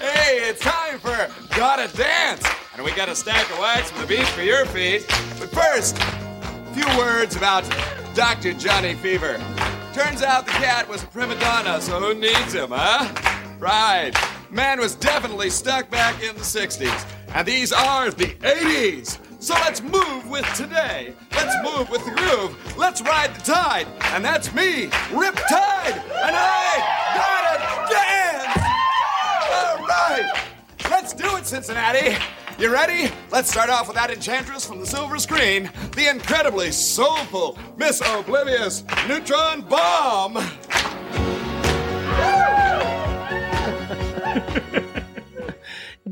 Hey, 0.00 0.48
it's 0.48 0.60
time 0.60 1.00
for 1.00 1.28
Gotta 1.56 1.92
Dance. 1.96 2.46
And 2.76 2.84
we 2.84 2.92
got 2.92 3.08
a 3.08 3.16
stack 3.16 3.50
of 3.50 3.58
wax 3.58 3.90
from 3.90 4.02
the 4.02 4.06
beach 4.06 4.28
for 4.28 4.42
your 4.42 4.64
feet. 4.66 5.04
But 5.40 5.50
first, 5.50 5.98
a 5.98 6.74
few 6.74 6.86
words 6.96 7.34
about 7.34 7.64
Dr. 8.14 8.52
Johnny 8.52 8.94
Fever. 8.94 9.38
Turns 9.92 10.22
out 10.22 10.46
the 10.46 10.52
cat 10.52 10.88
was 10.88 11.02
a 11.02 11.06
prima 11.08 11.38
donna, 11.40 11.80
so 11.80 11.98
who 11.98 12.14
needs 12.14 12.52
him, 12.52 12.70
huh? 12.70 13.12
Right. 13.58 14.12
Man 14.48 14.78
was 14.78 14.94
definitely 14.94 15.50
stuck 15.50 15.90
back 15.90 16.22
in 16.22 16.34
the 16.34 16.42
60s. 16.42 17.04
And 17.34 17.48
these 17.48 17.72
are 17.72 18.10
the 18.10 18.26
80s. 18.26 19.18
So 19.42 19.54
let's 19.54 19.82
move 19.82 20.28
with 20.30 20.46
today. 20.54 21.14
Let's 21.32 21.54
move 21.64 21.90
with 21.90 22.04
the 22.04 22.12
groove. 22.12 22.78
Let's 22.78 23.00
ride 23.02 23.34
the 23.34 23.40
tide. 23.40 23.86
And 24.12 24.24
that's 24.24 24.54
me, 24.54 24.84
Rip 25.12 25.34
Tide. 25.48 25.94
And 26.24 26.36
I 26.36 26.78
gotta 27.16 27.58
dance. 27.92 28.56
All 29.50 29.86
right. 29.86 30.30
Let's 30.90 31.12
do 31.12 31.36
it, 31.36 31.46
Cincinnati. 31.46 32.16
You 32.58 32.72
ready? 32.72 33.10
Let's 33.30 33.50
start 33.50 33.70
off 33.70 33.88
with 33.88 33.96
that 33.96 34.10
enchantress 34.10 34.64
from 34.66 34.78
the 34.78 34.86
silver 34.86 35.18
screen, 35.18 35.70
the 35.96 36.08
incredibly 36.08 36.70
soulful 36.70 37.58
Miss 37.76 38.00
Oblivious 38.00 38.84
Neutron 39.08 39.62
Bomb. 39.62 40.38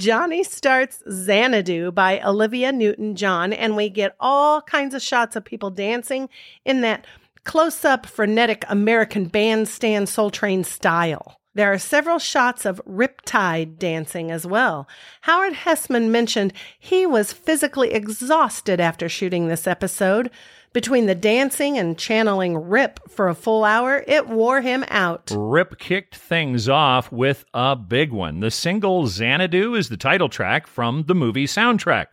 Johnny 0.00 0.42
starts 0.42 1.02
Xanadu 1.10 1.92
by 1.92 2.22
Olivia 2.22 2.72
Newton 2.72 3.14
John, 3.16 3.52
and 3.52 3.76
we 3.76 3.90
get 3.90 4.16
all 4.18 4.62
kinds 4.62 4.94
of 4.94 5.02
shots 5.02 5.36
of 5.36 5.44
people 5.44 5.68
dancing 5.68 6.30
in 6.64 6.80
that 6.80 7.06
close 7.44 7.84
up, 7.84 8.06
frenetic 8.06 8.64
American 8.70 9.26
bandstand 9.26 10.08
Soul 10.08 10.30
Train 10.30 10.64
style. 10.64 11.38
There 11.54 11.70
are 11.70 11.78
several 11.78 12.18
shots 12.18 12.64
of 12.64 12.80
Riptide 12.88 13.76
dancing 13.76 14.30
as 14.30 14.46
well. 14.46 14.88
Howard 15.22 15.52
Hesseman 15.52 16.08
mentioned 16.08 16.54
he 16.78 17.04
was 17.04 17.34
physically 17.34 17.92
exhausted 17.92 18.80
after 18.80 19.06
shooting 19.06 19.48
this 19.48 19.66
episode. 19.66 20.30
Between 20.72 21.06
the 21.06 21.16
dancing 21.16 21.76
and 21.76 21.98
channeling 21.98 22.56
Rip 22.56 23.00
for 23.10 23.28
a 23.28 23.34
full 23.34 23.64
hour, 23.64 24.04
it 24.06 24.28
wore 24.28 24.60
him 24.60 24.84
out. 24.86 25.32
Rip 25.34 25.80
kicked 25.80 26.14
things 26.14 26.68
off 26.68 27.10
with 27.10 27.44
a 27.52 27.74
big 27.74 28.12
one. 28.12 28.38
The 28.38 28.52
single 28.52 29.08
Xanadu 29.08 29.74
is 29.74 29.88
the 29.88 29.96
title 29.96 30.28
track 30.28 30.68
from 30.68 31.06
the 31.08 31.14
movie 31.14 31.46
soundtrack. 31.46 32.06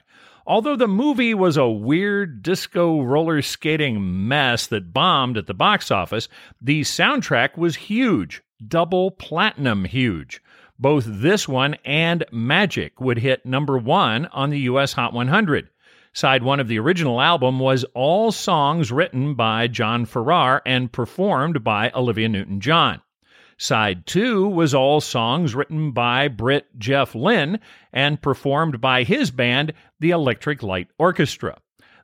Although 0.48 0.76
the 0.76 0.88
movie 0.88 1.36
was 1.36 1.56
a 1.56 1.68
weird 1.68 2.42
disco 2.42 3.04
roller 3.04 3.44
skating 3.44 4.28
mess 4.28 4.66
that 4.68 4.92
bombed 4.92 5.38
at 5.38 5.46
the 5.46 5.54
box 5.54 5.92
office, 5.92 6.28
the 6.60 6.82
soundtrack 6.82 7.58
was 7.58 7.76
huge, 7.76 8.42
double 8.68 9.12
platinum 9.12 9.86
huge. 9.86 10.42
Both 10.80 11.06
this 11.08 11.48
one 11.48 11.76
and 11.86 12.26
Magic 12.32 13.00
would 13.00 13.20
hit 13.20 13.46
number 13.46 13.78
one 13.78 14.26
on 14.28 14.50
the 14.50 14.62
US 14.62 14.94
Hot 14.94 15.14
100. 15.14 15.70
Side 16.18 16.42
one 16.42 16.60
of 16.60 16.68
the 16.68 16.80
original 16.80 17.22
album 17.22 17.60
was 17.60 17.84
all 17.94 18.32
songs 18.32 18.92
written 18.92 19.36
by 19.36 19.68
John 19.68 20.04
Farrar 20.04 20.64
and 20.66 20.92
performed 20.92 21.64
by 21.64 21.92
Olivia 21.94 22.28
Newton 22.28 22.60
John. 22.60 23.04
Side 23.60 24.08
two 24.08 24.48
was 24.48 24.74
all 24.74 25.00
songs 25.00 25.54
written 25.54 25.92
by 25.92 26.28
Brit 26.28 26.66
Jeff 26.80 27.14
Lynne 27.14 27.60
and 27.94 28.20
performed 28.20 28.82
by 28.82 29.04
his 29.04 29.30
band, 29.30 29.74
the 30.00 30.10
Electric 30.10 30.64
Light 30.64 30.88
Orchestra. 30.98 31.60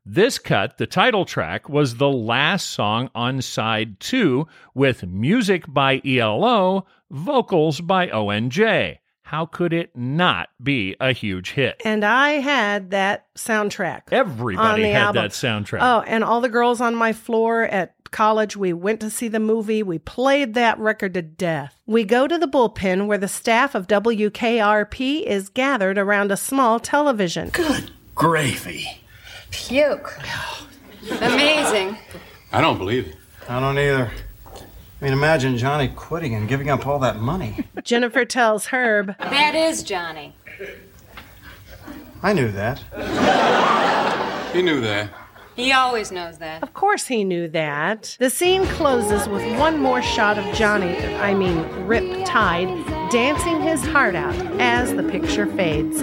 This 0.05 0.37
cut, 0.37 0.77
the 0.77 0.85
title 0.85 1.25
track, 1.25 1.67
was 1.67 1.95
the 1.95 2.11
last 2.11 2.69
song 2.69 3.09
on 3.15 3.41
side 3.41 3.99
two 3.99 4.47
with 4.75 5.07
music 5.07 5.63
by 5.67 5.99
ELO, 6.05 6.85
vocals 7.09 7.81
by 7.81 8.09
ONJ 8.09 8.99
how 9.33 9.47
could 9.47 9.73
it 9.73 9.89
not 9.95 10.49
be 10.61 10.95
a 10.99 11.11
huge 11.11 11.53
hit? 11.53 11.81
And 11.83 12.05
I 12.05 12.33
had 12.33 12.91
that 12.91 13.33
soundtrack. 13.33 14.01
Everybody 14.11 14.83
had 14.83 15.07
album. 15.07 15.23
that 15.23 15.31
soundtrack. 15.31 15.79
Oh, 15.81 16.01
and 16.01 16.23
all 16.23 16.39
the 16.39 16.49
girls 16.49 16.79
on 16.79 16.93
my 16.93 17.13
floor 17.13 17.63
at 17.63 17.95
college, 18.11 18.55
we 18.55 18.73
went 18.73 18.99
to 18.99 19.09
see 19.09 19.27
the 19.27 19.39
movie. 19.39 19.81
We 19.81 19.97
played 19.97 20.53
that 20.53 20.77
record 20.77 21.15
to 21.15 21.23
death. 21.23 21.75
We 21.87 22.03
go 22.03 22.27
to 22.27 22.37
the 22.37 22.47
bullpen 22.47 23.07
where 23.07 23.17
the 23.17 23.27
staff 23.27 23.73
of 23.73 23.87
WKRP 23.87 25.23
is 25.23 25.49
gathered 25.49 25.97
around 25.97 26.31
a 26.31 26.37
small 26.37 26.79
television. 26.79 27.49
Good 27.49 27.89
gravy. 28.13 29.01
Puke. 29.49 30.15
Amazing. 31.09 31.97
I 32.51 32.61
don't 32.61 32.77
believe 32.77 33.07
it. 33.07 33.15
I 33.49 33.59
don't 33.59 33.79
either. 33.79 34.11
I 35.03 35.05
mean, 35.07 35.13
imagine 35.15 35.57
Johnny 35.57 35.89
quitting 35.89 36.33
and 36.33 36.47
giving 36.47 36.69
up 36.69 36.87
all 36.87 36.97
that 36.99 37.17
money. 37.17 37.65
Jennifer 37.83 38.23
tells 38.23 38.67
Herb, 38.67 39.17
That 39.19 39.53
is 39.53 39.83
Johnny. 39.83 40.33
I 42.21 42.31
knew 42.31 42.49
that. 42.53 42.79
He 44.53 44.61
knew 44.61 44.79
that. 44.79 45.09
He 45.57 45.73
always 45.73 46.09
knows 46.09 46.37
that. 46.37 46.63
Of 46.63 46.73
course 46.73 47.07
he 47.07 47.25
knew 47.25 47.49
that. 47.49 48.15
The 48.17 48.29
scene 48.29 48.65
closes 48.65 49.27
with 49.27 49.43
one 49.59 49.77
more 49.77 50.01
shot 50.01 50.37
of 50.37 50.55
Johnny, 50.55 50.95
I 51.15 51.33
mean 51.33 51.57
Rip 51.85 52.25
Tide, 52.25 52.69
dancing 53.11 53.61
his 53.61 53.83
heart 53.85 54.15
out 54.15 54.35
as 54.61 54.93
the 54.93 55.03
picture 55.03 55.47
fades. 55.47 56.01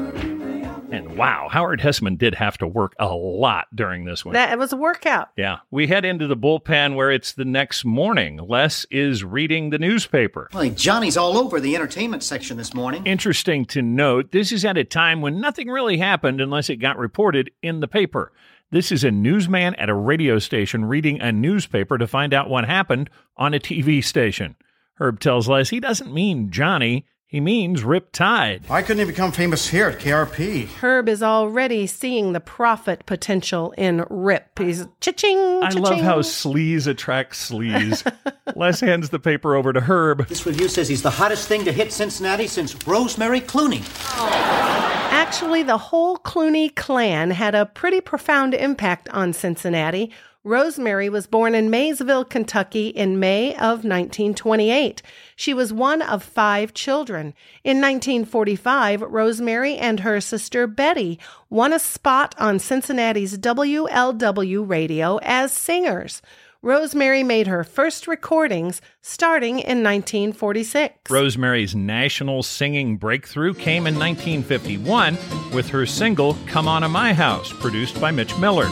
And 0.93 1.16
wow, 1.16 1.49
Howard 1.51 1.80
Hesseman 1.80 2.18
did 2.18 2.34
have 2.34 2.59
to 2.59 2.66
work 2.66 2.95
a 2.99 3.09
lot 3.09 3.68
during 3.74 4.05
this 4.05 4.24
one. 4.24 4.34
That 4.34 4.53
it 4.53 4.59
was 4.59 4.72
a 4.72 4.76
workout. 4.76 5.28
Yeah. 5.36 5.59
We 5.70 5.86
head 5.86 6.05
into 6.05 6.26
the 6.26 6.36
bullpen 6.36 6.97
where 6.97 7.12
it's 7.12 7.32
the 7.32 7.45
next 7.45 7.84
morning. 7.84 8.38
Les 8.38 8.84
is 8.91 9.22
reading 9.22 9.70
the 9.70 9.78
newspaper. 9.78 10.49
Well, 10.53 10.68
Johnny's 10.70 11.16
all 11.16 11.38
over 11.38 11.61
the 11.61 11.76
entertainment 11.76 12.22
section 12.24 12.57
this 12.57 12.74
morning. 12.74 13.07
Interesting 13.07 13.64
to 13.66 13.82
note, 13.82 14.32
this 14.32 14.51
is 14.51 14.64
at 14.64 14.76
a 14.76 14.84
time 14.84 15.20
when 15.20 15.41
nothing 15.41 15.68
really 15.68 15.99
happened 15.99 16.41
unless 16.41 16.68
it 16.68 16.76
got 16.76 16.99
reported 16.99 17.51
in 17.62 17.80
the 17.80 17.88
paper. 17.88 18.32
This 18.72 18.93
is 18.93 19.05
a 19.05 19.11
newsman 19.11 19.74
at 19.76 19.91
a 19.91 19.95
radio 19.95 20.38
station 20.38 20.84
reading 20.84 21.20
a 21.20 21.32
newspaper 21.32 21.99
to 21.99 22.07
find 22.07 22.34
out 22.34 22.51
what 22.51 22.64
happened 22.64 23.11
on 23.36 23.55
a 23.55 23.61
TV 23.61 24.03
station. 24.03 24.57
Herb 25.01 25.18
tells 25.18 25.49
Les 25.49 25.70
he 25.70 25.80
doesn't 25.80 26.12
mean 26.12 26.51
Johnny, 26.51 27.07
he 27.30 27.38
means 27.38 27.84
Rip 27.84 28.10
Tide. 28.10 28.64
Why 28.66 28.82
couldn't 28.82 28.98
he 28.98 29.04
become 29.12 29.30
famous 29.30 29.68
here 29.68 29.86
at 29.86 30.00
KRP? 30.00 30.66
Herb 30.66 31.08
is 31.08 31.22
already 31.22 31.86
seeing 31.86 32.32
the 32.32 32.40
profit 32.40 33.06
potential 33.06 33.72
in 33.78 34.04
Rip. 34.10 34.58
He's 34.58 34.84
cha-ching, 35.00 35.38
I 35.62 35.68
cha-ching. 35.68 35.80
love 35.82 36.00
how 36.00 36.18
sleaze 36.22 36.88
attracts 36.88 37.48
sleaze. 37.48 38.02
Les 38.56 38.80
hands 38.80 39.10
the 39.10 39.20
paper 39.20 39.54
over 39.54 39.72
to 39.72 39.80
Herb. 39.80 40.26
This 40.26 40.44
review 40.44 40.66
says 40.66 40.88
he's 40.88 41.02
the 41.02 41.10
hottest 41.10 41.46
thing 41.46 41.64
to 41.66 41.72
hit 41.72 41.92
Cincinnati 41.92 42.48
since 42.48 42.74
Rosemary 42.84 43.40
Clooney. 43.40 43.84
Oh. 44.18 44.89
Actually, 45.32 45.62
the 45.62 45.78
whole 45.78 46.18
Clooney 46.18 46.74
clan 46.74 47.30
had 47.30 47.54
a 47.54 47.64
pretty 47.64 48.00
profound 48.00 48.52
impact 48.52 49.08
on 49.10 49.32
Cincinnati. 49.32 50.10
Rosemary 50.42 51.08
was 51.08 51.28
born 51.28 51.54
in 51.54 51.70
Maysville, 51.70 52.24
Kentucky 52.24 52.88
in 52.88 53.20
May 53.20 53.52
of 53.54 53.84
1928. 53.84 55.00
She 55.36 55.54
was 55.54 55.72
one 55.72 56.02
of 56.02 56.24
five 56.24 56.74
children. 56.74 57.32
In 57.62 57.76
1945, 57.76 59.02
Rosemary 59.02 59.76
and 59.76 60.00
her 60.00 60.20
sister 60.20 60.66
Betty 60.66 61.20
won 61.48 61.72
a 61.72 61.78
spot 61.78 62.34
on 62.36 62.58
Cincinnati's 62.58 63.38
WLW 63.38 64.68
radio 64.68 65.20
as 65.22 65.52
singers. 65.52 66.22
Rosemary 66.62 67.22
made 67.22 67.46
her 67.46 67.64
first 67.64 68.06
recordings 68.06 68.82
starting 69.00 69.61
in 69.61 69.82
1946. 69.82 71.11
Rosemary's 71.11 71.74
national 71.74 72.42
singing 72.42 72.98
breakthrough 72.98 73.54
came 73.54 73.86
in 73.86 73.98
1951 73.98 75.16
with 75.54 75.70
her 75.70 75.86
single 75.86 76.36
Come 76.46 76.68
On 76.68 76.82
to 76.82 76.88
My 76.90 77.14
House, 77.14 77.50
produced 77.50 77.98
by 77.98 78.11
Mitch 78.11 78.36
Miller. 78.36 78.66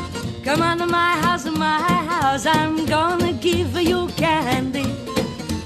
Come 0.45 0.61
on 0.61 0.76
to 0.78 0.86
my 0.86 1.12
house, 1.16 1.47
my 1.47 1.80
house, 1.80 2.45
I'm 2.45 2.84
gonna 2.84 3.32
give 3.32 3.74
you 3.80 4.09
candy. 4.18 4.84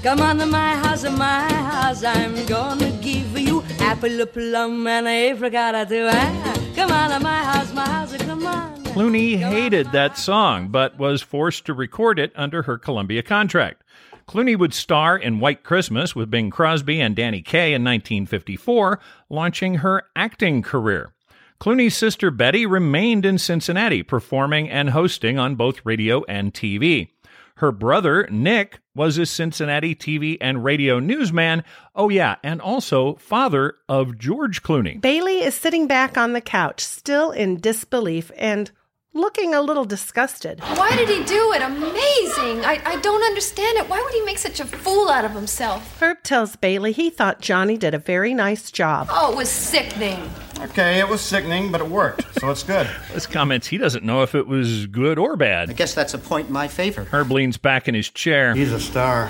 Come 0.01 0.21
on 0.21 0.37
to 0.37 0.45
my 0.45 0.75
house, 0.77 1.03
my 1.03 1.51
house, 1.51 2.05
I'm 2.05 2.45
gonna 2.45 2.91
give 3.01 3.37
you 3.37 3.63
apple, 3.81 4.21
a 4.21 4.25
plum, 4.25 4.87
and 4.87 5.07
apricot 5.07 5.89
too. 5.89 6.07
Ah, 6.09 6.53
Come 6.73 6.91
on 6.91 7.09
to 7.09 7.19
my 7.19 7.43
house, 7.43 7.73
my 7.73 7.85
house, 7.85 8.15
come 8.15 8.45
on. 8.47 8.82
Clooney 8.93 9.39
hated 9.39 9.91
that 9.91 10.19
song, 10.19 10.67
but 10.67 10.99
was 10.99 11.23
forced 11.23 11.65
to 11.65 11.73
record 11.73 12.19
it 12.19 12.31
under 12.35 12.61
her 12.61 12.77
Columbia 12.77 13.23
contract. 13.23 13.81
Clooney 14.27 14.55
would 14.55 14.71
star 14.71 15.17
in 15.17 15.39
White 15.39 15.63
Christmas 15.63 16.15
with 16.15 16.29
Bing 16.29 16.51
Crosby 16.51 17.01
and 17.01 17.15
Danny 17.15 17.41
Kaye 17.41 17.73
in 17.73 17.83
1954, 17.83 18.99
launching 19.31 19.75
her 19.75 20.03
acting 20.15 20.61
career. 20.61 21.11
Clooney's 21.59 21.97
sister 21.97 22.29
Betty 22.29 22.67
remained 22.67 23.25
in 23.25 23.39
Cincinnati, 23.39 24.03
performing 24.03 24.69
and 24.69 24.91
hosting 24.91 25.39
on 25.39 25.55
both 25.55 25.83
radio 25.83 26.23
and 26.25 26.53
TV. 26.53 27.09
Her 27.55 27.71
brother, 27.71 28.27
Nick, 28.29 28.79
was 28.93 29.17
a 29.17 29.25
Cincinnati 29.25 29.95
TV 29.95 30.37
and 30.39 30.63
radio 30.63 30.99
newsman. 30.99 31.63
Oh, 31.95 32.09
yeah, 32.09 32.35
and 32.43 32.61
also 32.61 33.15
father 33.15 33.73
of 33.89 34.19
George 34.19 34.61
Clooney. 34.61 35.01
Bailey 35.01 35.41
is 35.41 35.55
sitting 35.55 35.87
back 35.87 36.15
on 36.15 36.33
the 36.33 36.41
couch, 36.41 36.81
still 36.81 37.31
in 37.31 37.59
disbelief 37.59 38.31
and 38.37 38.69
looking 39.13 39.53
a 39.53 39.61
little 39.61 39.85
disgusted. 39.85 40.59
Why 40.59 40.95
did 40.95 41.07
he 41.09 41.23
do 41.23 41.53
it? 41.53 41.61
Amazing! 41.61 42.65
I, 42.65 42.81
I 42.85 42.99
don't 43.01 43.23
understand 43.23 43.77
it. 43.77 43.89
Why 43.89 44.01
would 44.01 44.13
he 44.13 44.21
make 44.21 44.37
such 44.37 44.59
a 44.59 44.65
fool 44.65 45.09
out 45.09 45.25
of 45.25 45.31
himself? 45.31 45.99
Herb 46.01 46.23
tells 46.23 46.55
Bailey 46.55 46.91
he 46.91 47.09
thought 47.09 47.41
Johnny 47.41 47.77
did 47.77 47.93
a 47.93 47.99
very 47.99 48.33
nice 48.33 48.71
job. 48.71 49.07
Oh, 49.11 49.31
it 49.31 49.37
was 49.37 49.49
sickening. 49.49 50.29
Okay, 50.61 50.99
it 50.99 51.07
was 51.07 51.21
sickening, 51.21 51.71
but 51.71 51.81
it 51.81 51.87
worked, 51.87 52.39
so 52.39 52.49
it's 52.49 52.63
good. 52.63 52.89
This 53.13 53.27
comments 53.27 53.67
he 53.67 53.77
doesn't 53.77 54.03
know 54.03 54.23
if 54.23 54.33
it 54.33 54.47
was 54.47 54.87
good 54.87 55.19
or 55.19 55.35
bad. 55.35 55.69
I 55.69 55.73
guess 55.73 55.93
that's 55.93 56.15
a 56.15 56.17
point 56.17 56.47
in 56.47 56.53
my 56.53 56.67
favor. 56.67 57.03
Herb 57.11 57.29
leans 57.31 57.57
back 57.57 57.87
in 57.87 57.93
his 57.93 58.09
chair. 58.09 58.55
He's 58.55 58.71
a 58.71 58.79
star, 58.79 59.25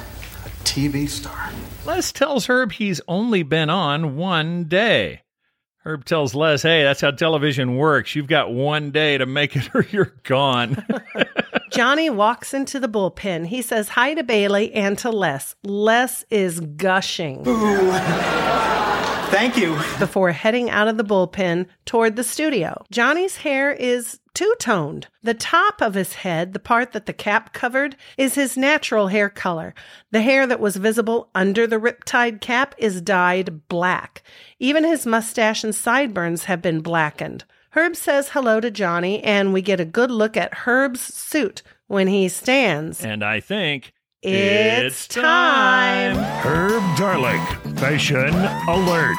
a 0.46 0.50
TV 0.64 1.10
star. 1.10 1.50
Les 1.86 2.14
tells 2.14 2.46
Herb 2.46 2.72
he's 2.72 3.02
only 3.10 3.44
been 3.44 3.70
on 3.70 4.16
one 4.16 4.64
day. 4.66 5.23
Herb 5.86 6.06
tells 6.06 6.34
Les, 6.34 6.62
hey, 6.62 6.84
that's 6.84 7.02
how 7.02 7.12
television 7.12 7.76
works. 7.76 8.16
You've 8.16 8.28
got 8.28 8.54
one 8.54 8.92
day 8.92 9.18
to 9.18 9.26
make 9.26 9.56
it 9.58 9.70
or 9.76 9.86
you're 9.92 10.14
gone. 10.24 10.86
Johnny 11.72 12.10
walks 12.10 12.54
into 12.54 12.80
the 12.80 12.88
bullpen. 12.88 13.48
He 13.48 13.62
says 13.62 13.90
hi 13.90 14.14
to 14.14 14.24
Bailey 14.24 14.74
and 14.74 14.98
to 15.00 15.10
Les. 15.10 15.56
Les 15.64 16.24
is 16.30 16.60
gushing. 16.62 17.44
Thank 19.34 19.58
you. 19.58 19.74
Before 19.98 20.32
heading 20.32 20.70
out 20.70 20.88
of 20.88 20.98
the 20.98 21.04
bullpen 21.04 21.66
toward 21.86 22.16
the 22.16 22.24
studio. 22.24 22.86
Johnny's 22.92 23.38
hair 23.38 23.72
is 23.72 24.20
two 24.36 24.54
toned. 24.60 25.08
The 25.24 25.34
top 25.34 25.82
of 25.82 25.96
his 25.96 26.14
head, 26.14 26.54
the 26.54 26.60
part 26.60 26.92
that 26.92 27.08
the 27.08 27.14
cap 27.14 27.52
covered, 27.52 27.96
is 28.16 28.36
his 28.36 28.56
natural 28.56 29.08
hair 29.08 29.30
color. 29.30 29.74
The 30.12 30.22
hair 30.22 30.46
that 30.46 30.60
was 30.60 30.76
visible 30.76 31.32
under 31.34 31.66
the 31.66 31.80
riptide 31.80 32.42
cap 32.42 32.76
is 32.78 33.02
dyed 33.02 33.68
black. 33.70 34.22
Even 34.60 34.84
his 34.84 35.08
mustache 35.08 35.64
and 35.64 35.74
sideburns 35.74 36.44
have 36.44 36.62
been 36.62 36.82
blackened. 36.82 37.44
Herb 37.72 37.96
says 37.96 38.30
hello 38.30 38.60
to 38.60 38.70
Johnny, 38.70 39.24
and 39.24 39.52
we 39.52 39.64
get 39.64 39.80
a 39.80 39.86
good 39.86 40.12
look 40.12 40.38
at 40.38 40.54
Herb's 40.54 41.02
suit 41.02 41.64
when 41.88 42.08
he 42.08 42.30
stands. 42.30 43.04
and 43.04 43.24
I 43.24 43.40
think 43.40 43.93
It's 44.26 45.06
time. 45.06 46.16
Herb 46.16 46.82
Tarlek, 46.96 47.78
Fashion 47.78 48.34
Alert. 48.70 49.18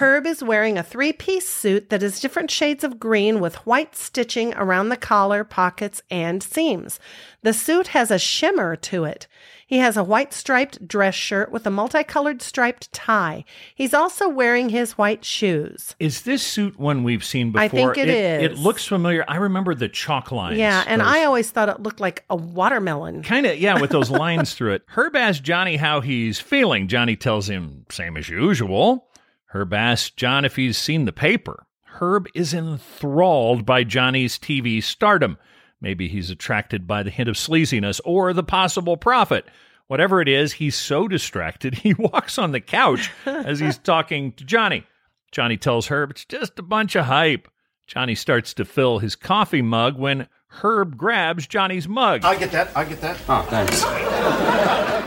Herb 0.00 0.26
is 0.26 0.42
wearing 0.42 0.76
a 0.76 0.82
three 0.82 1.12
piece 1.12 1.48
suit 1.48 1.90
that 1.90 2.02
is 2.02 2.18
different 2.18 2.50
shades 2.50 2.82
of 2.82 2.98
green 2.98 3.38
with 3.38 3.64
white 3.66 3.94
stitching 3.94 4.52
around 4.54 4.88
the 4.88 4.96
collar, 4.96 5.44
pockets, 5.44 6.02
and 6.10 6.42
seams. 6.42 6.98
The 7.42 7.52
suit 7.52 7.88
has 7.88 8.10
a 8.10 8.18
shimmer 8.18 8.74
to 8.74 9.04
it. 9.04 9.28
He 9.70 9.78
has 9.78 9.96
a 9.96 10.02
white 10.02 10.32
striped 10.32 10.88
dress 10.88 11.14
shirt 11.14 11.52
with 11.52 11.64
a 11.64 11.70
multicolored 11.70 12.42
striped 12.42 12.92
tie. 12.92 13.44
He's 13.72 13.94
also 13.94 14.28
wearing 14.28 14.70
his 14.70 14.98
white 14.98 15.24
shoes. 15.24 15.94
Is 16.00 16.22
this 16.22 16.42
suit 16.42 16.76
one 16.76 17.04
we've 17.04 17.22
seen 17.24 17.52
before? 17.52 17.62
I 17.62 17.68
think 17.68 17.96
it 17.96 18.08
It 18.08 18.42
is. 18.42 18.42
It 18.50 18.58
looks 18.58 18.84
familiar. 18.84 19.24
I 19.28 19.36
remember 19.36 19.76
the 19.76 19.88
chalk 19.88 20.32
lines. 20.32 20.58
Yeah, 20.58 20.82
and 20.88 21.00
those- 21.00 21.06
I 21.08 21.22
always 21.22 21.52
thought 21.52 21.68
it 21.68 21.80
looked 21.80 22.00
like 22.00 22.24
a 22.28 22.34
watermelon. 22.34 23.22
Kind 23.22 23.46
of, 23.46 23.58
yeah, 23.60 23.80
with 23.80 23.90
those 23.92 24.10
lines 24.24 24.54
through 24.54 24.72
it. 24.72 24.82
Herb 24.88 25.14
asks 25.14 25.40
Johnny 25.40 25.76
how 25.76 26.00
he's 26.00 26.40
feeling. 26.40 26.88
Johnny 26.88 27.14
tells 27.14 27.48
him, 27.48 27.86
same 27.90 28.16
as 28.16 28.28
usual. 28.28 29.06
Herb 29.52 29.72
asks 29.72 30.10
John 30.10 30.44
if 30.44 30.56
he's 30.56 30.78
seen 30.78 31.04
the 31.04 31.12
paper. 31.12 31.64
Herb 32.00 32.26
is 32.34 32.52
enthralled 32.52 33.64
by 33.64 33.84
Johnny's 33.84 34.36
TV 34.36 34.82
stardom. 34.82 35.38
Maybe 35.80 36.08
he's 36.08 36.30
attracted 36.30 36.86
by 36.86 37.02
the 37.02 37.10
hint 37.10 37.28
of 37.28 37.36
sleaziness 37.36 38.00
or 38.04 38.32
the 38.32 38.42
possible 38.42 38.96
profit. 38.96 39.46
Whatever 39.86 40.20
it 40.20 40.28
is, 40.28 40.52
he's 40.52 40.76
so 40.76 41.08
distracted 41.08 41.74
he 41.78 41.94
walks 41.94 42.38
on 42.38 42.52
the 42.52 42.60
couch 42.60 43.10
as 43.26 43.60
he's 43.60 43.78
talking 43.82 44.32
to 44.32 44.44
Johnny. 44.44 44.84
Johnny 45.32 45.56
tells 45.56 45.86
Herb 45.86 46.10
it's 46.10 46.24
just 46.24 46.58
a 46.58 46.62
bunch 46.62 46.96
of 46.96 47.06
hype. 47.06 47.48
Johnny 47.86 48.14
starts 48.14 48.54
to 48.54 48.64
fill 48.64 48.98
his 48.98 49.16
coffee 49.16 49.62
mug 49.62 49.98
when 49.98 50.28
Herb 50.48 50.96
grabs 50.96 51.46
Johnny's 51.46 51.88
mug. 51.88 52.24
I'll 52.24 52.38
get 52.38 52.52
that. 52.52 52.70
I'll 52.76 52.88
get 52.88 53.00
that. 53.00 53.20
Oh, 53.28 53.42
thanks. 53.48 53.82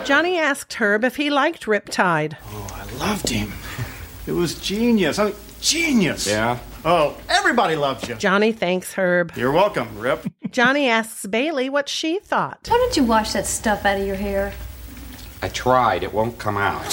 Johnny 0.07 0.37
asked 0.37 0.73
Herb 0.73 1.03
if 1.03 1.15
he 1.15 1.29
liked 1.29 1.65
Riptide. 1.65 2.35
Oh, 2.45 2.67
I 2.73 2.97
loved 2.97 3.29
him. 3.29 3.51
It 4.27 4.31
was 4.31 4.55
genius. 4.59 5.19
I 5.19 5.25
mean, 5.25 5.35
genius. 5.63 6.27
Yeah? 6.27 6.59
Oh, 6.85 7.17
everybody 7.29 7.75
loves 7.75 8.07
you. 8.07 8.15
Johnny 8.15 8.51
thanks 8.51 8.93
Herb. 8.93 9.31
You're 9.35 9.51
welcome, 9.51 9.97
Rip. 9.97 10.25
Johnny 10.51 10.87
asks 10.89 11.25
Bailey 11.25 11.69
what 11.69 11.89
she 11.89 12.19
thought. 12.19 12.67
Why 12.69 12.77
don't 12.77 12.97
you 12.97 13.03
wash 13.03 13.33
that 13.33 13.47
stuff 13.47 13.85
out 13.85 13.99
of 13.99 14.05
your 14.05 14.17
hair? 14.17 14.53
I 15.41 15.49
tried. 15.49 16.03
It 16.03 16.13
won't 16.13 16.37
come 16.37 16.57
out. 16.57 16.89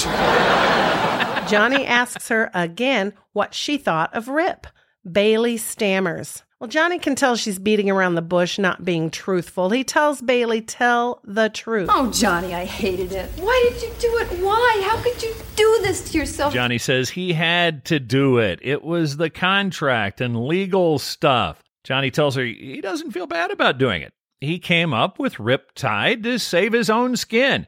Johnny 1.49 1.85
asks 1.85 2.29
her 2.29 2.51
again 2.55 3.13
what 3.33 3.55
she 3.55 3.77
thought 3.77 4.15
of 4.15 4.29
Rip. 4.29 4.67
Bailey 5.11 5.57
stammers. 5.57 6.43
Well, 6.61 6.69
Johnny 6.69 6.99
can 6.99 7.15
tell 7.15 7.37
she's 7.37 7.59
beating 7.59 7.89
around 7.89 8.17
the 8.17 8.23
bush, 8.23 8.59
not 8.59 8.85
being 8.85 9.09
truthful. 9.11 9.71
He 9.71 9.83
tells 9.83 10.21
Bailey, 10.21 10.61
tell 10.61 11.23
the 11.25 11.49
truth. 11.49 11.89
Oh, 11.91 12.11
Johnny, 12.11 12.55
I 12.55 12.67
hated 12.67 13.13
it. 13.13 13.31
Why 13.39 13.71
did 13.73 13.81
you 13.81 13.91
do 13.99 14.19
it? 14.19 14.27
Why? 14.45 14.83
How 14.85 15.03
could 15.03 15.23
you 15.23 15.33
do 15.57 15.79
this 15.81 16.11
to 16.11 16.19
yourself? 16.19 16.53
Johnny 16.53 16.77
says 16.77 17.09
he 17.09 17.33
had 17.33 17.87
to 17.87 17.99
do 17.99 18.37
it. 18.37 18.59
It 18.61 18.83
was 18.83 19.17
the 19.17 19.31
contract 19.31 20.21
and 20.21 20.45
legal 20.47 20.99
stuff. 20.99 21.63
Johnny 21.83 22.11
tells 22.11 22.35
her 22.35 22.45
he 22.45 22.83
doesn't 22.83 23.13
feel 23.13 23.27
bad 23.27 23.51
about 23.51 23.79
doing 23.79 24.03
it. 24.03 24.13
He 24.43 24.59
came 24.59 24.93
up 24.93 25.19
with 25.19 25.37
Riptide 25.37 26.23
to 26.25 26.39
save 26.39 26.75
his 26.75 26.91
own 26.91 27.17
skin. 27.17 27.67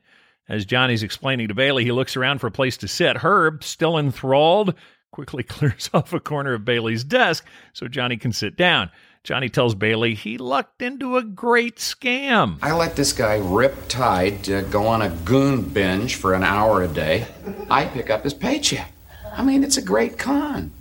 As 0.50 0.66
Johnny's 0.66 1.02
explaining 1.02 1.48
to 1.48 1.54
Bailey, 1.54 1.84
he 1.84 1.92
looks 1.92 2.14
around 2.14 2.40
for 2.40 2.48
a 2.48 2.50
place 2.50 2.76
to 2.76 2.88
sit. 2.88 3.16
Herb, 3.16 3.64
still 3.64 3.96
enthralled, 3.96 4.74
quickly 5.12 5.42
clears 5.44 5.88
off 5.94 6.12
a 6.12 6.18
corner 6.18 6.54
of 6.54 6.64
Bailey's 6.64 7.04
desk 7.04 7.46
so 7.72 7.86
Johnny 7.86 8.16
can 8.16 8.32
sit 8.32 8.56
down. 8.56 8.90
Johnny 9.22 9.48
tells 9.48 9.76
Bailey 9.76 10.16
he 10.16 10.36
lucked 10.36 10.82
into 10.82 11.16
a 11.16 11.22
great 11.22 11.76
scam. 11.76 12.58
I 12.60 12.72
let 12.72 12.96
this 12.96 13.12
guy 13.12 13.36
Rip 13.36 13.86
Tide 13.86 14.50
uh, 14.50 14.62
go 14.62 14.88
on 14.88 15.00
a 15.00 15.10
goon 15.10 15.62
binge 15.62 16.16
for 16.16 16.34
an 16.34 16.42
hour 16.42 16.82
a 16.82 16.88
day. 16.88 17.28
I 17.70 17.84
pick 17.84 18.10
up 18.10 18.24
his 18.24 18.34
paycheck. 18.34 18.92
I 19.36 19.44
mean, 19.44 19.62
it's 19.62 19.76
a 19.76 19.82
great 19.82 20.18
con. 20.18 20.72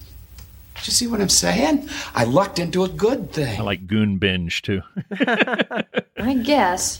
Do 0.73 0.81
you 0.85 0.91
see 0.91 1.05
what 1.05 1.21
I'm 1.21 1.29
saying? 1.29 1.87
I 2.15 2.23
lucked 2.23 2.57
into 2.57 2.83
a 2.83 2.89
good 2.89 3.31
thing. 3.31 3.59
I 3.59 3.63
like 3.63 3.85
goon 3.85 4.17
binge 4.17 4.63
too. 4.63 4.81
I 6.17 6.33
guess. 6.43 6.99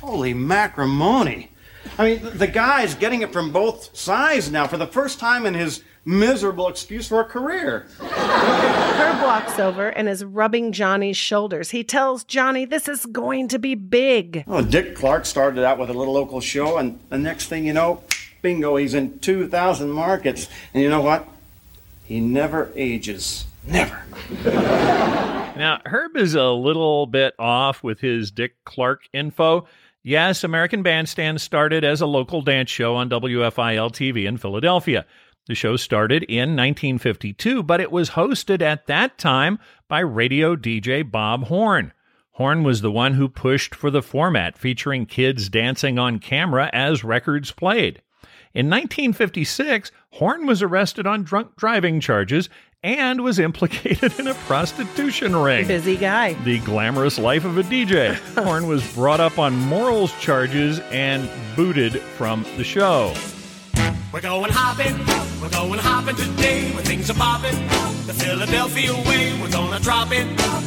Holy 0.00 0.34
macrimony. 0.34 1.52
I 1.96 2.04
mean, 2.04 2.30
the 2.34 2.46
guy's 2.46 2.94
getting 2.94 3.22
it 3.22 3.32
from 3.32 3.50
both 3.50 3.96
sides 3.96 4.50
now 4.50 4.66
for 4.66 4.76
the 4.76 4.86
first 4.86 5.18
time 5.18 5.46
in 5.46 5.54
his 5.54 5.82
miserable 6.06 6.68
excuse 6.68 7.08
for 7.08 7.20
a 7.20 7.24
career. 7.24 7.86
Herb 8.00 9.22
walks 9.22 9.58
over 9.58 9.88
and 9.88 10.08
is 10.08 10.24
rubbing 10.24 10.72
Johnny's 10.72 11.16
shoulders. 11.16 11.70
He 11.70 11.84
tells 11.84 12.24
Johnny 12.24 12.64
this 12.64 12.88
is 12.88 13.04
going 13.04 13.48
to 13.48 13.58
be 13.58 13.74
big. 13.74 14.44
Well, 14.46 14.62
Dick 14.62 14.94
Clark 14.96 15.26
started 15.26 15.64
out 15.64 15.78
with 15.78 15.90
a 15.90 15.94
little 15.94 16.14
local 16.14 16.40
show, 16.40 16.78
and 16.78 16.98
the 17.10 17.18
next 17.18 17.46
thing 17.46 17.66
you 17.66 17.72
know, 17.72 18.02
bingo, 18.40 18.76
he's 18.76 18.94
in 18.94 19.18
2,000 19.18 19.90
markets. 19.90 20.48
And 20.72 20.82
you 20.82 20.88
know 20.88 21.02
what? 21.02 21.28
He 22.04 22.20
never 22.20 22.72
ages. 22.76 23.44
Never. 23.66 24.02
Now, 25.56 25.80
Herb 25.86 26.18
is 26.18 26.34
a 26.34 26.50
little 26.50 27.06
bit 27.06 27.34
off 27.38 27.82
with 27.82 28.00
his 28.00 28.30
Dick 28.30 28.62
Clark 28.66 29.08
info. 29.14 29.66
Yes, 30.02 30.44
American 30.44 30.82
Bandstand 30.82 31.40
started 31.40 31.82
as 31.82 32.02
a 32.02 32.06
local 32.06 32.42
dance 32.42 32.68
show 32.68 32.94
on 32.94 33.08
WFIL 33.08 33.90
TV 33.90 34.26
in 34.26 34.36
Philadelphia. 34.36 35.06
The 35.46 35.54
show 35.54 35.76
started 35.76 36.24
in 36.24 36.56
1952, 36.56 37.62
but 37.62 37.80
it 37.80 37.92
was 37.92 38.10
hosted 38.10 38.60
at 38.62 38.86
that 38.86 39.16
time 39.16 39.60
by 39.88 40.00
radio 40.00 40.56
DJ 40.56 41.08
Bob 41.08 41.44
Horn. 41.44 41.92
Horn 42.32 42.64
was 42.64 42.80
the 42.80 42.90
one 42.90 43.14
who 43.14 43.28
pushed 43.28 43.74
for 43.74 43.88
the 43.90 44.02
format 44.02 44.58
featuring 44.58 45.06
kids 45.06 45.48
dancing 45.48 45.98
on 46.00 46.18
camera 46.18 46.68
as 46.72 47.04
records 47.04 47.52
played. 47.52 48.02
In 48.54 48.68
1956, 48.68 49.92
Horn 50.14 50.46
was 50.46 50.62
arrested 50.62 51.06
on 51.06 51.22
drunk 51.22 51.54
driving 51.56 52.00
charges 52.00 52.48
and 52.82 53.22
was 53.22 53.38
implicated 53.48 54.18
in 54.18 54.26
a 54.26 54.34
prostitution 54.34 55.36
ring. 55.36 55.68
Busy 55.68 55.96
guy. 55.96 56.32
The 56.42 56.58
glamorous 56.60 57.18
life 57.18 57.44
of 57.44 57.56
a 57.56 57.62
DJ. 57.62 58.14
Horn 58.42 58.66
was 58.66 58.94
brought 58.94 59.20
up 59.20 59.38
on 59.38 59.56
morals 59.56 60.12
charges 60.20 60.80
and 60.90 61.30
booted 61.54 62.00
from 62.00 62.44
the 62.56 62.64
show. 62.64 63.14
We're 64.12 64.20
going 64.20 64.50
hopping, 64.52 64.96
we're 65.42 65.50
going 65.50 65.80
hopping 65.80 66.16
today 66.16 66.70
where 66.72 66.84
things 66.84 67.10
are 67.10 67.14
popping. 67.14 67.56
The 68.06 68.14
Philadelphia 68.14 68.92
way, 68.92 69.38
we're 69.40 69.50
gonna 69.50 69.80
drop 69.80 70.12
it 70.12 70.26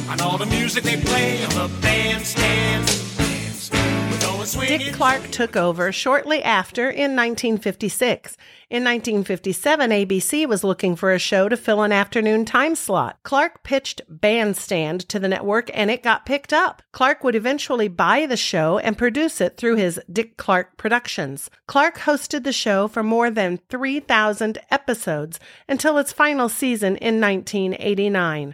on 0.09 0.21
all 0.21 0.37
the 0.37 0.45
music 0.45 0.83
they 0.83 0.97
play 0.97 1.43
on 1.45 1.49
the 1.51 1.81
bandstand. 1.81 1.98
Dick 4.69 4.93
Clark 4.93 5.31
took 5.31 5.55
over 5.55 5.91
shortly 5.91 6.43
after 6.43 6.91
in 6.91 7.15
1956. 7.15 8.37
In 8.69 8.83
1957, 8.83 9.89
ABC 9.89 10.47
was 10.47 10.63
looking 10.63 10.95
for 10.95 11.11
a 11.11 11.17
show 11.17 11.49
to 11.49 11.57
fill 11.57 11.81
an 11.81 11.91
afternoon 11.91 12.45
time 12.45 12.75
slot. 12.75 13.17
Clark 13.23 13.63
pitched 13.63 14.03
Bandstand 14.07 15.09
to 15.09 15.17
the 15.17 15.27
network 15.27 15.71
and 15.73 15.89
it 15.89 16.03
got 16.03 16.27
picked 16.27 16.53
up. 16.53 16.83
Clark 16.91 17.23
would 17.23 17.33
eventually 17.33 17.87
buy 17.87 18.27
the 18.27 18.37
show 18.37 18.77
and 18.77 18.95
produce 18.95 19.41
it 19.41 19.57
through 19.57 19.77
his 19.77 19.99
Dick 20.13 20.37
Clark 20.37 20.77
Productions. 20.77 21.49
Clark 21.65 21.97
hosted 21.97 22.43
the 22.43 22.53
show 22.53 22.87
for 22.87 23.01
more 23.01 23.31
than 23.31 23.59
3,000 23.69 24.59
episodes 24.69 25.39
until 25.67 25.97
its 25.97 26.13
final 26.13 26.47
season 26.47 26.95
in 26.97 27.19
1989. 27.19 28.53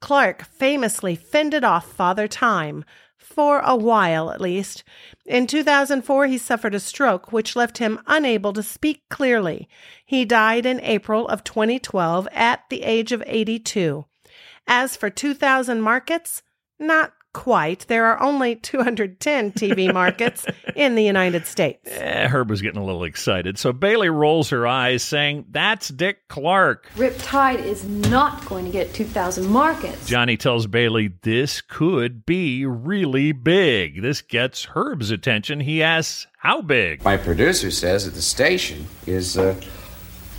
Clark 0.00 0.46
famously 0.46 1.14
fended 1.14 1.64
off 1.64 1.92
Father 1.92 2.26
Time, 2.26 2.82
for 3.30 3.60
a 3.60 3.76
while 3.76 4.30
at 4.30 4.40
least. 4.40 4.82
In 5.24 5.46
2004, 5.46 6.26
he 6.26 6.36
suffered 6.38 6.74
a 6.74 6.80
stroke, 6.80 7.32
which 7.32 7.56
left 7.56 7.78
him 7.78 8.00
unable 8.06 8.52
to 8.52 8.62
speak 8.62 9.08
clearly. 9.08 9.68
He 10.04 10.24
died 10.24 10.66
in 10.66 10.80
April 10.80 11.28
of 11.28 11.44
2012 11.44 12.28
at 12.32 12.64
the 12.68 12.82
age 12.82 13.12
of 13.12 13.22
82. 13.26 14.04
As 14.66 14.96
for 14.96 15.10
2,000 15.10 15.80
markets, 15.80 16.42
not 16.78 17.12
quite. 17.32 17.86
There 17.88 18.06
are 18.06 18.20
only 18.22 18.56
210 18.56 19.52
TV 19.52 19.92
markets 19.94 20.46
in 20.74 20.94
the 20.94 21.04
United 21.04 21.46
States. 21.46 21.88
Eh, 21.90 22.28
Herb 22.28 22.50
was 22.50 22.62
getting 22.62 22.80
a 22.80 22.84
little 22.84 23.04
excited, 23.04 23.58
so 23.58 23.72
Bailey 23.72 24.08
rolls 24.08 24.50
her 24.50 24.66
eyes, 24.66 25.02
saying, 25.02 25.46
That's 25.50 25.88
Dick 25.88 26.28
Clark. 26.28 26.88
Riptide 26.96 27.62
is 27.62 27.84
not 27.84 28.44
going 28.46 28.64
to 28.64 28.70
get 28.70 28.94
2,000 28.94 29.46
markets. 29.48 30.06
Johnny 30.06 30.36
tells 30.36 30.66
Bailey 30.66 31.12
this 31.22 31.60
could 31.60 32.24
be 32.26 32.66
really 32.66 33.32
big. 33.32 34.02
This 34.02 34.22
gets 34.22 34.64
Herb's 34.64 35.10
attention. 35.10 35.60
He 35.60 35.82
asks, 35.82 36.26
How 36.38 36.60
big? 36.62 37.04
My 37.04 37.16
producer 37.16 37.70
says 37.70 38.04
that 38.04 38.14
the 38.14 38.22
station 38.22 38.86
is 39.06 39.38
uh, 39.38 39.54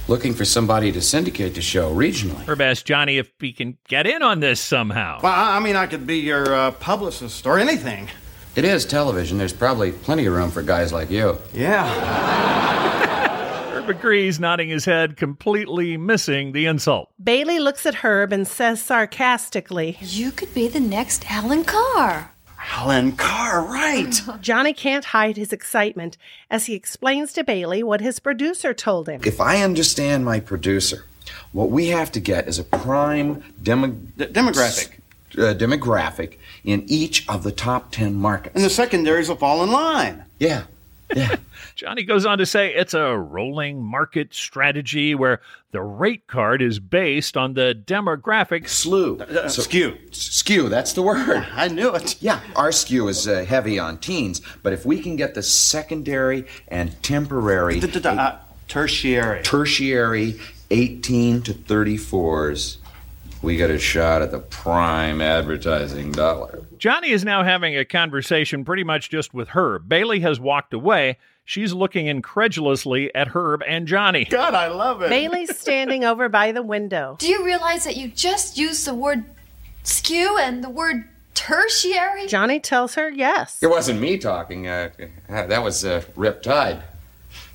looking 0.08 0.34
for 0.34 0.46
somebody 0.46 0.92
to 0.92 1.02
syndicate 1.02 1.56
the 1.56 1.62
show 1.62 1.94
regionally. 1.94 2.46
Herb 2.48 2.62
asks 2.62 2.84
Johnny 2.84 3.18
if 3.18 3.32
he 3.40 3.54
can 3.54 3.78
get 3.88 4.06
in 4.08 4.22
on 4.24 4.40
this 4.40 4.60
somehow. 4.60 5.20
Well, 5.22 5.32
I 5.32 5.58
I 5.58 5.60
mean, 5.60 5.76
I 5.76 5.86
could 5.88 6.08
be 6.08 6.18
your 6.18 6.54
uh, 6.54 6.72
publicist 6.72 7.46
or 7.46 7.60
anything. 7.60 8.10
It 8.56 8.66
is 8.66 8.86
television. 8.86 9.38
There's 9.38 9.54
probably 9.54 9.92
plenty 9.92 10.26
of 10.26 10.34
room 10.34 10.52
for 10.52 10.62
guys 10.62 10.92
like 10.92 11.10
you. 11.10 11.38
Yeah. 11.54 11.88
Herb 13.72 13.90
agrees, 13.90 14.40
nodding 14.40 14.70
his 14.70 14.84
head, 14.84 15.16
completely 15.16 15.96
missing 15.98 16.52
the 16.52 16.66
insult. 16.66 17.10
Bailey 17.24 17.60
looks 17.60 17.86
at 17.86 17.96
Herb 17.96 18.34
and 18.34 18.46
says 18.48 18.82
sarcastically, 18.82 19.98
You 20.02 20.32
could 20.32 20.54
be 20.54 20.68
the 20.68 20.80
next 20.82 21.30
Allan 21.32 21.64
Carr. 21.64 22.31
Allan 22.70 23.14
Carr, 23.14 23.64
right. 23.64 24.14
Johnny 24.42 24.74
can't 24.74 25.06
hide 25.06 25.38
his 25.38 25.52
excitement 25.52 26.18
as 26.50 26.66
he 26.66 26.74
explains 26.76 27.34
to 27.34 27.44
Bailey 27.44 27.84
what 27.84 28.02
his 28.02 28.20
producer 28.20 28.74
told 28.74 29.10
him. 29.10 29.22
If 29.24 29.42
I 29.42 29.62
understand 29.62 30.26
my 30.26 30.40
producer, 30.40 31.06
what 31.52 31.70
we 31.70 31.88
have 31.88 32.12
to 32.14 32.20
get 32.20 32.48
is 32.48 32.60
a 32.60 32.64
prime 32.64 33.44
demo- 33.62 33.96
demographic. 34.18 34.98
Uh, 35.38 35.54
demographic 35.54 36.36
in 36.66 36.84
each 36.88 37.28
of 37.30 37.44
the 37.44 37.54
top 37.54 37.92
10 37.92 38.16
markets. 38.16 38.54
And 38.54 38.66
the 38.66 38.70
secondaries 38.70 39.30
will 39.30 39.38
fall 39.38 39.64
in 39.64 39.72
line. 39.72 40.26
Yeah. 40.40 40.64
Yeah. 41.16 41.38
Johnny 41.76 42.04
goes 42.04 42.26
on 42.26 42.38
to 42.38 42.46
say 42.46 42.74
it's 42.74 42.94
a 42.94 43.18
rolling 43.18 43.84
market 43.84 44.34
strategy 44.34 45.16
where 45.16 45.42
the 45.72 45.82
rate 45.82 46.28
card 46.28 46.62
is 46.62 46.80
based 46.80 47.38
on 47.38 47.54
the 47.54 47.80
demographic 47.86 48.68
slew. 48.68 49.18
So- 49.48 49.48
skew. 49.64 49.98
Skew, 50.12 50.70
that's 50.70 50.94
the 50.94 51.02
word. 51.02 51.48
I 51.54 51.68
knew 51.70 51.90
it. 51.96 52.22
Yeah, 52.22 52.40
our 52.56 52.72
skew 52.72 53.08
is 53.08 53.28
uh, 53.28 53.46
heavy 53.46 53.80
on 53.80 53.98
teens, 53.98 54.42
but 54.64 54.74
if 54.74 54.86
we 54.86 55.02
can 55.02 55.16
get 55.16 55.34
the 55.34 55.44
secondary 55.44 56.46
and 56.68 57.02
temporary, 57.04 57.82
Uh, 57.82 58.38
tertiary. 58.68 59.42
tertiary 59.44 60.40
18 60.70 61.42
to 61.44 61.54
34s, 61.54 62.78
we 63.42 63.58
got 63.58 63.70
a 63.70 63.80
shot 63.80 64.22
at 64.22 64.32
the 64.32 64.40
prime 64.40 65.20
advertising 65.22 66.12
dollar. 66.12 66.62
Johnny 66.78 67.10
is 67.10 67.24
now 67.26 67.44
having 67.44 67.76
a 67.78 67.84
conversation 67.86 68.64
pretty 68.64 68.84
much 68.84 69.10
just 69.10 69.34
with 69.34 69.50
her. 69.50 69.80
Bailey 69.80 70.20
has 70.20 70.40
walked 70.40 70.74
away. 70.74 71.18
She's 71.46 71.74
looking 71.74 72.08
incredulously 72.08 73.14
at 73.14 73.30
Herb 73.30 73.62
and 73.68 73.88
Johnny. 73.88 74.26
God, 74.26 74.54
I 74.54 74.68
love 74.68 75.02
it. 75.02 75.10
Bailey's 75.10 75.58
standing 75.58 76.04
over 76.06 76.30
by 76.30 76.52
the 76.52 76.62
window. 76.62 77.18
Do 77.20 77.28
you 77.28 77.44
realize 77.44 77.84
that 77.84 77.98
you 77.98 78.08
just 78.08 78.58
used 78.58 78.86
the 78.86 78.94
word 78.94 79.26
skew 79.84 80.38
and 80.38 80.64
the 80.64 80.70
word 80.70 81.08
tertiary? 81.34 82.28
Johnny 82.28 82.60
tells 82.60 82.96
her 82.96 83.10
yes. 83.10 83.58
It 83.62 83.70
wasn't 83.70 84.00
me 84.00 84.18
talking. 84.18 84.68
Uh, 84.68 84.92
that 85.28 85.64
was 85.64 85.84
uh, 85.84 86.04
Rip 86.16 86.42
Tide. 86.42 86.84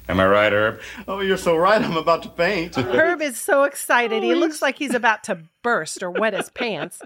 Am 0.09 0.21
I 0.21 0.27
right, 0.27 0.53
Herb? 0.53 0.81
Oh, 1.09 1.21
you're 1.21 1.37
so 1.37 1.57
right. 1.57 1.83
I'm 1.83 1.97
about 1.97 2.23
to 2.23 2.29
faint. 2.31 2.77
Herb 2.77 3.21
is 3.21 3.41
so 3.41 3.65
excited. 3.65 4.23
He 4.23 4.35
looks 4.35 4.63
like 4.63 4.79
he's 4.79 4.95
about 4.95 5.25
to 5.25 5.39
burst 5.63 6.01
or 6.01 6.13
wet 6.13 6.33
his 6.33 6.49
pants. 6.51 7.03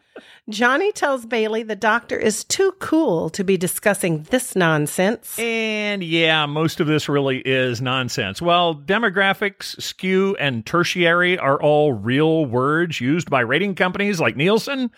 Johnny 0.51 0.92
tells 0.92 1.24
Bailey 1.24 1.62
the 1.62 1.76
doctor 1.76 2.18
is 2.18 2.44
too 2.44 2.72
cool 2.72 3.30
to 3.30 3.42
be 3.42 3.57
discussing 3.57 4.24
this 4.24 4.55
nonsense. 4.55 5.38
And 5.38 6.05
yeah, 6.05 6.44
most 6.44 6.78
of 6.78 6.86
this 6.88 7.09
really 7.09 7.38
is 7.38 7.80
nonsense. 7.80 8.42
Well, 8.42 8.74
demographics, 8.74 9.80
skew, 9.80 10.36
and 10.38 10.66
tertiary 10.66 11.38
are 11.38 11.61
all 11.61 11.94
real 11.94 12.44
words 12.44 13.01
used 13.01 13.30
by 13.30 13.40
rating 13.40 13.76
companies 13.76 14.20
like 14.20 14.36
Nielsen. 14.36 14.90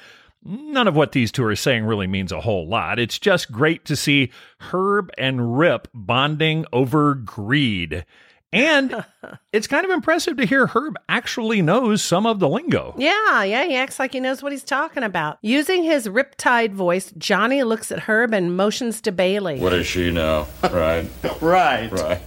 None 0.44 0.88
of 0.88 0.96
what 0.96 1.12
these 1.12 1.30
two 1.30 1.44
are 1.44 1.54
saying 1.54 1.84
really 1.84 2.06
means 2.06 2.32
a 2.32 2.40
whole 2.40 2.66
lot. 2.66 2.98
It's 2.98 3.18
just 3.18 3.52
great 3.52 3.84
to 3.84 3.96
see 3.96 4.30
Herb 4.58 5.10
and 5.16 5.56
Rip 5.56 5.88
bonding 5.94 6.66
over 6.72 7.14
greed. 7.14 8.04
And 8.52 9.04
it's 9.52 9.66
kind 9.66 9.84
of 9.84 9.90
impressive 9.90 10.36
to 10.36 10.44
hear 10.44 10.66
Herb 10.66 10.96
actually 11.08 11.62
knows 11.62 12.02
some 12.02 12.26
of 12.26 12.38
the 12.38 12.48
lingo. 12.48 12.94
Yeah, 12.98 13.44
yeah, 13.44 13.64
he 13.64 13.76
acts 13.76 13.98
like 13.98 14.12
he 14.12 14.20
knows 14.20 14.42
what 14.42 14.52
he's 14.52 14.64
talking 14.64 15.02
about. 15.02 15.38
Using 15.42 15.84
his 15.84 16.08
riptide 16.08 16.72
voice, 16.72 17.12
Johnny 17.16 17.62
looks 17.62 17.90
at 17.90 18.00
Herb 18.00 18.34
and 18.34 18.56
motions 18.56 19.00
to 19.02 19.12
Bailey. 19.12 19.58
What 19.58 19.70
does 19.70 19.86
she 19.86 20.10
know? 20.10 20.46
Right. 20.62 21.08
right. 21.40 21.90
Right. 21.90 22.20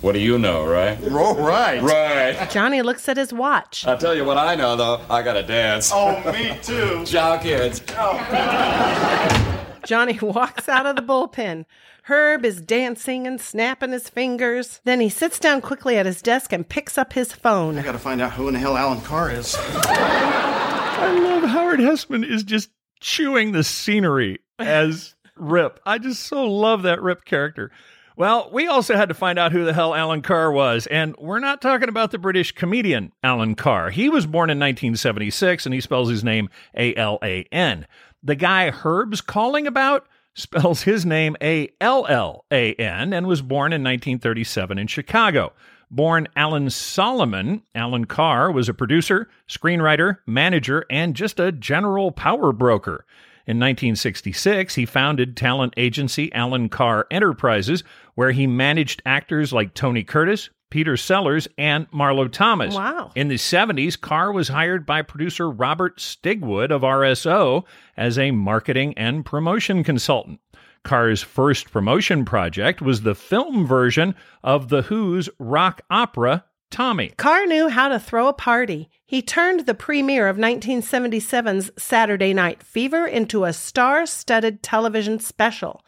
What 0.00 0.12
do 0.12 0.18
you 0.18 0.38
know, 0.38 0.66
right? 0.66 0.98
Oh, 1.02 1.34
right. 1.36 1.82
Right. 1.82 2.50
Johnny 2.50 2.82
looks 2.82 3.08
at 3.08 3.16
his 3.16 3.32
watch. 3.32 3.86
I'll 3.86 3.98
tell 3.98 4.14
you 4.14 4.24
what 4.24 4.38
I 4.38 4.54
know, 4.54 4.76
though. 4.76 5.00
I 5.10 5.22
gotta 5.22 5.42
dance. 5.42 5.90
Oh, 5.92 6.20
me 6.32 6.56
too. 6.62 7.04
Ciao, 7.06 7.38
kids. 7.38 7.80
Johnny 9.86 10.18
walks 10.20 10.68
out 10.68 10.86
of 10.86 10.96
the 10.96 11.02
bullpen. 11.02 11.64
Herb 12.04 12.44
is 12.44 12.60
dancing 12.60 13.26
and 13.26 13.40
snapping 13.40 13.92
his 13.92 14.08
fingers. 14.08 14.80
Then 14.84 15.00
he 15.00 15.08
sits 15.08 15.38
down 15.38 15.60
quickly 15.60 15.96
at 15.98 16.06
his 16.06 16.22
desk 16.22 16.52
and 16.52 16.68
picks 16.68 16.96
up 16.98 17.12
his 17.12 17.32
phone. 17.32 17.78
I 17.78 17.82
gotta 17.82 17.98
find 17.98 18.20
out 18.20 18.32
who 18.32 18.48
in 18.48 18.54
the 18.54 18.60
hell 18.60 18.76
Allan 18.76 19.00
Carr 19.02 19.30
is. 19.30 19.54
I 19.58 21.18
love 21.22 21.44
Howard 21.44 21.80
Hesseman 21.80 22.28
is 22.28 22.42
just 22.44 22.70
chewing 23.00 23.52
the 23.52 23.64
scenery 23.64 24.40
as 24.58 25.14
Rip. 25.36 25.80
I 25.86 25.98
just 25.98 26.24
so 26.24 26.44
love 26.44 26.82
that 26.82 27.00
Rip 27.00 27.24
character. 27.24 27.70
Well, 28.18 28.50
we 28.50 28.66
also 28.66 28.96
had 28.96 29.10
to 29.10 29.14
find 29.14 29.38
out 29.38 29.52
who 29.52 29.64
the 29.64 29.72
hell 29.72 29.94
Allan 29.94 30.22
Carr 30.22 30.50
was, 30.50 30.88
and 30.88 31.14
we're 31.18 31.38
not 31.38 31.62
talking 31.62 31.88
about 31.88 32.10
the 32.10 32.18
British 32.18 32.50
comedian 32.50 33.12
Alan 33.22 33.54
Carr. 33.54 33.90
He 33.90 34.08
was 34.08 34.26
born 34.26 34.50
in 34.50 34.58
1976, 34.58 35.64
and 35.64 35.72
he 35.72 35.80
spells 35.80 36.10
his 36.10 36.24
name 36.24 36.48
A 36.76 36.96
L 36.96 37.20
A 37.22 37.44
N. 37.52 37.86
The 38.20 38.34
guy 38.34 38.72
Herb's 38.72 39.20
calling 39.20 39.68
about 39.68 40.08
spells 40.34 40.82
his 40.82 41.06
name 41.06 41.36
A 41.40 41.68
L 41.80 42.06
L 42.08 42.44
A 42.50 42.74
N 42.74 43.12
and 43.12 43.28
was 43.28 43.40
born 43.40 43.72
in 43.72 43.84
1937 43.84 44.80
in 44.80 44.88
Chicago. 44.88 45.52
Born 45.88 46.26
Allan 46.34 46.70
Solomon, 46.70 47.62
Allan 47.72 48.06
Carr 48.06 48.50
was 48.50 48.68
a 48.68 48.74
producer, 48.74 49.28
screenwriter, 49.48 50.18
manager, 50.26 50.84
and 50.90 51.14
just 51.14 51.38
a 51.38 51.52
general 51.52 52.10
power 52.10 52.52
broker. 52.52 53.06
In 53.48 53.56
1966, 53.56 54.74
he 54.74 54.84
founded 54.84 55.34
talent 55.34 55.72
agency 55.78 56.30
Allan 56.34 56.68
Carr 56.68 57.06
Enterprises, 57.10 57.82
where 58.14 58.32
he 58.32 58.46
managed 58.46 59.00
actors 59.06 59.54
like 59.54 59.72
Tony 59.72 60.04
Curtis, 60.04 60.50
Peter 60.68 60.98
Sellers, 60.98 61.48
and 61.56 61.90
Marlo 61.90 62.30
Thomas. 62.30 62.74
Wow. 62.74 63.10
In 63.14 63.28
the 63.28 63.36
70s, 63.36 63.98
Carr 63.98 64.32
was 64.32 64.48
hired 64.48 64.84
by 64.84 65.00
producer 65.00 65.50
Robert 65.50 65.96
Stigwood 65.96 66.70
of 66.70 66.82
RSO 66.82 67.64
as 67.96 68.18
a 68.18 68.32
marketing 68.32 68.92
and 68.98 69.24
promotion 69.24 69.82
consultant. 69.82 70.40
Carr's 70.84 71.22
first 71.22 71.70
promotion 71.70 72.26
project 72.26 72.82
was 72.82 73.00
the 73.00 73.14
film 73.14 73.66
version 73.66 74.14
of 74.44 74.68
The 74.68 74.82
Who's 74.82 75.30
rock 75.38 75.80
opera, 75.88 76.44
Tommy. 76.70 77.12
Carr 77.16 77.46
knew 77.46 77.68
how 77.68 77.88
to 77.88 77.98
throw 77.98 78.28
a 78.28 78.32
party. 78.32 78.90
He 79.04 79.22
turned 79.22 79.66
the 79.66 79.74
premiere 79.74 80.28
of 80.28 80.36
1977's 80.36 81.70
Saturday 81.78 82.34
Night 82.34 82.62
Fever 82.62 83.06
into 83.06 83.44
a 83.44 83.52
star 83.52 84.04
studded 84.06 84.62
television 84.62 85.18
special. 85.18 85.82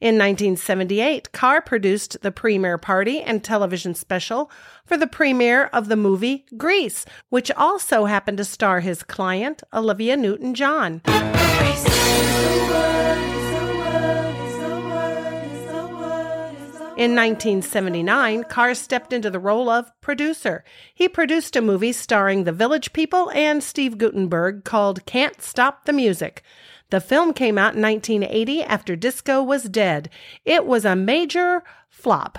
In 0.00 0.16
1978, 0.16 1.32
Carr 1.32 1.62
produced 1.62 2.20
the 2.22 2.32
premiere 2.32 2.78
party 2.78 3.22
and 3.22 3.42
television 3.42 3.94
special 3.94 4.50
for 4.84 4.96
the 4.96 5.06
premiere 5.06 5.66
of 5.66 5.88
the 5.88 5.96
movie 5.96 6.44
Grease, 6.56 7.06
which 7.28 7.50
also 7.52 8.04
happened 8.04 8.38
to 8.38 8.44
star 8.44 8.80
his 8.80 9.02
client, 9.02 9.62
Olivia 9.72 10.16
Newton 10.16 10.54
John. 10.54 11.00
In 16.96 17.16
1979, 17.16 18.44
Carr 18.44 18.72
stepped 18.72 19.12
into 19.12 19.28
the 19.28 19.40
role 19.40 19.68
of 19.68 19.90
producer. 20.00 20.62
He 20.94 21.08
produced 21.08 21.56
a 21.56 21.60
movie 21.60 21.90
starring 21.90 22.44
the 22.44 22.52
Village 22.52 22.92
People 22.92 23.32
and 23.32 23.64
Steve 23.64 23.98
Guttenberg 23.98 24.62
called 24.62 25.04
Can't 25.04 25.42
Stop 25.42 25.86
the 25.86 25.92
Music. 25.92 26.44
The 26.90 27.00
film 27.00 27.32
came 27.32 27.58
out 27.58 27.74
in 27.74 27.82
1980 27.82 28.62
after 28.62 28.94
disco 28.94 29.42
was 29.42 29.64
dead. 29.64 30.08
It 30.44 30.66
was 30.66 30.84
a 30.84 30.94
major 30.94 31.64
flop. 31.90 32.38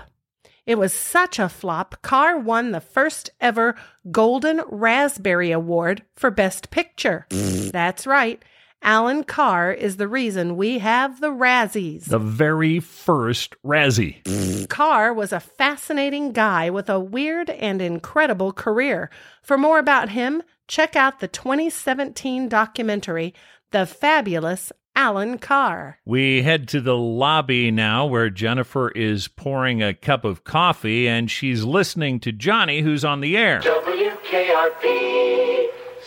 It 0.65 0.77
was 0.77 0.93
such 0.93 1.37
a 1.37 1.49
flop, 1.49 2.01
Carr 2.01 2.39
won 2.39 2.71
the 2.71 2.79
first 2.79 3.31
ever 3.41 3.75
Golden 4.09 4.61
Raspberry 4.69 5.51
Award 5.51 6.03
for 6.15 6.31
Best 6.31 6.71
Picture. 6.71 7.27
That's 7.29 8.07
right. 8.07 8.41
Allan 8.81 9.23
Carr 9.23 9.71
is 9.71 9.97
the 9.97 10.07
reason 10.07 10.57
we 10.57 10.79
have 10.79 11.19
the 11.19 11.31
Razzies. 11.31 12.05
The 12.05 12.19
very 12.19 12.79
first 12.79 13.55
Razzie. 13.63 14.69
Carr 14.69 15.11
was 15.13 15.33
a 15.33 15.39
fascinating 15.39 16.31
guy 16.31 16.69
with 16.69 16.89
a 16.89 16.99
weird 16.99 17.49
and 17.49 17.81
incredible 17.81 18.53
career. 18.53 19.09
For 19.41 19.57
more 19.57 19.79
about 19.79 20.09
him, 20.09 20.43
check 20.67 20.95
out 20.95 21.19
the 21.19 21.27
2017 21.27 22.47
documentary, 22.47 23.33
The 23.71 23.85
Fabulous 23.87 24.71
Allan 24.95 25.39
Carr. 25.39 25.99
We 26.05 26.43
head 26.43 26.69
to 26.69 26.79
the 26.79 26.95
lobby 26.95 27.69
now 27.69 28.05
where 28.05 28.29
Jennifer 28.29 28.89
is 28.91 29.27
pouring 29.27 29.83
a 29.83 29.93
cup 29.93 30.23
of 30.23 30.45
coffee 30.45 31.07
and 31.07 31.29
she's 31.29 31.63
listening 31.65 32.21
to 32.21 32.31
Johnny, 32.31 32.79
who's 32.81 33.03
on 33.03 33.19
the 33.19 33.35
air. 33.35 33.59
WKRP, 33.59 34.83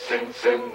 Cincinnati. 0.09 0.73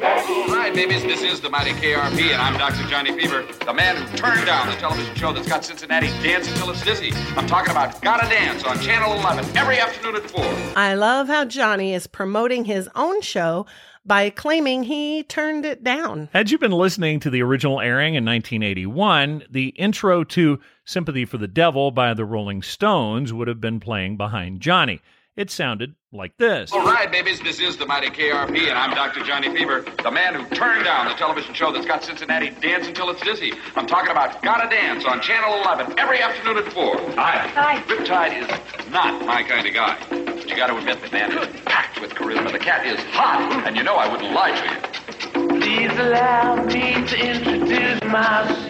Hi, 0.51 0.69
babies. 0.69 1.01
This 1.01 1.23
is 1.23 1.41
the 1.41 1.49
mighty 1.49 1.71
KRP, 1.71 2.33
and 2.33 2.39
I'm 2.39 2.55
Dr. 2.55 2.87
Johnny 2.87 3.17
Fever, 3.17 3.43
the 3.65 3.73
man 3.73 3.95
who 3.95 4.15
turned 4.15 4.45
down 4.45 4.67
the 4.67 4.75
television 4.75 5.15
show 5.15 5.33
that's 5.33 5.47
got 5.47 5.65
Cincinnati 5.65 6.05
dancing 6.21 6.53
till 6.53 6.69
it's 6.69 6.83
dizzy. 6.83 7.11
I'm 7.35 7.47
talking 7.47 7.71
about 7.71 7.99
Gotta 8.03 8.29
Dance 8.29 8.63
on 8.63 8.79
Channel 8.79 9.11
11 9.13 9.57
every 9.57 9.79
afternoon 9.79 10.17
at 10.17 10.29
4. 10.29 10.45
I 10.75 10.93
love 10.93 11.29
how 11.29 11.45
Johnny 11.45 11.95
is 11.95 12.05
promoting 12.05 12.65
his 12.65 12.87
own 12.93 13.21
show 13.21 13.65
by 14.05 14.29
claiming 14.29 14.83
he 14.83 15.23
turned 15.23 15.65
it 15.65 15.83
down. 15.83 16.29
Had 16.31 16.51
you 16.51 16.59
been 16.59 16.71
listening 16.71 17.19
to 17.21 17.31
the 17.31 17.41
original 17.41 17.81
airing 17.81 18.13
in 18.13 18.23
1981, 18.23 19.45
the 19.49 19.69
intro 19.69 20.23
to 20.25 20.59
Sympathy 20.85 21.25
for 21.25 21.39
the 21.39 21.47
Devil 21.47 21.89
by 21.89 22.13
the 22.13 22.25
Rolling 22.25 22.61
Stones 22.61 23.33
would 23.33 23.47
have 23.47 23.59
been 23.59 23.79
playing 23.79 24.15
behind 24.15 24.61
Johnny. 24.61 25.01
It 25.35 25.49
sounded 25.49 25.95
like 26.13 26.37
this. 26.37 26.71
All 26.71 26.85
right, 26.85 27.11
babies. 27.11 27.39
This 27.41 27.59
is 27.59 27.77
the 27.77 27.85
mighty 27.85 28.07
KRP, 28.07 28.69
and 28.69 28.77
I'm 28.77 28.91
Dr. 28.91 29.23
Johnny 29.23 29.53
Fever, 29.55 29.83
the 30.03 30.11
man 30.11 30.35
who 30.35 30.45
turned 30.55 30.85
down 30.85 31.07
the 31.07 31.15
television 31.15 31.53
show 31.53 31.71
that's 31.71 31.85
got 31.85 32.03
Cincinnati 32.03 32.51
dancing 32.61 32.89
until 32.89 33.09
it's 33.09 33.21
dizzy. 33.21 33.53
I'm 33.75 33.87
talking 33.87 34.11
about 34.11 34.41
Gotta 34.41 34.69
Dance 34.69 35.05
on 35.05 35.21
Channel 35.21 35.61
11 35.61 35.99
every 35.99 36.21
afternoon 36.21 36.57
at 36.59 36.71
4. 36.71 36.97
Hi. 37.15 37.47
Hi. 37.47 37.81
Riptide 37.83 38.41
is 38.43 38.89
not 38.91 39.25
my 39.25 39.43
kind 39.43 39.67
of 39.67 39.73
guy. 39.73 39.97
But 40.09 40.49
you 40.49 40.55
gotta 40.55 40.77
admit, 40.77 41.01
the 41.01 41.11
man 41.11 41.37
is 41.37 41.61
packed 41.65 41.99
with 41.99 42.11
charisma. 42.11 42.51
The 42.51 42.59
cat 42.59 42.85
is 42.85 42.99
hot, 43.05 43.65
and 43.65 43.75
you 43.75 43.83
know 43.83 43.95
I 43.95 44.11
wouldn't 44.11 44.31
lie 44.33 44.51
to 44.51 44.73
you. 44.73 45.12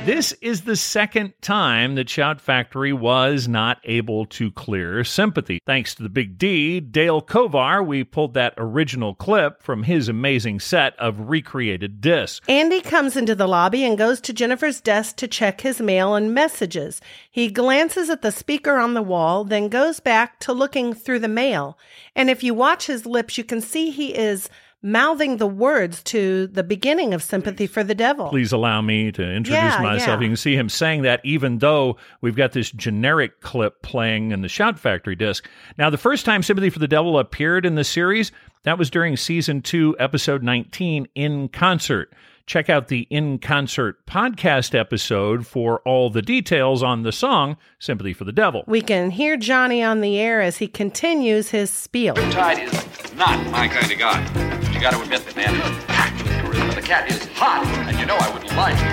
This 0.05 0.33
is 0.41 0.61
the 0.61 0.75
second 0.75 1.33
time 1.41 1.95
that 1.95 2.09
Shout 2.09 2.41
Factory 2.41 2.93
was 2.93 3.47
not 3.47 3.79
able 3.85 4.25
to 4.27 4.51
clear 4.51 5.03
sympathy. 5.03 5.59
Thanks 5.65 5.95
to 5.95 6.03
the 6.03 6.09
Big 6.09 6.37
D, 6.37 6.79
Dale 6.79 7.21
Kovar, 7.21 7.85
we 7.85 8.03
pulled 8.03 8.33
that 8.33 8.53
original 8.57 9.15
clip 9.15 9.63
from 9.63 9.83
his 9.83 10.09
amazing 10.09 10.59
set 10.59 10.97
of 10.99 11.29
recreated 11.29 12.01
discs. 12.01 12.45
Andy 12.49 12.81
comes 12.81 13.15
into 13.15 13.33
the 13.33 13.47
lobby 13.47 13.85
and 13.85 13.97
goes 13.97 14.19
to 14.21 14.33
Jennifer's 14.33 14.81
desk 14.81 15.15
to 15.17 15.27
check 15.27 15.61
his 15.61 15.81
mail 15.81 16.15
and 16.15 16.33
messages. 16.33 16.99
He 17.31 17.49
glances 17.49 18.09
at 18.09 18.21
the 18.21 18.31
speaker 18.31 18.77
on 18.77 18.93
the 18.93 19.01
wall, 19.01 19.45
then 19.45 19.69
goes 19.69 19.99
back 19.99 20.39
to 20.41 20.53
looking 20.53 20.93
through 20.93 21.19
the 21.19 21.27
mail. 21.27 21.77
And 22.15 22.29
if 22.29 22.43
you 22.43 22.53
watch 22.53 22.87
his 22.87 23.05
lips, 23.05 23.37
you 23.37 23.43
can 23.43 23.61
see 23.61 23.89
he 23.89 24.13
is 24.13 24.49
mouthing 24.84 25.38
the 25.38 25.47
words 25.47 26.03
to 26.03 26.47
the 26.47 26.61
beginning 26.63 27.13
of 27.13 27.23
Sympathy 27.23 27.65
for 27.65 27.84
the 27.84 27.95
Devil. 27.95 28.29
Please 28.29 28.51
allow 28.51 28.81
me 28.81 29.11
to 29.13 29.23
introduce 29.23 29.53
Yeah, 29.53 29.79
myself. 29.81 30.19
yeah. 30.19 30.21
You 30.21 30.27
can 30.27 30.36
see 30.38 30.55
him 30.55 30.69
saying 30.69 31.03
that 31.03 31.21
even 31.23 31.59
though 31.59 31.97
we've 32.21 32.36
got 32.36 32.51
this 32.51 32.69
generic 32.71 33.39
clip 33.41 33.81
playing 33.81 34.31
in 34.31 34.41
the 34.41 34.49
Shout 34.49 34.77
Factory 34.77 35.15
disc. 35.15 35.47
Now, 35.77 35.89
the 35.89 35.97
first 35.97 36.25
time 36.25 36.43
Sympathy 36.43 36.69
for 36.69 36.79
the 36.79 36.88
Devil 36.88 37.17
appeared 37.17 37.65
in 37.65 37.75
the 37.75 37.84
series, 37.84 38.31
that 38.63 38.77
was 38.77 38.89
during 38.89 39.15
season 39.17 39.61
two, 39.61 39.95
episode 39.99 40.43
19, 40.43 41.07
In 41.15 41.47
Concert. 41.49 42.13
Check 42.45 42.69
out 42.69 42.89
the 42.89 43.07
In 43.09 43.39
Concert 43.39 44.05
podcast 44.05 44.77
episode 44.77 45.47
for 45.47 45.79
all 45.86 46.09
the 46.09 46.21
details 46.21 46.84
on 46.84 47.03
the 47.03 47.13
song 47.13 47.55
Sympathy 47.79 48.11
for 48.11 48.25
the 48.25 48.34
Devil. 48.34 48.65
We 48.67 48.81
can 48.81 49.11
hear 49.11 49.38
Johnny 49.38 49.81
on 49.81 50.01
the 50.01 50.19
air 50.19 50.41
as 50.41 50.57
he 50.57 50.67
continues 50.67 51.51
his 51.51 51.69
spiel. 51.69 52.15
Riptide 52.15 52.63
is 52.65 53.15
not 53.15 53.49
my 53.49 53.69
kind 53.69 53.89
of 53.89 53.97
guy. 53.97 54.53
But 54.84 54.91
gotta 54.91 55.03
admit, 55.03 55.25
the 55.25 55.36
man 55.38 55.55
is 55.55 55.86
packed 55.86 56.21
with 56.23 56.34
charisma. 56.34 56.75
The 56.75 56.81
cat 56.81 57.09
is 57.09 57.25
hot, 57.36 57.65
and 57.88 57.97
you 57.97 58.05
know 58.05 58.17
I 58.19 58.34
wouldn't 58.34 58.53
lie 58.53 58.73
to 58.73 58.84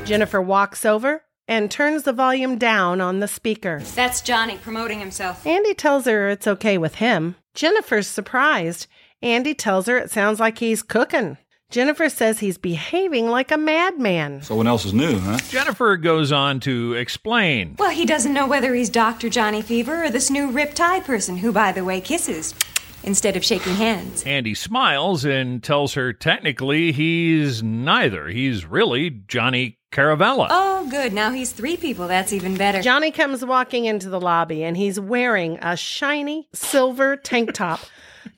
you. 0.00 0.04
Jennifer 0.04 0.42
walks 0.42 0.84
over 0.84 1.22
and 1.46 1.70
turns 1.70 2.02
the 2.02 2.12
volume 2.12 2.58
down 2.58 3.00
on 3.00 3.20
the 3.20 3.28
speaker. 3.28 3.80
That's 3.94 4.20
Johnny 4.22 4.56
promoting 4.56 4.98
himself. 4.98 5.46
Andy 5.46 5.72
tells 5.72 6.06
her 6.06 6.28
it's 6.28 6.48
okay 6.48 6.78
with 6.78 6.96
him. 6.96 7.36
Jennifer's 7.54 8.08
surprised. 8.08 8.88
Andy 9.22 9.54
tells 9.54 9.86
her 9.86 9.96
it 9.96 10.10
sounds 10.10 10.40
like 10.40 10.58
he's 10.58 10.82
cooking. 10.82 11.38
Jennifer 11.70 12.08
says 12.08 12.38
he's 12.38 12.56
behaving 12.56 13.28
like 13.28 13.50
a 13.50 13.58
madman. 13.58 14.40
Someone 14.40 14.66
else 14.66 14.86
is 14.86 14.94
new, 14.94 15.18
huh? 15.18 15.36
Jennifer 15.50 15.98
goes 15.98 16.32
on 16.32 16.60
to 16.60 16.94
explain. 16.94 17.76
Well, 17.78 17.90
he 17.90 18.06
doesn't 18.06 18.32
know 18.32 18.46
whether 18.46 18.74
he's 18.74 18.88
Dr. 18.88 19.28
Johnny 19.28 19.60
Fever 19.60 20.04
or 20.04 20.10
this 20.10 20.30
new 20.30 20.50
Riptide 20.50 21.04
person 21.04 21.36
who, 21.36 21.52
by 21.52 21.72
the 21.72 21.84
way, 21.84 22.00
kisses 22.00 22.54
instead 23.02 23.36
of 23.36 23.44
shaking 23.44 23.74
hands. 23.74 24.22
Andy 24.24 24.54
smiles 24.54 25.26
and 25.26 25.62
tells 25.62 25.92
her 25.92 26.14
technically 26.14 26.90
he's 26.90 27.62
neither. 27.62 28.28
He's 28.28 28.64
really 28.64 29.10
Johnny 29.28 29.76
Caravella. 29.92 30.46
Oh, 30.48 30.88
good. 30.90 31.12
Now 31.12 31.32
he's 31.32 31.52
three 31.52 31.76
people. 31.76 32.08
That's 32.08 32.32
even 32.32 32.56
better. 32.56 32.80
Johnny 32.80 33.10
comes 33.10 33.44
walking 33.44 33.84
into 33.84 34.08
the 34.08 34.20
lobby 34.20 34.64
and 34.64 34.74
he's 34.74 34.98
wearing 34.98 35.58
a 35.60 35.76
shiny 35.76 36.48
silver 36.54 37.14
tank 37.16 37.52
top 37.52 37.80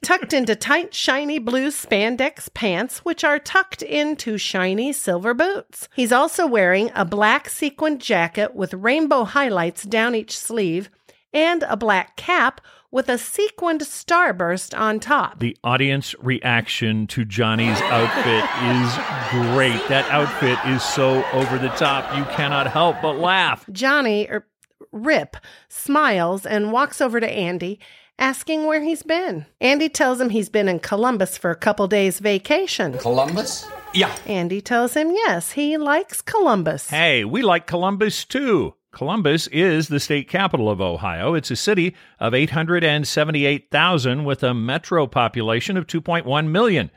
tucked 0.03 0.33
into 0.33 0.55
tight, 0.55 0.95
shiny 0.95 1.39
blue 1.39 1.69
spandex 1.69 2.53
pants, 2.53 2.99
which 3.01 3.25
are 3.25 3.39
tucked 3.39 3.83
into 3.83 4.39
shiny 4.39 4.93
silver 4.93 5.35
boots. 5.35 5.89
He's 5.95 6.13
also 6.13 6.47
wearing 6.47 6.91
a 6.95 7.05
black 7.05 7.49
sequined 7.49 8.01
jacket 8.01 8.55
with 8.55 8.75
rainbow 8.75 9.25
highlights 9.25 9.83
down 9.85 10.15
each 10.15 10.39
sleeve 10.39 10.91
and 11.33 11.63
a 11.65 11.77
black 11.77 12.17
cap 12.17 12.61
with 12.91 13.09
a 13.09 13.19
sequined 13.19 13.83
starburst 13.83 14.77
on 14.77 14.99
top. 14.99 15.39
The 15.39 15.57
audience 15.63 16.15
reaction 16.19 17.07
to 17.09 17.25
Johnny's 17.25 17.81
outfit 17.83 18.45
is 18.67 19.55
great. 19.55 19.89
That 19.89 20.11
outfit 20.11 20.59
is 20.73 20.83
so 20.83 21.25
over 21.33 21.59
the 21.59 21.69
top, 21.71 22.17
you 22.17 22.25
cannot 22.35 22.67
help 22.67 23.01
but 23.01 23.17
laugh. 23.17 23.65
Johnny, 23.71 24.27
er, 24.29 24.47
Rip, 24.93 25.37
smiles 25.69 26.45
and 26.45 26.73
walks 26.73 27.01
over 27.01 27.21
to 27.21 27.31
Andy, 27.31 27.79
asking 28.21 28.67
where 28.67 28.83
he's 28.83 29.03
been. 29.03 29.47
Andy 29.61 29.89
tells 29.89 30.21
him 30.21 30.31
he's 30.31 30.49
been 30.49 30.69
in 30.69 30.79
Columbus 30.79 31.37
for 31.37 31.51
a 31.51 31.57
couple 31.57 31.89
days 31.89 32.21
vacation. 32.21 32.99
Columbus? 32.99 33.67
Yeah. 33.93 34.15
Andy 34.27 34.61
tells 34.61 34.95
him 34.95 35.11
yes, 35.11 35.53
he 35.53 35.77
likes 35.77 36.21
Columbus. 36.21 36.89
Hey, 36.91 37.25
we 37.25 37.43
like 37.43 37.67
Columbus 37.67 38.25
too. 38.25 38.75
Columbus 38.93 39.47
is 39.49 39.89
the 39.89 40.01
state 40.01 40.29
capital 40.29 40.69
of 40.69 40.81
Ohio. 40.81 41.35
It's 41.35 41.51
a 41.51 41.57
city 41.57 41.95
of 42.19 42.35
878,000 42.35 44.25
with 44.25 44.43
a 44.43 44.53
metro 44.53 45.07
population 45.07 45.77
of 45.77 45.87
2.1 45.87 46.49
million. 46.49 46.91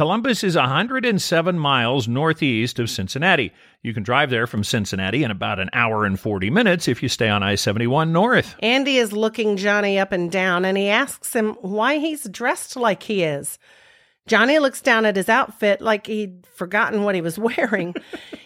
Columbus 0.00 0.42
is 0.42 0.56
107 0.56 1.58
miles 1.58 2.08
northeast 2.08 2.78
of 2.78 2.88
Cincinnati. 2.88 3.52
You 3.82 3.92
can 3.92 4.02
drive 4.02 4.30
there 4.30 4.46
from 4.46 4.64
Cincinnati 4.64 5.24
in 5.24 5.30
about 5.30 5.60
an 5.60 5.68
hour 5.74 6.06
and 6.06 6.18
40 6.18 6.48
minutes 6.48 6.88
if 6.88 7.02
you 7.02 7.10
stay 7.10 7.28
on 7.28 7.42
I 7.42 7.54
71 7.56 8.10
North. 8.10 8.56
Andy 8.60 8.96
is 8.96 9.12
looking 9.12 9.58
Johnny 9.58 9.98
up 9.98 10.10
and 10.12 10.32
down 10.32 10.64
and 10.64 10.78
he 10.78 10.88
asks 10.88 11.34
him 11.34 11.50
why 11.60 11.98
he's 11.98 12.26
dressed 12.30 12.76
like 12.76 13.02
he 13.02 13.24
is. 13.24 13.58
Johnny 14.26 14.58
looks 14.58 14.80
down 14.80 15.04
at 15.04 15.16
his 15.16 15.28
outfit 15.28 15.82
like 15.82 16.06
he'd 16.06 16.46
forgotten 16.46 17.02
what 17.02 17.14
he 17.14 17.20
was 17.20 17.38
wearing. 17.38 17.94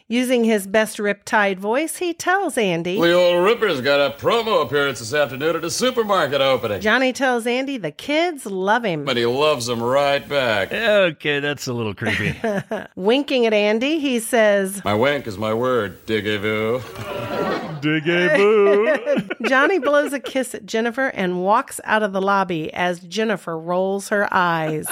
Using 0.06 0.44
his 0.44 0.66
best 0.66 0.98
riptide 0.98 1.56
voice, 1.56 1.96
he 1.96 2.12
tells 2.12 2.58
Andy. 2.58 3.00
The 3.00 3.14
old 3.14 3.42
Ripper's 3.42 3.80
got 3.80 4.00
a 4.00 4.14
promo 4.14 4.62
appearance 4.62 4.98
this 4.98 5.14
afternoon 5.14 5.56
at 5.56 5.64
a 5.64 5.70
supermarket 5.70 6.42
opening. 6.42 6.82
Johnny 6.82 7.10
tells 7.14 7.46
Andy 7.46 7.78
the 7.78 7.90
kids 7.90 8.44
love 8.44 8.84
him. 8.84 9.06
But 9.06 9.16
he 9.16 9.24
loves 9.24 9.64
them 9.64 9.82
right 9.82 10.26
back. 10.28 10.70
Okay, 10.74 11.40
that's 11.40 11.66
a 11.68 11.72
little 11.72 11.94
creepy. 11.94 12.38
Winking 12.96 13.46
at 13.46 13.54
Andy, 13.54 13.98
he 13.98 14.20
says, 14.20 14.84
My 14.84 14.94
wink 14.94 15.26
is 15.26 15.38
my 15.38 15.54
word, 15.54 16.04
diggity-voo. 16.04 16.82
Diggity-boo. 17.80 19.28
Johnny 19.48 19.78
blows 19.78 20.12
a 20.12 20.20
kiss 20.20 20.54
at 20.54 20.66
Jennifer 20.66 21.08
and 21.08 21.42
walks 21.42 21.80
out 21.84 22.02
of 22.02 22.12
the 22.12 22.20
lobby 22.20 22.72
as 22.74 23.00
Jennifer 23.00 23.58
rolls 23.58 24.10
her 24.10 24.28
eyes. 24.30 24.86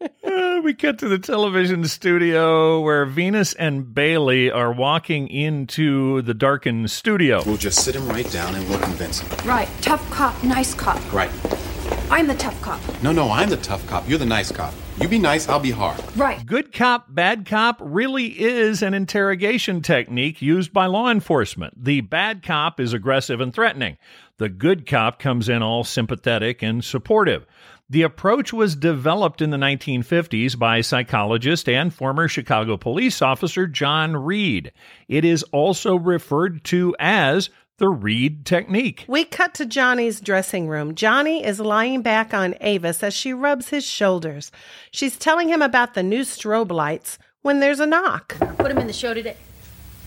We 0.62 0.74
cut 0.74 0.98
to 0.98 1.08
the 1.08 1.18
television 1.18 1.84
studio 1.84 2.80
where 2.80 3.04
Venus 3.04 3.54
and 3.54 3.94
Bailey 3.94 4.50
are 4.50 4.72
walking 4.72 5.28
into 5.28 6.22
the 6.22 6.34
darkened 6.34 6.90
studio. 6.90 7.42
We'll 7.46 7.56
just 7.56 7.84
sit 7.84 7.94
him 7.94 8.08
right 8.08 8.28
down 8.30 8.54
and 8.54 8.68
we'll 8.68 8.80
convince 8.80 9.20
him. 9.20 9.48
Right. 9.48 9.68
Tough 9.80 10.08
cop, 10.10 10.42
nice 10.42 10.74
cop. 10.74 11.00
Right. 11.12 11.30
I'm 12.10 12.26
the 12.26 12.34
tough 12.34 12.60
cop. 12.62 12.80
No, 13.02 13.12
no, 13.12 13.30
I'm 13.30 13.48
the 13.48 13.58
tough 13.58 13.86
cop. 13.86 14.08
You're 14.08 14.18
the 14.18 14.26
nice 14.26 14.50
cop. 14.50 14.74
You 15.00 15.08
be 15.08 15.18
nice, 15.18 15.48
I'll 15.48 15.60
be 15.60 15.70
hard. 15.70 16.00
Right. 16.16 16.44
Good 16.44 16.72
cop, 16.72 17.14
bad 17.14 17.46
cop 17.46 17.78
really 17.80 18.26
is 18.40 18.82
an 18.82 18.94
interrogation 18.94 19.82
technique 19.82 20.40
used 20.40 20.72
by 20.72 20.86
law 20.86 21.10
enforcement. 21.10 21.84
The 21.84 22.00
bad 22.00 22.42
cop 22.42 22.80
is 22.80 22.92
aggressive 22.92 23.40
and 23.40 23.52
threatening. 23.52 23.98
The 24.38 24.48
good 24.48 24.86
cop 24.86 25.18
comes 25.18 25.48
in 25.48 25.62
all 25.62 25.84
sympathetic 25.84 26.62
and 26.62 26.84
supportive. 26.84 27.46
The 27.88 28.02
approach 28.02 28.52
was 28.52 28.74
developed 28.74 29.40
in 29.40 29.50
the 29.50 29.56
1950s 29.56 30.58
by 30.58 30.80
psychologist 30.80 31.68
and 31.68 31.94
former 31.94 32.26
Chicago 32.26 32.76
police 32.76 33.22
officer 33.22 33.68
John 33.68 34.16
Reed. 34.16 34.72
It 35.06 35.24
is 35.24 35.44
also 35.52 35.94
referred 35.94 36.64
to 36.64 36.96
as 36.98 37.48
the 37.78 37.88
Reed 37.88 38.44
technique. 38.44 39.04
We 39.06 39.24
cut 39.24 39.54
to 39.54 39.66
Johnny's 39.66 40.20
dressing 40.20 40.66
room. 40.66 40.96
Johnny 40.96 41.44
is 41.44 41.60
lying 41.60 42.02
back 42.02 42.34
on 42.34 42.56
Avis 42.60 43.04
as 43.04 43.14
she 43.14 43.32
rubs 43.32 43.68
his 43.68 43.84
shoulders. 43.84 44.50
She's 44.90 45.16
telling 45.16 45.48
him 45.48 45.62
about 45.62 45.94
the 45.94 46.02
new 46.02 46.22
strobe 46.22 46.72
lights 46.72 47.18
when 47.42 47.60
there's 47.60 47.78
a 47.78 47.86
knock. 47.86 48.36
Put 48.58 48.72
him 48.72 48.78
in 48.78 48.88
the 48.88 48.92
show 48.92 49.14
today. 49.14 49.36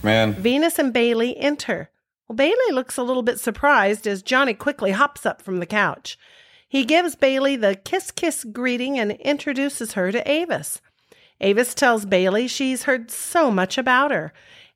Man. 0.03 0.33
Venus 0.33 0.79
and 0.79 0.91
Bailey 0.91 1.37
enter. 1.37 1.89
Well, 2.27 2.35
Bailey 2.35 2.71
looks 2.73 2.97
a 2.97 3.03
little 3.03 3.23
bit 3.23 3.39
surprised 3.39 4.05
as 4.05 4.21
Johnny 4.21 4.53
quickly 4.53 4.91
hops 4.91 5.25
up 5.25 5.41
from 5.41 5.59
the 5.59 5.65
couch. 5.65 6.17
He 6.69 6.85
gives 6.85 7.15
Bailey 7.15 7.55
the 7.55 7.75
kiss 7.75 8.11
kiss 8.11 8.43
greeting 8.43 8.97
and 8.99 9.13
introduces 9.13 9.93
her 9.93 10.11
to 10.11 10.31
Avis. 10.31 10.79
Avis 11.41 11.73
tells 11.73 12.05
Bailey 12.05 12.47
she's 12.47 12.83
heard 12.83 13.09
so 13.09 13.49
much 13.49 13.77
about 13.77 14.11
her. 14.11 14.31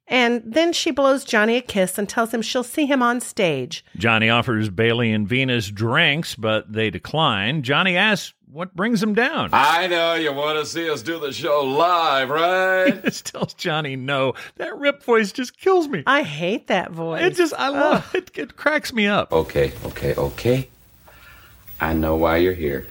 And 0.08 0.42
then 0.46 0.74
she 0.74 0.92
blows 0.92 1.24
Johnny 1.24 1.56
a 1.56 1.62
kiss 1.62 1.98
and 1.98 2.10
tells 2.10 2.34
him 2.34 2.42
she'll 2.42 2.64
see 2.64 2.88
him 2.88 3.02
on 3.02 3.22
stage. 3.22 3.86
Johnny 3.96 4.30
offers 4.30 4.70
Bailey 4.70 5.12
and 5.14 5.28
Venus 5.28 5.70
drinks, 5.70 6.36
but 6.36 6.72
they 6.72 6.90
decline. 6.90 7.64
Johnny 7.64 7.96
asks 7.96 8.34
what 8.52 8.76
brings 8.76 9.00
them 9.02 9.14
down. 9.14 9.50
I 9.54 9.88
know 9.88 10.16
you 10.16 10.34
want 10.34 10.60
to 10.60 10.66
see 10.66 10.90
us 10.90 11.02
do 11.02 11.20
the 11.20 11.32
show 11.32 11.62
live, 11.64 12.30
right? 12.30 12.92
This 13.04 13.22
tells 13.22 13.54
Johnny 13.54 13.96
no. 13.96 14.34
That 14.58 14.78
rip 14.78 15.04
voice 15.04 15.32
just 15.32 15.58
kills 15.58 15.88
me. 15.88 16.04
I 16.06 16.24
hate 16.24 16.68
that 16.68 16.92
voice. 16.92 17.24
It 17.24 17.36
just, 17.36 17.54
I 17.58 17.70
love 17.70 18.14
it. 18.14 18.32
It 18.38 18.56
cracks 18.56 18.94
me 18.94 19.08
up. 19.08 19.32
Okay, 19.32 19.74
okay, 19.86 20.16
okay. 20.16 20.70
I 21.80 21.94
know 21.94 22.16
why 22.16 22.38
you're 22.38 22.54
here. 22.54 22.88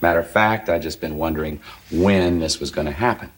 Matter 0.00 0.20
of 0.20 0.30
fact, 0.30 0.68
I 0.68 0.78
just 0.78 1.00
been 1.00 1.16
wondering 1.18 1.60
when 1.90 2.40
this 2.40 2.60
was 2.60 2.70
going 2.70 2.86
to 2.86 2.92
happen. 2.92 3.30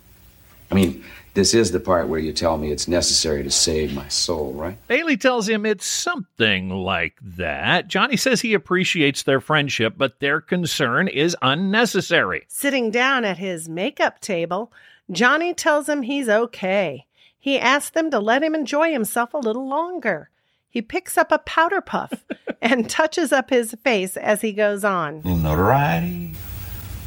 I 0.71 0.75
mean, 0.75 1.05
this 1.35 1.55
is 1.55 1.73
the 1.73 1.81
part 1.81 2.09
where 2.09 2.21
you 2.21 2.33
tell 2.33 2.59
me 2.59 2.71
it's 2.71 2.87
necessary 2.87 3.43
to 3.43 3.51
save 3.51 3.95
my 3.95 4.07
soul, 4.09 4.53
right? 4.53 4.77
Bailey 4.87 5.17
tells 5.17 5.49
him 5.49 5.65
it's 5.65 5.87
something 5.87 6.71
like 6.71 7.17
that. 7.23 7.89
Johnny 7.89 8.17
says 8.17 8.43
he 8.43 8.55
appreciates 8.55 9.23
their 9.23 9.41
friendship, 9.41 9.95
but 9.97 10.21
their 10.21 10.41
concern 10.41 11.09
is 11.09 11.37
unnecessary. 11.41 12.45
Sitting 12.49 12.91
down 12.91 13.25
at 13.25 13.39
his 13.39 13.69
makeup 13.69 14.21
table, 14.21 14.73
Johnny 15.11 15.55
tells 15.55 15.89
him 15.89 16.03
he's 16.03 16.29
okay. 16.29 17.07
He 17.39 17.59
asks 17.59 17.91
them 17.91 18.11
to 18.11 18.21
let 18.21 18.43
him 18.43 18.55
enjoy 18.55 18.93
himself 18.93 19.35
a 19.35 19.39
little 19.39 19.67
longer. 19.67 20.29
He 20.73 20.81
picks 20.81 21.19
up 21.19 21.31
a 21.31 21.37
powder 21.39 21.83
puff 21.83 22.25
and 22.63 22.89
touches 22.89 23.31
up 23.31 23.51
his 23.51 23.75
face 23.85 24.17
as 24.17 24.41
he 24.41 24.53
goes 24.55 24.85
on. 24.85 25.17
little 25.17 25.37
notoriety, 25.37 26.33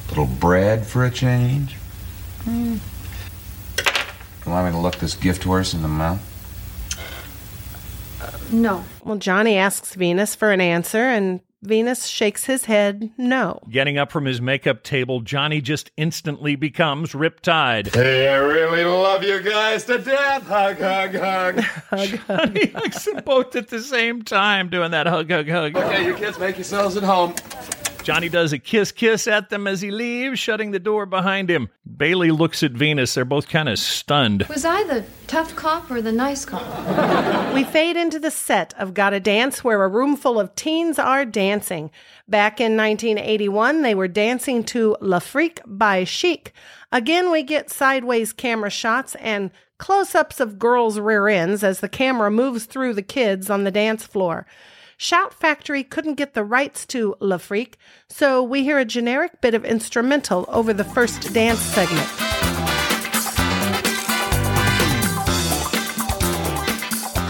little 0.10 0.28
bread 0.28 0.86
for 0.86 1.04
a 1.04 1.10
change. 1.10 1.74
Hmm. 2.44 2.76
You 4.46 4.52
want 4.52 4.68
me 4.68 4.72
to 4.74 4.78
look 4.78 4.98
this 4.98 5.16
gift 5.16 5.44
horse 5.46 5.74
in 5.74 5.82
the 5.82 5.88
mouth? 5.88 6.22
No. 8.52 8.86
Well, 9.04 9.18
Johnny 9.18 9.58
asks 9.58 9.96
Venus 9.96 10.36
for 10.36 10.52
an 10.52 10.62
answer, 10.62 11.00
and 11.06 11.40
Venus 11.66 12.06
shakes 12.06 12.46
his 12.46 12.66
head 12.66 13.12
no. 13.18 13.60
Getting 13.70 13.98
up 13.98 14.12
from 14.12 14.26
his 14.26 14.42
makeup 14.42 14.84
table, 14.84 15.20
Johnny 15.22 15.62
just 15.62 15.92
instantly 15.98 16.56
becomes 16.56 17.14
Riptide. 17.14 17.94
Hey, 17.94 18.28
I 18.28 18.38
really 18.38 18.84
love 18.84 19.24
you 19.24 19.42
guys 19.42 19.84
to 19.86 19.98
death. 19.98 20.48
Hug, 20.48 20.78
hug, 20.78 21.16
hug. 21.16 21.60
hug 21.90 22.10
Johnny 22.28 22.68
hugs 22.68 23.04
them 23.06 23.24
both 23.26 23.56
at 23.56 23.68
the 23.68 23.82
same 23.82 24.24
time, 24.24 24.70
doing 24.70 24.92
that 24.92 25.08
hug, 25.08 25.30
hug, 25.30 25.48
hug. 25.48 25.76
Okay, 25.76 26.06
you 26.06 26.16
kids 26.16 26.40
make 26.40 26.56
yourselves 26.56 26.96
at 26.98 27.04
home. 27.04 27.34
Johnny 28.06 28.30
does 28.30 28.54
a 28.54 28.60
kiss 28.60 28.92
kiss 28.92 29.28
at 29.28 29.50
them 29.50 29.66
as 29.66 29.82
he 29.82 29.90
leaves, 29.90 30.38
shutting 30.38 30.70
the 30.70 30.78
door 30.78 31.08
behind 31.08 31.50
him. 31.50 31.70
Bailey 31.98 32.30
looks 32.30 32.62
at 32.62 32.72
Venus. 32.72 33.16
They're 33.16 33.26
both 33.26 33.50
kind 33.50 33.68
of 33.68 33.80
stunned. 33.80 34.44
Was 34.48 34.64
I 34.64 34.84
the 34.84 35.06
tough 35.26 35.56
cop 35.56 35.90
or 35.90 36.04
the 36.04 36.12
nice 36.12 36.46
cop? 36.46 36.62
We 37.56 37.64
fade 37.64 37.96
into 37.98 38.20
the 38.20 38.30
set 38.30 38.76
of 38.78 38.94
Gotta 38.94 39.20
Dance, 39.20 39.64
where 39.64 39.84
a 39.84 39.88
room 39.88 40.18
full 40.18 40.40
of 40.40 40.54
teens 40.54 41.00
are 41.00 41.26
dancing. 41.26 41.90
Back 42.28 42.60
in 42.60 42.78
1981, 42.78 43.82
they 43.82 43.96
were 43.96 44.08
dancing 44.08 44.64
to 44.66 44.98
Le 45.02 45.20
Freak 45.20 45.62
by 45.66 46.04
Chic. 46.04 46.54
Again, 46.92 47.32
we 47.32 47.42
get 47.42 47.72
sideways 47.72 48.34
camera 48.34 48.70
shots 48.70 49.16
and 49.16 49.50
close 49.80 50.14
ups 50.14 50.40
of 50.40 50.60
girls' 50.60 51.00
rear 51.00 51.28
ends 51.28 51.64
as 51.64 51.80
the 51.80 51.90
camera 51.90 52.30
moves 52.30 52.66
through 52.66 52.94
the 52.94 53.02
kids 53.02 53.50
on 53.50 53.64
the 53.64 53.72
dance 53.72 54.06
floor. 54.06 54.46
Shout 54.98 55.34
Factory 55.34 55.84
couldn't 55.84 56.16
get 56.16 56.36
the 56.36 56.44
rights 56.46 56.86
to 56.88 57.16
Le 57.20 57.38
Freak, 57.38 57.78
so 58.08 58.42
we 58.42 58.64
hear 58.64 58.80
a 58.80 58.86
generic 58.86 59.42
bit 59.42 59.54
of 59.54 59.66
instrumental 59.66 60.46
over 60.48 60.74
the 60.74 60.86
first 60.86 61.34
dance 61.34 61.60
segment. 61.60 62.08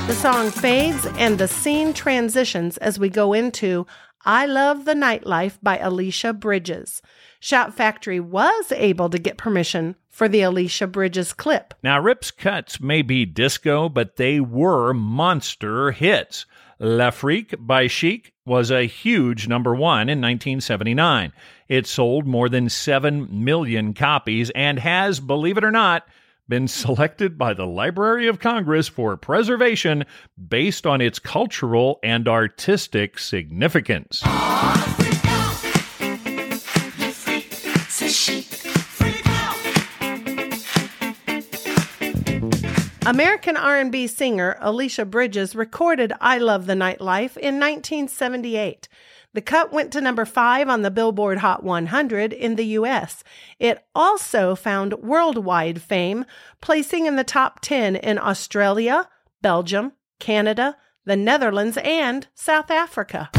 The 0.07 0.13
song 0.13 0.51
fades 0.51 1.07
and 1.17 1.39
the 1.39 1.47
scene 1.47 1.91
transitions 1.93 2.77
as 2.77 2.99
we 2.99 3.09
go 3.09 3.33
into 3.33 3.87
I 4.23 4.45
Love 4.45 4.85
the 4.85 4.93
Nightlife 4.93 5.57
by 5.63 5.79
Alicia 5.79 6.33
Bridges. 6.33 7.01
Shout 7.39 7.73
Factory 7.75 8.19
was 8.19 8.71
able 8.71 9.09
to 9.09 9.19
get 9.19 9.37
permission 9.37 9.95
for 10.09 10.27
the 10.27 10.41
Alicia 10.41 10.87
Bridges 10.87 11.33
clip. 11.33 11.73
Now, 11.83 11.99
Rip's 11.99 12.31
cuts 12.31 12.79
may 12.79 13.01
be 13.01 13.25
disco, 13.25 13.89
but 13.89 14.17
they 14.17 14.39
were 14.39 14.93
monster 14.93 15.91
hits. 15.91 16.45
Le 16.79 17.11
Freak 17.11 17.55
by 17.59 17.87
Chic 17.87 18.33
was 18.45 18.69
a 18.69 18.85
huge 18.87 19.47
number 19.47 19.73
one 19.73 20.09
in 20.09 20.21
1979. 20.21 21.31
It 21.67 21.87
sold 21.87 22.27
more 22.27 22.49
than 22.49 22.69
7 22.69 23.27
million 23.43 23.93
copies 23.93 24.49
and 24.51 24.77
has, 24.79 25.19
believe 25.19 25.57
it 25.57 25.63
or 25.63 25.71
not, 25.71 26.07
been 26.47 26.67
selected 26.67 27.37
by 27.37 27.53
the 27.53 27.65
Library 27.65 28.27
of 28.27 28.39
Congress 28.39 28.87
for 28.87 29.17
preservation 29.17 30.05
based 30.47 30.85
on 30.85 31.01
its 31.01 31.17
cultural 31.17 31.99
and 32.03 32.27
artistic 32.27 33.17
significance. 33.17 34.21
American 43.07 43.55
R&B 43.55 44.07
singer 44.07 44.57
Alicia 44.59 45.05
Bridges 45.05 45.55
recorded 45.55 46.11
I 46.19 46.39
Love 46.39 46.65
the 46.65 46.73
Nightlife 46.73 47.37
in 47.37 47.59
1978. 47.59 48.87
The 49.33 49.41
cut 49.41 49.71
went 49.71 49.93
to 49.93 50.01
number 50.01 50.25
5 50.25 50.67
on 50.67 50.81
the 50.81 50.89
Billboard 50.89 51.37
Hot 51.37 51.63
100 51.63 52.33
in 52.33 52.55
the 52.55 52.65
US. 52.79 53.23
It 53.59 53.85
also 53.93 54.55
found 54.55 54.95
worldwide 54.95 55.83
fame, 55.83 56.25
placing 56.61 57.05
in 57.05 57.15
the 57.15 57.23
top 57.23 57.59
10 57.59 57.95
in 57.95 58.17
Australia, 58.17 59.07
Belgium, 59.39 59.91
Canada, 60.19 60.75
the 61.05 61.15
Netherlands, 61.15 61.77
and 61.83 62.25
South 62.33 62.71
Africa. 62.71 63.29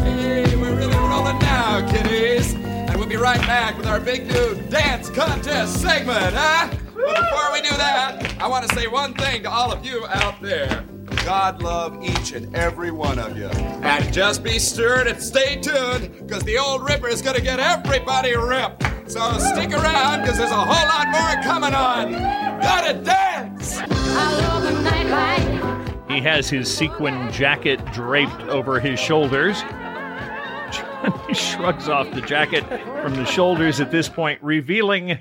Hey, 0.00 0.56
we're 0.56 0.74
really 0.74 0.96
rolling 0.96 1.38
now, 1.38 1.88
kiddies. 1.88 2.52
And 2.54 2.96
we'll 2.96 3.06
be 3.06 3.16
right 3.16 3.40
back 3.42 3.76
with 3.76 3.86
our 3.86 4.00
big 4.00 4.26
new 4.26 4.56
dance 4.70 5.08
contest 5.08 5.80
segment, 5.80 6.34
huh? 6.34 6.89
But 7.04 7.16
before 7.16 7.52
we 7.52 7.60
do 7.62 7.76
that, 7.76 8.36
I 8.40 8.46
want 8.46 8.68
to 8.68 8.74
say 8.74 8.86
one 8.86 9.14
thing 9.14 9.42
to 9.44 9.50
all 9.50 9.72
of 9.72 9.84
you 9.84 10.06
out 10.06 10.40
there. 10.42 10.84
God 11.24 11.62
love 11.62 12.02
each 12.02 12.32
and 12.32 12.54
every 12.54 12.90
one 12.90 13.18
of 13.18 13.36
you. 13.36 13.46
And 13.46 14.12
just 14.12 14.42
be 14.42 14.58
stirred 14.58 15.06
and 15.06 15.22
stay 15.22 15.60
tuned, 15.60 16.26
because 16.26 16.42
the 16.44 16.58
old 16.58 16.88
Ripper 16.88 17.08
is 17.08 17.22
going 17.22 17.36
to 17.36 17.42
get 17.42 17.60
everybody 17.60 18.36
ripped. 18.36 18.82
So 19.10 19.20
stick 19.38 19.72
around, 19.72 20.22
because 20.22 20.38
there's 20.38 20.50
a 20.50 20.54
whole 20.54 20.88
lot 20.88 21.08
more 21.08 21.42
coming 21.42 21.74
on. 21.74 22.12
Gotta 22.60 22.94
dance! 23.02 23.80
He 26.08 26.20
has 26.20 26.48
his 26.48 26.72
sequin 26.72 27.30
jacket 27.32 27.84
draped 27.92 28.42
over 28.42 28.80
his 28.80 28.98
shoulders. 28.98 29.62
He 31.26 31.32
shrugs 31.32 31.88
off 31.88 32.10
the 32.12 32.20
jacket 32.20 32.62
from 33.02 33.14
the 33.14 33.24
shoulders 33.24 33.80
at 33.80 33.90
this 33.90 34.06
point, 34.06 34.38
revealing, 34.42 35.18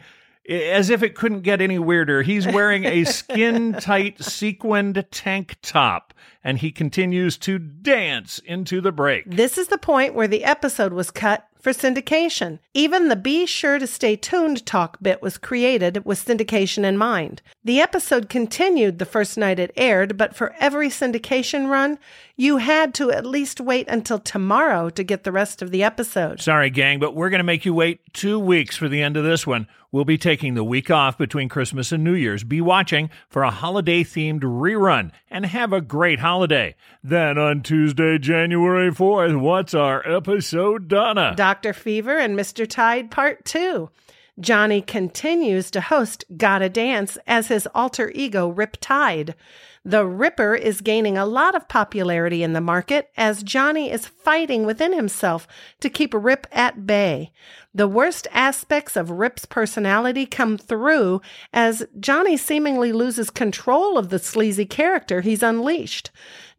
as 0.49 0.89
if 0.89 1.03
it 1.03 1.15
couldn't 1.15 1.41
get 1.41 1.61
any 1.61 1.79
weirder, 1.79 2.23
he's 2.23 2.47
wearing 2.47 2.85
a 2.85 3.03
skin 3.05 3.73
tight 3.73 4.21
sequined 4.23 5.05
tank 5.11 5.57
top 5.61 6.13
and 6.43 6.57
he 6.57 6.71
continues 6.71 7.37
to 7.37 7.59
dance 7.59 8.39
into 8.39 8.81
the 8.81 8.91
break. 8.91 9.29
This 9.29 9.57
is 9.57 9.67
the 9.67 9.77
point 9.77 10.13
where 10.13 10.27
the 10.27 10.43
episode 10.43 10.93
was 10.93 11.11
cut 11.11 11.45
for 11.59 11.71
syndication. 11.71 12.59
Even 12.73 13.09
the 13.09 13.17
be 13.17 13.45
sure 13.45 13.77
to 13.77 13.85
stay 13.85 14.15
tuned 14.15 14.65
talk 14.65 14.97
bit 15.01 15.21
was 15.21 15.37
created 15.37 16.05
with 16.05 16.23
syndication 16.23 16.85
in 16.85 16.97
mind. 16.97 17.41
The 17.63 17.81
episode 17.81 18.29
continued 18.29 18.97
the 18.97 19.05
first 19.05 19.37
night 19.37 19.59
it 19.59 19.73
aired, 19.75 20.17
but 20.17 20.35
for 20.35 20.55
every 20.59 20.87
syndication 20.87 21.69
run, 21.69 21.99
you 22.37 22.57
had 22.57 22.93
to 22.95 23.11
at 23.11 23.25
least 23.25 23.59
wait 23.59 23.89
until 23.89 24.19
tomorrow 24.19 24.89
to 24.91 25.03
get 25.03 25.25
the 25.25 25.33
rest 25.33 25.61
of 25.61 25.71
the 25.71 25.83
episode. 25.83 26.39
Sorry, 26.39 26.69
gang, 26.69 26.99
but 26.99 27.13
we're 27.13 27.29
going 27.29 27.39
to 27.39 27.43
make 27.43 27.65
you 27.65 27.73
wait 27.73 27.99
two 28.13 28.39
weeks 28.39 28.77
for 28.77 28.87
the 28.87 29.01
end 29.01 29.17
of 29.17 29.25
this 29.25 29.45
one. 29.45 29.67
We'll 29.91 30.05
be 30.05 30.19
taking 30.19 30.53
the 30.53 30.63
week 30.63 30.91
off 30.91 31.17
between 31.17 31.49
Christmas 31.49 31.91
and 31.91 32.03
New 32.03 32.13
Year's. 32.13 32.43
Be 32.43 32.61
watching 32.61 33.09
for 33.27 33.41
a 33.41 33.49
holiday 33.49 34.03
themed 34.03 34.41
rerun 34.41 35.09
and 35.31 35.47
have 35.47 35.73
a 35.73 35.81
great 35.81 36.19
holiday. 36.19 36.75
Then 37.03 37.39
on 37.39 37.63
Tuesday, 37.63 38.19
January 38.19 38.91
4th, 38.91 39.39
what's 39.39 39.73
our 39.73 40.07
episode, 40.07 40.89
Donna? 40.89 41.33
Dr. 41.35 41.73
Fever 41.73 42.19
and 42.19 42.37
Mr. 42.37 42.69
Tide 42.69 43.09
Part 43.09 43.45
2. 43.45 43.89
Johnny 44.39 44.81
continues 44.81 45.69
to 45.71 45.81
host 45.81 46.23
Gotta 46.37 46.69
Dance 46.69 47.17
as 47.27 47.47
his 47.47 47.67
alter 47.75 48.11
ego 48.15 48.47
Rip 48.47 48.77
Tide. 48.79 49.35
The 49.83 50.05
Ripper 50.05 50.55
is 50.55 50.81
gaining 50.81 51.17
a 51.17 51.25
lot 51.25 51.55
of 51.55 51.67
popularity 51.67 52.43
in 52.43 52.53
the 52.53 52.61
market 52.61 53.09
as 53.17 53.43
Johnny 53.43 53.91
is 53.91 54.05
fighting 54.05 54.65
within 54.65 54.93
himself 54.93 55.47
to 55.81 55.89
keep 55.89 56.13
Rip 56.13 56.47
at 56.51 56.85
bay. 56.85 57.31
The 57.73 57.87
worst 57.87 58.27
aspects 58.31 58.95
of 58.95 59.11
Rip's 59.11 59.45
personality 59.45 60.25
come 60.25 60.57
through 60.57 61.21
as 61.51 61.87
Johnny 61.99 62.37
seemingly 62.37 62.91
loses 62.91 63.29
control 63.29 63.97
of 63.97 64.09
the 64.09 64.19
sleazy 64.19 64.65
character 64.65 65.21
he's 65.21 65.43
unleashed. 65.43 66.11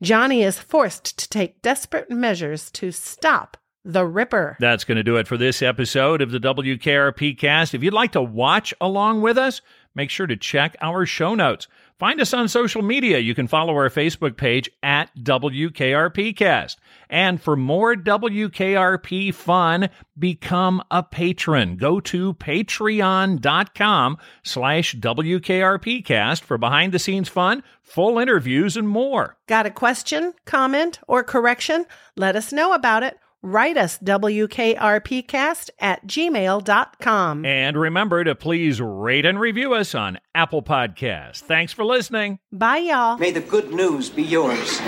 Johnny 0.03 0.43
is 0.43 0.59
forced 0.59 1.19
to 1.19 1.29
take 1.29 1.63
desperate 1.63 2.11
measures 2.11 2.71
to 2.73 2.91
stop 2.91 3.57
the 3.85 4.05
Ripper. 4.05 4.57
That's 4.61 4.85
going 4.85 4.97
to 4.97 5.03
do 5.03 5.17
it 5.17 5.27
for 5.27 5.37
this 5.37 5.63
episode 5.63 6.23
of 6.23 6.31
the 6.31 6.41
WKRP 6.41 7.39
cast. 7.39 7.75
If 7.75 7.83
you'd 7.83 7.95
like 7.95 8.13
to 8.13 8.23
watch 8.23 8.75
along 8.81 9.23
with 9.23 9.39
us, 9.39 9.61
make 9.95 10.11
sure 10.11 10.27
to 10.27 10.37
check 10.37 10.77
our 10.81 11.07
show 11.07 11.35
notes. 11.35 11.67
Find 12.01 12.19
us 12.19 12.33
on 12.33 12.49
social 12.49 12.81
media. 12.81 13.19
You 13.19 13.35
can 13.35 13.47
follow 13.47 13.75
our 13.75 13.91
Facebook 13.91 14.39
page 14.39 14.71
at 14.83 15.15
WKRPcast. 15.17 16.77
And 17.11 17.43
for 17.43 17.57
more 17.57 17.95
WKRP 17.95 19.35
fun, 19.35 19.91
become 20.19 20.83
a 20.91 21.03
patron. 21.03 21.77
Go 21.77 22.01
to 22.01 22.33
patreon.com 22.33 24.17
slash 24.43 24.95
WKRPcast 24.95 26.41
for 26.41 26.57
behind 26.57 26.95
the 26.95 26.99
scenes 26.99 27.29
fun, 27.29 27.63
full 27.83 28.19
interviews, 28.19 28.79
and 28.79 28.89
more. 28.89 29.37
Got 29.47 29.67
a 29.67 29.71
question, 29.71 30.33
comment, 30.47 31.01
or 31.07 31.23
correction? 31.23 31.85
Let 32.17 32.35
us 32.35 32.51
know 32.51 32.73
about 32.73 33.03
it. 33.03 33.19
Write 33.43 33.77
us 33.77 33.99
WKRPcast 33.99 35.71
at 35.79 36.07
gmail.com. 36.07 37.45
And 37.47 37.77
remember 37.79 38.25
to 38.25 38.35
please 38.35 38.81
rate 38.81 39.25
and 39.25 39.41
review 39.41 39.73
us 39.73 39.95
on 39.95 40.19
Apple 40.35 40.63
Podcasts. 40.63 41.41
Thanks 41.41 41.73
for 41.73 41.85
listening. 41.85 42.39
Bye, 42.53 42.79
y'all. 42.79 43.17
May 43.17 43.31
the 43.31 43.41
good 43.41 43.73
news 43.73 44.11
be 44.11 44.23
yours. 44.23 44.81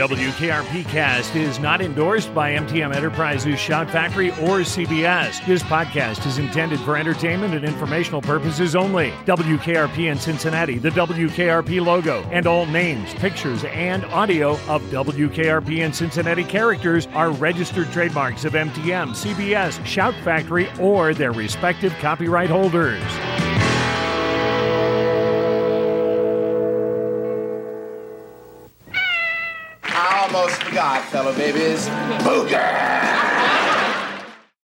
WKRP 0.00 0.86
cast 0.86 1.36
is 1.36 1.58
not 1.58 1.82
endorsed 1.82 2.32
by 2.32 2.52
MTM 2.52 2.96
Enterprises, 2.96 3.60
Shout 3.60 3.90
Factory, 3.90 4.30
or 4.30 4.60
CBS. 4.60 5.44
This 5.44 5.62
podcast 5.62 6.26
is 6.26 6.38
intended 6.38 6.80
for 6.80 6.96
entertainment 6.96 7.52
and 7.52 7.66
informational 7.66 8.22
purposes 8.22 8.74
only. 8.74 9.10
WKRP 9.26 10.10
in 10.10 10.18
Cincinnati, 10.18 10.78
the 10.78 10.88
WKRP 10.88 11.84
logo, 11.84 12.22
and 12.30 12.46
all 12.46 12.64
names, 12.64 13.12
pictures, 13.12 13.62
and 13.64 14.06
audio 14.06 14.52
of 14.68 14.80
WKRP 14.84 15.80
in 15.80 15.92
Cincinnati 15.92 16.44
characters 16.44 17.06
are 17.08 17.30
registered 17.32 17.92
trademarks 17.92 18.46
of 18.46 18.54
MTM, 18.54 19.10
CBS, 19.10 19.84
Shout 19.84 20.14
Factory, 20.24 20.70
or 20.80 21.12
their 21.12 21.32
respective 21.32 21.92
copyright 21.98 22.48
holders. 22.48 23.02
Almost 30.32 30.62
forgot, 30.62 31.04
fellow 31.06 31.34
babies. 31.34 31.88
Booger! 32.22 33.69